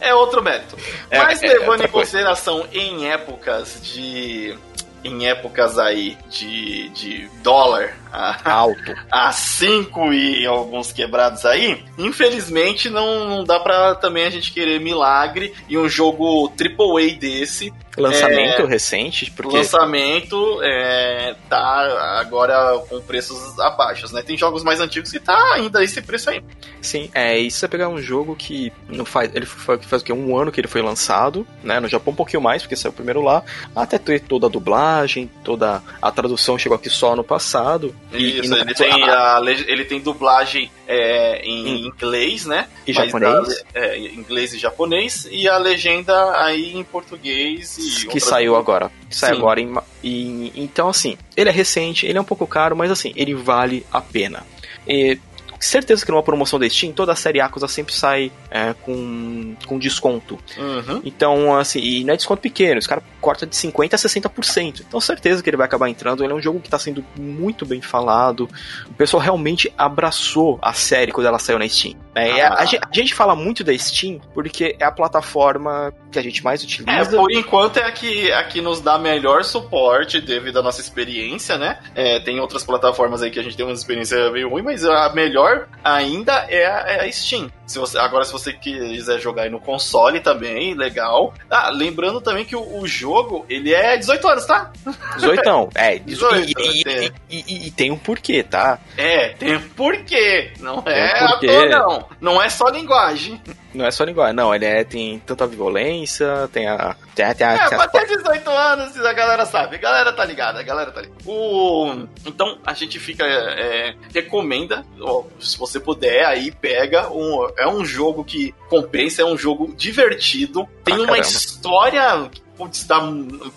é 0.00 0.14
outro 0.14 0.42
mérito. 0.42 0.76
É, 1.10 1.18
mas 1.18 1.42
é, 1.42 1.46
levando 1.46 1.82
é 1.82 1.84
em 1.86 1.88
consideração 1.88 2.60
coisa. 2.60 2.76
em 2.76 3.10
épocas 3.10 3.80
de 3.82 4.56
em 5.04 5.26
épocas 5.26 5.78
aí 5.78 6.16
de, 6.30 6.88
de 6.88 7.28
dólar 7.42 7.94
a, 8.10 8.50
alto 8.50 8.94
a 9.12 9.30
5 9.30 10.12
e 10.14 10.46
alguns 10.46 10.92
quebrados 10.92 11.44
aí, 11.44 11.84
infelizmente 11.98 12.88
não, 12.88 13.28
não 13.28 13.44
dá 13.44 13.60
pra 13.60 13.94
também 13.96 14.24
a 14.24 14.30
gente 14.30 14.50
querer 14.50 14.80
milagre 14.80 15.52
e 15.68 15.76
um 15.76 15.88
jogo 15.88 16.50
AAA 16.58 17.18
desse 17.18 17.72
Lançamento 17.96 18.62
é, 18.62 18.66
recente, 18.66 19.30
porque... 19.30 19.56
Lançamento 19.56 20.60
é, 20.62 21.34
tá 21.48 22.18
agora 22.18 22.78
com 22.88 23.00
preços 23.00 23.58
abaixo, 23.60 24.12
né? 24.12 24.22
Tem 24.22 24.36
jogos 24.36 24.64
mais 24.64 24.80
antigos 24.80 25.10
que 25.10 25.20
tá 25.20 25.54
ainda 25.54 25.82
esse 25.82 26.02
preço 26.02 26.30
aí. 26.30 26.42
Sim, 26.80 27.10
é, 27.14 27.38
e 27.38 27.50
se 27.50 27.58
você 27.58 27.68
pegar 27.68 27.88
um 27.88 28.00
jogo 28.00 28.34
que 28.34 28.72
não 28.88 29.04
faz, 29.04 29.34
ele 29.34 29.46
faz, 29.46 29.84
faz 29.84 30.02
o 30.02 30.04
que, 30.04 30.12
um 30.12 30.36
ano 30.36 30.50
que 30.50 30.60
ele 30.60 30.68
foi 30.68 30.82
lançado, 30.82 31.46
né? 31.62 31.80
No 31.80 31.88
Japão 31.88 32.12
um 32.12 32.16
pouquinho 32.16 32.42
mais, 32.42 32.62
porque 32.62 32.76
saiu 32.76 32.92
primeiro 32.92 33.22
lá, 33.22 33.42
até 33.74 33.98
ter 33.98 34.20
toda 34.20 34.46
a 34.46 34.50
dublagem, 34.50 35.30
toda 35.42 35.82
a 36.00 36.10
tradução 36.10 36.58
chegou 36.58 36.76
aqui 36.76 36.90
só 36.90 37.14
no 37.14 37.24
passado. 37.24 37.94
Isso, 38.12 38.54
e, 38.54 38.58
e 38.58 38.60
ele, 38.60 38.74
tem 38.74 39.02
a, 39.08 39.40
ele 39.66 39.84
tem 39.84 40.00
dublagem 40.00 40.70
é, 40.86 41.42
em 41.42 41.86
inglês, 41.86 42.44
né? 42.44 42.68
E 42.86 42.92
japonês. 42.92 43.64
é, 43.74 43.98
inglês 43.98 44.52
e 44.52 44.58
japonês, 44.58 45.28
e 45.30 45.48
a 45.48 45.58
legenda 45.58 46.44
aí 46.44 46.74
em 46.74 46.84
português 46.84 47.83
e 47.84 48.06
Que 48.08 48.20
saiu 48.20 48.56
agora. 48.56 48.90
Sai 49.10 49.32
agora 49.32 49.60
em, 49.60 49.72
em, 50.02 50.52
Então, 50.54 50.88
assim, 50.88 51.16
ele 51.36 51.50
é 51.50 51.52
recente, 51.52 52.06
ele 52.06 52.18
é 52.18 52.20
um 52.20 52.24
pouco 52.24 52.46
caro, 52.46 52.76
mas 52.76 52.90
assim, 52.90 53.12
ele 53.16 53.34
vale 53.34 53.84
a 53.92 54.00
pena. 54.00 54.44
E, 54.86 55.18
certeza 55.64 56.04
que 56.04 56.10
numa 56.10 56.22
promoção 56.22 56.58
da 56.58 56.68
Steam, 56.68 56.92
toda 56.92 57.12
a 57.12 57.16
série 57.16 57.38
Yakuza 57.38 57.66
sempre 57.68 57.94
sai 57.94 58.30
é, 58.54 58.72
com, 58.72 59.56
com 59.66 59.76
desconto. 59.80 60.38
Uhum. 60.56 61.02
Então, 61.04 61.56
assim, 61.56 61.80
e 61.80 62.04
não 62.04 62.14
é 62.14 62.16
desconto 62.16 62.40
pequeno, 62.40 62.78
os 62.78 62.86
caras 62.86 63.02
corta 63.20 63.44
de 63.44 63.56
50% 63.56 63.94
a 63.94 63.96
60%. 63.96 64.84
Então, 64.86 65.00
certeza 65.00 65.42
que 65.42 65.50
ele 65.50 65.56
vai 65.56 65.66
acabar 65.66 65.88
entrando. 65.88 66.22
Ele 66.22 66.32
é 66.32 66.36
um 66.36 66.40
jogo 66.40 66.60
que 66.60 66.68
está 66.68 66.78
sendo 66.78 67.04
muito 67.18 67.66
bem 67.66 67.82
falado. 67.82 68.48
O 68.86 68.94
pessoal 68.94 69.20
realmente 69.20 69.72
abraçou 69.76 70.56
a 70.62 70.72
série 70.72 71.10
quando 71.10 71.26
ela 71.26 71.38
saiu 71.40 71.58
na 71.58 71.68
Steam. 71.68 71.96
É, 72.14 72.42
ah. 72.42 72.54
a, 72.54 72.62
a, 72.62 72.94
gente 72.94 73.12
fala 73.12 73.34
muito 73.34 73.64
da 73.64 73.76
Steam 73.76 74.20
porque 74.32 74.76
é 74.78 74.84
a 74.84 74.92
plataforma 74.92 75.92
que 76.12 76.18
a 76.18 76.22
gente 76.22 76.44
mais 76.44 76.62
utiliza. 76.62 77.16
É, 77.16 77.18
por 77.18 77.32
enquanto 77.32 77.78
é 77.78 77.84
a 77.84 77.90
que, 77.90 78.30
a 78.30 78.44
que 78.44 78.60
nos 78.60 78.80
dá 78.80 78.96
melhor 78.98 79.42
suporte 79.42 80.20
devido 80.20 80.60
à 80.60 80.62
nossa 80.62 80.80
experiência, 80.80 81.58
né? 81.58 81.80
É, 81.92 82.20
tem 82.20 82.38
outras 82.38 82.62
plataformas 82.62 83.20
aí 83.20 83.32
que 83.32 83.40
a 83.40 83.42
gente 83.42 83.56
tem 83.56 83.66
uma 83.66 83.74
experiência 83.74 84.30
meio 84.30 84.48
ruim, 84.48 84.62
mas 84.62 84.84
a 84.84 85.12
melhor 85.12 85.66
ainda 85.82 86.46
é 86.48 86.64
a, 86.66 86.78
é 86.86 87.08
a 87.08 87.10
Steam. 87.12 87.50
Se 87.66 87.78
você, 87.78 87.98
agora, 87.98 88.24
se 88.24 88.32
você 88.32 88.52
quiser 88.52 89.18
jogar 89.18 89.44
aí 89.44 89.50
no 89.50 89.60
console 89.60 90.20
também, 90.20 90.74
legal. 90.74 91.32
Ah, 91.50 91.70
lembrando 91.70 92.20
também 92.20 92.44
que 92.44 92.54
o, 92.54 92.78
o 92.78 92.86
jogo, 92.86 93.46
ele 93.48 93.72
é 93.72 93.96
18 93.96 94.28
anos, 94.28 94.46
tá? 94.46 94.70
18, 95.16 95.70
é. 95.74 95.98
18, 95.98 96.50
e, 96.50 96.54
e, 96.58 97.12
e, 97.30 97.66
e, 97.66 97.70
tem 97.70 97.90
um 97.90 97.98
porquê, 97.98 98.42
tá? 98.42 98.78
É, 98.96 99.28
tem 99.30 99.56
um 99.56 99.68
porquê. 99.70 100.52
Não 100.60 100.82
é 100.86 101.24
um 101.24 101.28
porquê. 101.28 101.46
à 101.48 101.52
toa, 101.52 101.68
não. 101.68 102.08
Não 102.20 102.42
é 102.42 102.48
só 102.48 102.68
linguagem. 102.68 103.40
Não 103.74 103.84
é 103.84 103.90
só 103.90 104.04
linguagem, 104.04 104.36
não. 104.36 104.54
Ele 104.54 104.64
é, 104.64 104.84
tem 104.84 105.18
tanta 105.18 105.46
violência, 105.46 106.48
tem 106.52 106.68
a. 106.68 106.94
Tem, 107.14 107.34
tem 107.34 107.46
a 107.46 107.54
é, 107.54 107.88
ter 107.88 108.06
18 108.06 108.50
anos, 108.50 108.96
a 108.96 109.12
galera 109.12 109.44
sabe. 109.44 109.76
A 109.76 109.78
galera 109.78 110.12
tá 110.12 110.24
ligada, 110.24 110.60
a 110.60 110.62
galera 110.62 110.92
tá 110.92 111.00
ligada. 111.00 111.20
O... 111.26 112.06
Então, 112.24 112.58
a 112.64 112.72
gente 112.72 113.00
fica. 113.00 113.24
É, 113.26 113.94
recomenda, 114.12 114.84
ó, 115.00 115.24
se 115.40 115.58
você 115.58 115.80
puder, 115.80 116.24
aí 116.24 116.52
pega. 116.52 117.10
Um, 117.10 117.48
é 117.58 117.68
um 117.68 117.84
jogo 117.84 118.24
que 118.24 118.54
compensa, 118.68 119.22
é 119.22 119.24
um 119.24 119.36
jogo 119.36 119.74
divertido. 119.76 120.68
Tem 120.84 120.94
ah, 120.94 120.98
uma 120.98 121.06
caramba. 121.06 121.26
história 121.26 122.30
putz, 122.56 122.84
dá, 122.84 123.00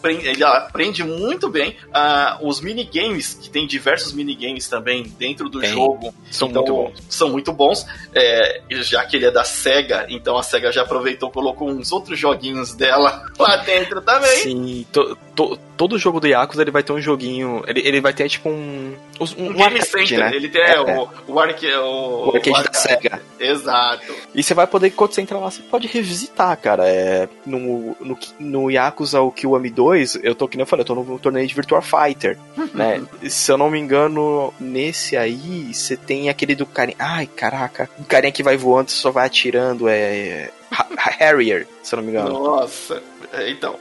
ele 0.09 0.43
aprende 0.43 1.03
muito 1.03 1.49
bem. 1.49 1.75
Uh, 1.87 2.47
os 2.47 2.61
minigames, 2.61 3.33
que 3.33 3.49
tem 3.49 3.65
diversos 3.65 4.13
minigames 4.13 4.67
também 4.67 5.03
dentro 5.17 5.49
do 5.49 5.59
tem. 5.59 5.71
jogo, 5.71 6.13
são 6.29 6.49
então, 6.49 6.63
muito 6.63 6.73
bons. 6.73 7.03
São 7.09 7.29
muito 7.29 7.53
bons. 7.53 7.85
É, 8.13 8.61
já 8.69 9.05
que 9.05 9.15
ele 9.15 9.25
é 9.25 9.31
da 9.31 9.43
SEGA, 9.43 10.07
então 10.09 10.37
a 10.37 10.43
SEGA 10.43 10.71
já 10.71 10.81
aproveitou 10.81 11.29
colocou 11.29 11.69
uns 11.69 11.91
outros 11.91 12.17
joguinhos 12.17 12.73
dela 12.73 13.25
lá 13.37 13.57
dentro 13.57 14.01
também. 14.01 14.37
Sim, 14.37 14.85
to, 14.91 15.17
to, 15.35 15.57
todo 15.77 15.97
jogo 15.97 16.19
do 16.19 16.27
Yakuza 16.27 16.61
ele 16.61 16.71
vai 16.71 16.83
ter 16.83 16.93
um 16.93 17.01
joguinho. 17.01 17.63
Ele, 17.67 17.81
ele 17.85 18.01
vai 18.01 18.13
ter 18.13 18.27
tipo 18.27 18.49
um. 18.49 18.95
Um, 19.19 19.47
um 19.47 19.53
Game 19.53 19.81
Center, 19.81 20.19
né? 20.19 20.31
Ele 20.33 20.49
tem 20.49 20.61
é, 20.61 20.79
o, 20.79 21.09
o, 21.27 21.39
arque, 21.39 21.67
o, 21.67 22.29
o 22.29 22.35
arcade 22.35 22.63
da 22.63 22.73
SEGA. 22.73 23.21
Exato. 23.39 24.13
E 24.33 24.43
você 24.43 24.53
vai 24.53 24.67
poder, 24.67 24.91
quando 24.91 25.13
você 25.13 25.21
entrar 25.21 25.39
lá, 25.39 25.49
você 25.49 25.61
pode 25.61 25.87
revisitar, 25.87 26.57
cara. 26.57 26.87
É, 26.87 27.27
no, 27.45 27.95
no, 27.99 28.17
no 28.39 28.71
Yakuza 28.71 29.21
o 29.21 29.31
Kiwami 29.31 29.69
2, 29.69 30.19
eu 30.23 30.35
tô, 30.35 30.47
que 30.47 30.57
nem 30.57 30.63
eu 30.63 30.67
falei, 30.67 30.81
eu 30.81 30.85
tô 30.85 30.95
no 30.95 31.19
torneio 31.19 31.47
de 31.47 31.55
Virtua 31.55 31.81
Fighter, 31.81 32.37
né? 32.73 33.01
Se 33.29 33.51
eu 33.51 33.57
não 33.57 33.69
me 33.69 33.79
engano, 33.79 34.53
nesse 34.59 35.17
aí, 35.17 35.73
você 35.73 35.97
tem 35.97 36.29
aquele 36.29 36.55
do 36.55 36.65
carinha. 36.65 36.97
Ai, 36.99 37.27
caraca. 37.27 37.89
O 37.99 38.03
carinha 38.03 38.31
que 38.31 38.43
vai 38.43 38.57
voando, 38.57 38.91
só 38.91 39.11
vai 39.11 39.25
atirando, 39.25 39.87
é. 39.87 40.49
Harrier, 40.71 41.67
se 41.81 41.95
eu 41.95 41.97
não 41.97 42.03
me 42.03 42.11
engano. 42.11 42.31
Nossa. 42.31 43.01
É, 43.33 43.49
então, 43.49 43.77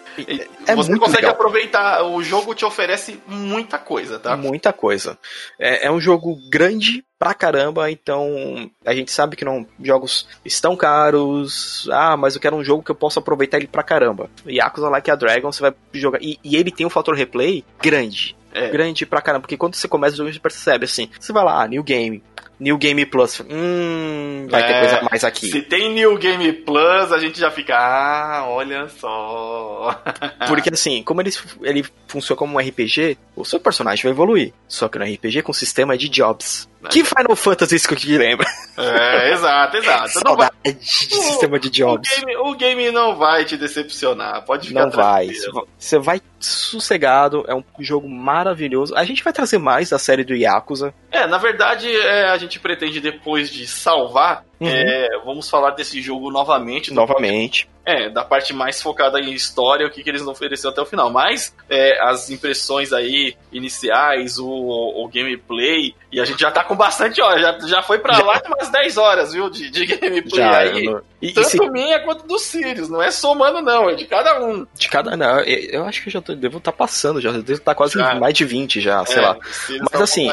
é 0.66 0.75
você 0.75 0.99
consegue 0.99 1.22
legal. 1.22 1.33
aproveitar. 1.33 2.03
O 2.05 2.22
jogo 2.22 2.55
te 2.55 2.64
oferece 2.64 3.20
muita 3.27 3.79
coisa, 3.79 4.18
tá? 4.18 4.37
Muita 4.37 4.72
coisa. 4.72 5.18
É, 5.59 5.87
é, 5.87 5.90
um 5.90 6.01
jogo 6.01 6.37
grande 6.51 7.05
pra 7.18 7.33
caramba, 7.33 7.90
então 7.90 8.70
a 8.85 8.94
gente 8.94 9.11
sabe 9.12 9.37
que 9.37 9.44
não 9.44 9.66
jogos 9.81 10.29
estão 10.44 10.77
caros. 10.77 11.88
Ah, 11.92 12.16
mas 12.16 12.35
eu 12.35 12.40
quero 12.40 12.57
um 12.57 12.64
jogo 12.64 12.83
que 12.83 12.90
eu 12.90 12.96
possa 12.96 13.20
aproveitar 13.20 13.59
ele 13.59 13.68
pra 13.68 13.83
caramba. 13.83 14.29
Yakuza 14.46 14.88
Like 14.88 15.11
a 15.11 15.14
Dragon, 15.14 15.53
você 15.53 15.62
vai 15.62 15.75
jogar. 15.92 16.20
E, 16.20 16.38
e 16.42 16.57
ele 16.57 16.70
tem 16.70 16.87
um 16.87 16.90
fator 16.90 17.14
replay 17.14 17.64
grande. 17.81 18.37
É. 18.53 18.70
Grande 18.70 19.05
pra 19.05 19.20
caramba, 19.20 19.42
porque 19.42 19.57
quando 19.57 19.75
você 19.75 19.87
começa 19.87 20.14
o 20.14 20.16
jogo, 20.16 20.33
você 20.33 20.40
percebe 20.40 20.87
assim: 20.87 21.11
você 21.20 21.33
vai 21.33 21.44
lá, 21.44 21.68
New 21.68 21.83
Game, 21.83 22.22
New 22.58 22.78
Game 22.78 23.04
Plus. 23.06 23.40
Hum, 23.40 24.46
vai 24.50 24.62
é, 24.62 24.66
ter 24.66 24.80
coisa 24.80 25.08
mais 25.10 25.24
aqui. 25.24 25.50
Se 25.50 25.62
tem 25.62 25.92
New 25.92 26.16
Game 26.18 26.52
Plus, 26.52 27.12
a 27.12 27.18
gente 27.18 27.38
já 27.38 27.50
fica, 27.50 27.76
ah, 27.76 28.46
olha 28.48 28.88
só. 28.88 30.00
Porque 30.48 30.70
assim, 30.72 31.02
como 31.02 31.20
ele, 31.20 31.30
ele 31.62 31.84
funciona 32.08 32.38
como 32.38 32.56
um 32.56 32.60
RPG, 32.60 33.18
o 33.34 33.44
seu 33.44 33.60
personagem 33.60 34.02
vai 34.02 34.12
evoluir. 34.12 34.52
Só 34.66 34.88
que 34.88 34.98
no 34.98 35.04
RPG 35.04 35.42
com 35.42 35.52
sistema 35.52 35.96
de 35.96 36.08
jobs. 36.08 36.68
Que 36.90 37.04
Final 37.04 37.34
Fantasy 37.34 37.76
isso 37.76 37.88
que 37.88 37.94
eu 37.94 37.98
te 37.98 38.16
lembro? 38.16 38.46
É, 38.78 39.32
exato, 39.32 39.76
exato. 39.76 40.08
Saudade 40.20 40.36
vai... 40.36 40.50
de 40.72 40.85
sistema 40.85 41.59
de 41.59 41.70
jobs. 41.70 42.11
O 42.11 42.20
game, 42.20 42.37
o 42.37 42.55
game, 42.55 42.90
não 42.90 43.16
vai 43.16 43.44
te 43.44 43.57
decepcionar, 43.57 44.44
pode 44.44 44.68
ficar 44.68 44.85
Não 44.85 44.90
vai. 44.90 45.29
Você 45.79 45.98
vai 45.98 46.20
sossegado, 46.38 47.44
é 47.48 47.55
um 47.55 47.64
jogo 47.81 48.09
maravilhoso. 48.09 48.94
A 48.94 49.05
gente 49.05 49.22
vai 49.22 49.33
trazer 49.33 49.59
mais 49.59 49.90
da 49.90 49.98
série 49.98 50.24
do 50.24 50.35
Yakuza. 50.35 50.94
É, 51.11 51.26
na 51.26 51.38
verdade, 51.38 51.90
é, 51.90 52.29
a 52.29 52.38
gente 52.38 52.61
pretende 52.61 53.00
depois 53.00 53.50
de 53.50 53.66
salvar 53.66 54.45
Uhum. 54.58 54.68
É, 54.68 55.08
vamos 55.24 55.50
falar 55.50 55.70
desse 55.72 56.00
jogo 56.00 56.30
novamente. 56.30 56.92
Novamente. 56.92 57.68
É, 57.84 58.10
da 58.10 58.24
parte 58.24 58.52
mais 58.52 58.82
focada 58.82 59.20
em 59.20 59.32
história, 59.32 59.86
o 59.86 59.90
que, 59.90 60.02
que 60.02 60.10
eles 60.10 60.22
não 60.22 60.32
ofereceram 60.32 60.72
até 60.72 60.80
o 60.82 60.86
final. 60.86 61.08
Mas 61.08 61.54
é, 61.70 62.02
as 62.02 62.30
impressões 62.30 62.92
aí 62.92 63.36
iniciais, 63.52 64.38
o, 64.40 64.48
o, 64.48 65.08
gameplay, 65.08 65.94
e 66.10 66.20
a 66.20 66.24
gente 66.24 66.40
já 66.40 66.50
tá 66.50 66.64
com 66.64 66.74
bastante 66.74 67.22
hora, 67.22 67.38
já, 67.38 67.58
já 67.60 67.82
foi 67.82 68.00
pra 68.00 68.18
lá 68.18 68.42
umas 68.46 68.70
10 68.70 68.96
horas, 68.96 69.32
viu, 69.32 69.48
de, 69.48 69.70
de 69.70 69.86
gameplay 69.86 70.44
já, 70.44 70.58
aí. 70.58 70.84
Não... 70.84 71.00
E, 71.22 71.32
Tanto 71.32 71.48
se... 71.48 71.70
minha 71.70 72.00
quanto 72.00 72.26
do 72.26 72.38
Sirius, 72.38 72.88
não 72.88 73.00
é 73.00 73.10
somando 73.12 73.62
não, 73.62 73.88
é 73.88 73.94
de 73.94 74.04
cada 74.04 74.44
um. 74.44 74.66
De 74.74 74.88
cada, 74.88 75.16
não, 75.16 75.40
eu 75.40 75.84
acho 75.84 76.02
que 76.02 76.08
eu 76.08 76.12
já 76.12 76.20
tô, 76.20 76.34
devo 76.34 76.58
estar 76.58 76.72
tá 76.72 76.76
passando, 76.76 77.20
já 77.20 77.30
devo 77.30 77.52
estar 77.52 77.72
tá 77.72 77.74
quase 77.74 77.94
já. 77.94 78.16
mais 78.16 78.34
de 78.34 78.44
20 78.44 78.80
já, 78.80 79.04
sei 79.04 79.18
é, 79.18 79.20
lá. 79.20 79.36
Mas 79.80 79.90
tá 79.90 80.02
assim, 80.02 80.28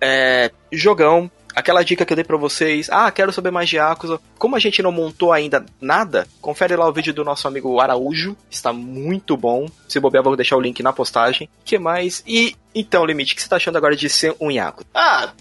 é, 0.00 0.50
jogão, 0.70 1.30
aquela 1.54 1.82
dica 1.82 2.04
que 2.04 2.12
eu 2.12 2.16
dei 2.16 2.24
para 2.24 2.36
vocês, 2.36 2.88
ah, 2.90 3.10
quero 3.10 3.32
saber 3.32 3.50
mais 3.50 3.68
de 3.68 3.76
Yakuza. 3.76 4.20
Como 4.38 4.56
a 4.56 4.58
gente 4.58 4.82
não 4.82 4.92
montou 4.92 5.32
ainda 5.32 5.64
nada, 5.80 6.26
confere 6.40 6.76
lá 6.76 6.88
o 6.88 6.92
vídeo 6.92 7.12
do 7.12 7.24
nosso 7.24 7.46
amigo 7.46 7.80
Araújo, 7.80 8.36
está 8.50 8.72
muito 8.72 9.36
bom. 9.36 9.68
Se 9.88 10.00
bobear, 10.00 10.24
vou 10.24 10.36
deixar 10.36 10.56
o 10.56 10.60
link 10.60 10.82
na 10.82 10.92
postagem. 10.92 11.48
que 11.64 11.78
mais? 11.78 12.22
E 12.26 12.54
então, 12.74 13.04
Limite, 13.04 13.32
o 13.32 13.36
que 13.36 13.42
você 13.42 13.48
tá 13.48 13.56
achando 13.56 13.76
agora 13.76 13.96
de 13.96 14.08
ser 14.08 14.34
um 14.40 14.50
Yakuza? 14.50 14.86
Ah, 14.94 15.32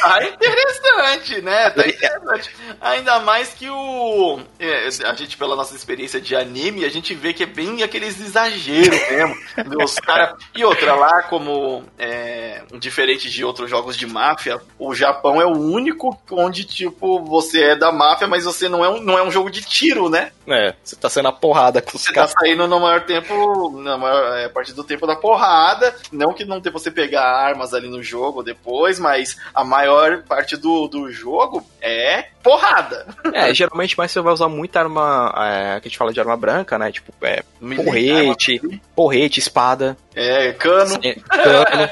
tá 0.00 0.24
interessante, 0.24 1.42
né? 1.42 1.70
Tá 1.70 1.86
interessante. 1.86 2.56
Ainda 2.80 3.20
mais 3.20 3.50
que 3.50 3.68
o. 3.68 4.40
É, 4.58 4.88
a 5.04 5.14
gente, 5.14 5.36
pela 5.36 5.56
nossa 5.56 5.74
experiência 5.74 6.20
de 6.20 6.34
anime, 6.34 6.84
a 6.84 6.88
gente 6.88 7.14
vê 7.14 7.32
que 7.32 7.42
é 7.42 7.46
bem 7.46 7.82
aqueles 7.82 8.20
exageros 8.20 9.00
mesmo. 9.10 9.36
Os 9.82 9.94
cara... 9.96 10.36
E 10.54 10.64
outra, 10.64 10.94
lá, 10.94 11.22
como 11.24 11.84
é, 11.98 12.62
diferente 12.78 13.30
de 13.30 13.44
outros 13.44 13.68
jogos 13.68 13.96
de 13.96 14.06
máfia, 14.06 14.60
o 14.78 14.94
Japão 14.94 15.40
é 15.40 15.46
o 15.46 15.56
único 15.56 16.18
onde, 16.30 16.64
tipo, 16.64 17.24
você 17.24 17.62
é 17.62 17.76
da 17.76 17.92
máfia, 17.92 18.26
mas 18.26 18.44
você 18.44 18.68
não 18.68 18.84
é 18.84 18.88
um, 18.88 19.00
não 19.00 19.18
é 19.18 19.22
um 19.22 19.30
jogo 19.30 19.50
de 19.50 19.62
tiro, 19.62 20.08
né? 20.08 20.32
É, 20.46 20.74
você 20.82 20.94
tá 20.94 21.08
sendo 21.08 21.28
a 21.28 21.32
porrada 21.32 21.82
com 21.82 21.96
os 21.96 22.02
Você 22.02 22.12
tá 22.12 22.26
saindo 22.28 22.68
no 22.68 22.80
maior 22.80 23.00
tempo, 23.02 23.80
na 23.80 23.98
maior 23.98 24.36
é, 24.36 24.48
parte 24.48 24.72
do 24.72 24.84
tempo 24.84 25.06
da 25.06 25.16
porrada. 25.16 25.94
Não 26.12 26.32
que 26.32 26.44
não 26.44 26.60
tenha 26.60 26.72
você 26.72 26.90
pegar 26.90 27.24
armas 27.24 27.74
ali 27.74 27.88
no 27.88 28.02
jogo 28.02 28.42
depois, 28.42 28.98
mas 28.98 29.36
a 29.54 29.64
maior 29.64 29.95
parte 30.26 30.56
do, 30.56 30.88
do 30.88 31.10
jogo 31.10 31.66
é 31.80 32.26
porrada. 32.42 33.06
É, 33.32 33.52
geralmente 33.54 33.96
mais 33.96 34.12
você 34.12 34.20
vai 34.20 34.32
usar 34.32 34.48
muita 34.48 34.80
arma, 34.80 35.32
é, 35.36 35.80
que 35.80 35.88
a 35.88 35.90
gente 35.90 35.98
fala 35.98 36.12
de 36.12 36.20
arma 36.20 36.36
branca, 36.36 36.78
né? 36.78 36.90
Tipo, 36.92 37.12
é, 37.22 37.42
porrete, 37.60 38.60
porrete, 38.94 39.40
espada. 39.40 39.96
É, 40.14 40.52
cano. 40.52 40.90
Sai, 40.90 41.14
cano. 41.14 41.90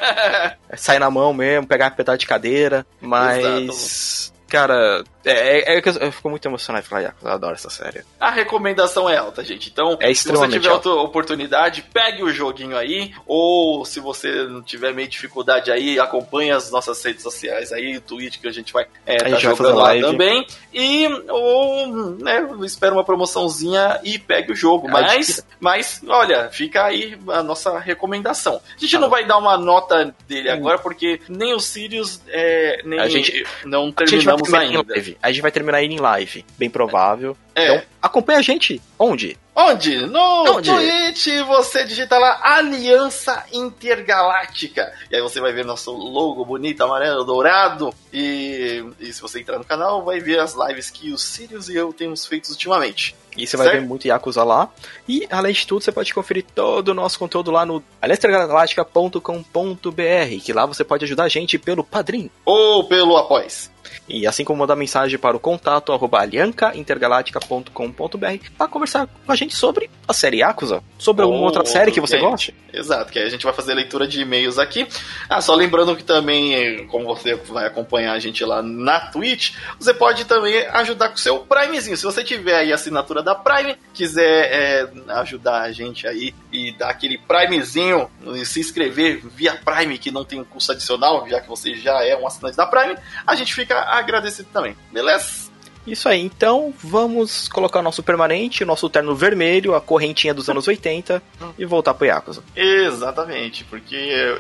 sai 0.77 0.99
na 0.99 1.11
mão 1.11 1.33
mesmo, 1.33 1.67
pegar 1.67 1.93
um 1.93 1.97
pedaço 1.97 2.19
de 2.19 2.27
cadeira, 2.27 2.87
mas... 3.01 3.39
Exato. 3.39 4.35
Cara, 4.49 5.03
é, 5.25 5.75
é, 5.75 5.79
é 5.79 5.81
que 5.81 5.89
eu, 5.89 5.95
eu, 5.95 6.13
fico 6.13 6.29
muito 6.29 6.47
emocionado 6.47 6.87
falar 6.87 7.03
Yakuza, 7.03 7.29
eu 7.29 7.33
adoro 7.33 7.55
essa 7.55 7.71
série. 7.71 8.03
A 8.21 8.31
recomendação 8.31 9.09
é 9.09 9.17
alta, 9.17 9.43
gente. 9.43 9.71
Então, 9.71 9.97
é 10.01 10.13
se 10.13 10.31
você 10.31 10.49
tiver 10.49 10.69
alta. 10.69 10.91
oportunidade, 10.91 11.83
pegue 11.93 12.23
o 12.23 12.31
joguinho 12.31 12.77
aí. 12.77 13.13
Ou 13.27 13.85
se 13.85 14.01
você 14.01 14.45
não 14.45 14.63
tiver 14.63 14.93
meio 14.93 15.09
dificuldade 15.09 15.71
aí, 15.71 15.99
acompanhe 15.99 16.51
as 16.51 16.71
nossas 16.71 17.03
redes 17.03 17.23
sociais 17.23 17.73
aí, 17.73 17.97
o 17.97 18.01
Twitch 18.01 18.39
que 18.39 18.49
a 18.49 18.53
gente 18.53 18.73
vai 18.73 18.87
é, 19.07 19.17
tá 19.17 19.37
jogando 19.37 19.77
lá 19.77 19.99
também. 19.99 20.47
E 20.73 21.07
ou 21.29 22.17
né, 22.17 22.47
espera 22.65 22.93
uma 22.93 23.05
promoçãozinha 23.05 24.01
e 24.03 24.19
pegue 24.19 24.53
o 24.53 24.57
jogo. 24.57 24.89
Mas, 24.89 25.45
mas, 25.59 26.03
olha, 26.07 26.51
fica 26.51 26.85
aí 26.85 27.19
a 27.29 27.43
nossa 27.43 27.79
recomendação. 27.79 28.61
A 28.77 28.81
gente 28.81 28.97
ah. 28.97 29.01
não 29.01 29.09
vai 29.09 29.25
dar 29.25 29.39
uma 29.39 29.57
nota 29.57 30.15
dele 30.29 30.51
hum. 30.51 30.55
agora, 30.55 30.79
porque 30.79 31.21
nem 31.29 31.55
o 31.55 31.61
Sirius, 31.61 32.21
é, 32.29 32.83
nem 32.85 33.01
a 33.01 33.09
gente 33.09 33.47
não 33.65 33.91
terminamos 33.91 34.53
ainda 34.53 34.85
a 35.23 35.31
gente 35.31 35.43
vai 35.43 35.51
terminar 35.51 35.83
ele 35.83 35.95
em 35.95 36.01
live, 36.01 36.45
bem 36.59 36.71
provável. 36.71 37.37
É. 37.55 37.65
Então, 37.65 37.83
acompanha 38.03 38.41
a 38.41 38.43
gente. 38.43 38.81
Onde? 38.99 39.39
Onde? 39.57 40.05
No 40.07 40.57
Onde? 40.57 40.69
Twitch, 40.69 41.29
você 41.47 41.85
digita 41.85 42.19
lá 42.19 42.41
Aliança 42.43 43.45
Intergaláctica. 43.53 44.93
E 45.11 45.15
aí 45.15 45.23
você 45.23 45.41
vai 45.41 45.53
ver 45.53 45.65
nosso 45.65 45.93
logo 45.93 46.45
bonito, 46.45 46.83
amarelo, 46.83 47.25
dourado. 47.25 47.95
E, 48.13 48.85
e 48.99 49.13
se 49.13 49.23
você 49.23 49.41
entrar 49.41 49.59
no 49.59 49.65
canal, 49.65 50.05
vai 50.05 50.19
ver 50.19 50.41
as 50.41 50.55
lives 50.55 50.91
que 50.91 51.13
o 51.13 51.19
Sirius 51.19 51.69
e 51.69 51.77
eu 51.77 51.93
temos 51.93 52.27
feito 52.27 52.49
ultimamente. 52.49 53.15
E 53.37 53.47
você 53.47 53.57
vai 53.57 53.71
ver 53.71 53.83
muito 53.83 54.07
Yakuza 54.07 54.43
lá. 54.43 54.69
E, 55.09 55.27
além 55.31 55.53
de 55.53 55.65
tudo, 55.67 55.83
você 55.83 55.93
pode 55.93 56.15
conferir 56.15 56.45
todo 56.55 56.89
o 56.89 56.95
nosso 56.95 57.19
conteúdo 57.19 57.51
lá 57.51 57.67
no 57.67 57.83
aliançaintergaláctica.com.br, 58.01 60.43
que 60.43 60.53
lá 60.53 60.67
você 60.67 60.85
pode 60.85 61.05
ajudar 61.05 61.25
a 61.25 61.29
gente 61.29 61.59
pelo 61.59 61.85
Padrim. 61.85 62.31
Ou 62.45 62.85
pelo 62.85 63.17
Após. 63.17 63.74
E 64.09 64.27
assim 64.27 64.45
como 64.45 64.59
mandar 64.59 64.77
mensagem 64.77 65.19
para 65.19 65.37
o 65.37 65.41
contato 65.41 65.93
arroba 65.93 66.21
aliancaintergaláctica.com.br 66.21 68.51
para 68.57 68.69
conversar 68.69 69.09
com 69.25 69.33
a 69.33 69.37
gente 69.37 69.57
sobre 69.57 69.91
a 70.07 70.13
série 70.13 70.39
Yakuza, 70.39 70.83
sobre 70.99 71.23
alguma 71.23 71.43
oh, 71.43 71.47
outra 71.47 71.65
série 71.65 71.93
que 71.93 72.01
você 72.01 72.17
game. 72.17 72.31
goste. 72.31 72.55
Exato, 72.73 73.13
que 73.13 73.19
aí 73.19 73.27
a 73.27 73.31
gente 73.31 73.45
vai 73.45 73.53
fazer 73.53 73.75
leitura 73.75 74.07
de 74.07 74.21
e-mails 74.21 74.59
aqui. 74.59 74.87
Ah, 75.29 75.41
só 75.41 75.55
lembrando 75.55 75.97
que 75.97 76.03
também, 76.03 76.87
como 76.89 77.07
você 77.07 77.35
vai 77.35 77.67
acompanhar 77.67 78.13
a 78.13 78.19
gente 78.19 78.45
lá 78.45 78.63
na 78.63 79.01
Twitch, 79.01 79.55
você 79.79 79.95
pode 79.95 80.25
também 80.25 80.67
ajudar 80.69 81.09
com 81.09 81.15
o 81.15 81.19
seu 81.19 81.41
Primezinho. 81.41 81.97
Se 81.97 82.05
você 82.05 82.25
tiver 82.25 82.57
aí 82.57 82.73
a 82.73 82.75
assinatura 82.75 83.23
da 83.23 83.35
Prime, 83.35 83.77
quiser 83.93 84.53
é, 84.53 84.89
ajudar 85.21 85.63
a 85.63 85.73
gente 85.73 86.07
aí 86.07 86.35
e 86.53 86.73
dar 86.73 86.91
aquele 86.91 87.19
Primezinho, 87.19 88.11
se 88.45 88.61
inscrever 88.61 89.21
via 89.25 89.55
Prime, 89.55 89.99
que 89.99 90.11
não 90.11 90.25
tem 90.25 90.41
um 90.41 90.45
custo 90.45 90.73
adicional, 90.73 91.29
já 91.29 91.41
que 91.41 91.49
você 91.49 91.75
já 91.75 92.05
é 92.05 92.17
um 92.17 92.27
assinante 92.27 92.57
da 92.57 92.67
Prime, 92.67 92.97
a 93.27 93.35
gente 93.35 93.55
fica 93.55 93.79
agradecido 93.89 94.49
também, 94.53 94.77
beleza? 94.93 95.55
Isso 95.87 96.09
aí, 96.09 96.23
então 96.23 96.73
vamos 96.83 97.47
colocar 97.47 97.81
o 97.81 97.83
nosso 97.83 98.03
permanente, 98.03 98.63
o 98.63 98.67
nosso 98.67 98.89
terno 98.89 99.15
vermelho, 99.15 99.75
a 99.75 99.81
correntinha 99.81 100.33
dos 100.33 100.49
anos 100.49 100.67
80 100.67 101.23
e 101.59 101.65
voltar 101.67 101.93
pro 101.93 102.07
Yakuza. 102.07 102.43
Exatamente, 102.57 103.65
porque 103.65 103.95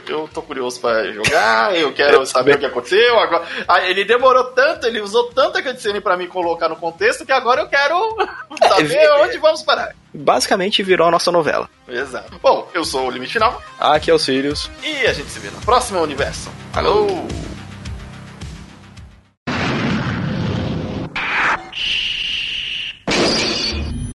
eu 0.08 0.26
tô 0.28 0.40
curioso 0.40 0.80
para 0.80 1.12
jogar, 1.12 1.76
eu 1.76 1.92
quero 1.92 2.24
saber 2.26 2.56
o 2.56 2.58
que 2.58 2.66
aconteceu. 2.66 3.18
Agora, 3.18 3.44
ah, 3.68 3.82
ele 3.82 4.04
demorou 4.04 4.44
tanto, 4.44 4.86
ele 4.86 5.00
usou 5.00 5.24
tanta 5.32 5.62
cutscene 5.62 6.00
para 6.00 6.16
me 6.16 6.26
colocar 6.26 6.68
no 6.68 6.76
contexto 6.76 7.26
que 7.26 7.32
agora 7.32 7.60
eu 7.60 7.68
quero 7.68 8.16
saber 8.66 8.94
é, 8.94 9.22
onde 9.22 9.36
vamos 9.36 9.62
parar. 9.62 9.94
Basicamente 10.14 10.82
virou 10.82 11.08
a 11.08 11.10
nossa 11.10 11.30
novela. 11.30 11.68
Exato. 11.86 12.38
Bom, 12.40 12.68
eu 12.72 12.84
sou 12.84 13.06
o 13.06 13.10
Limite 13.10 13.34
Final. 13.34 13.60
Aqui 13.78 14.10
é 14.10 14.14
o 14.14 14.18
Sirius. 14.18 14.70
E 14.82 15.06
a 15.06 15.12
gente 15.12 15.28
se 15.28 15.38
vê 15.40 15.50
no 15.50 15.60
próximo 15.60 16.00
universo. 16.00 16.50
Falou! 16.72 17.26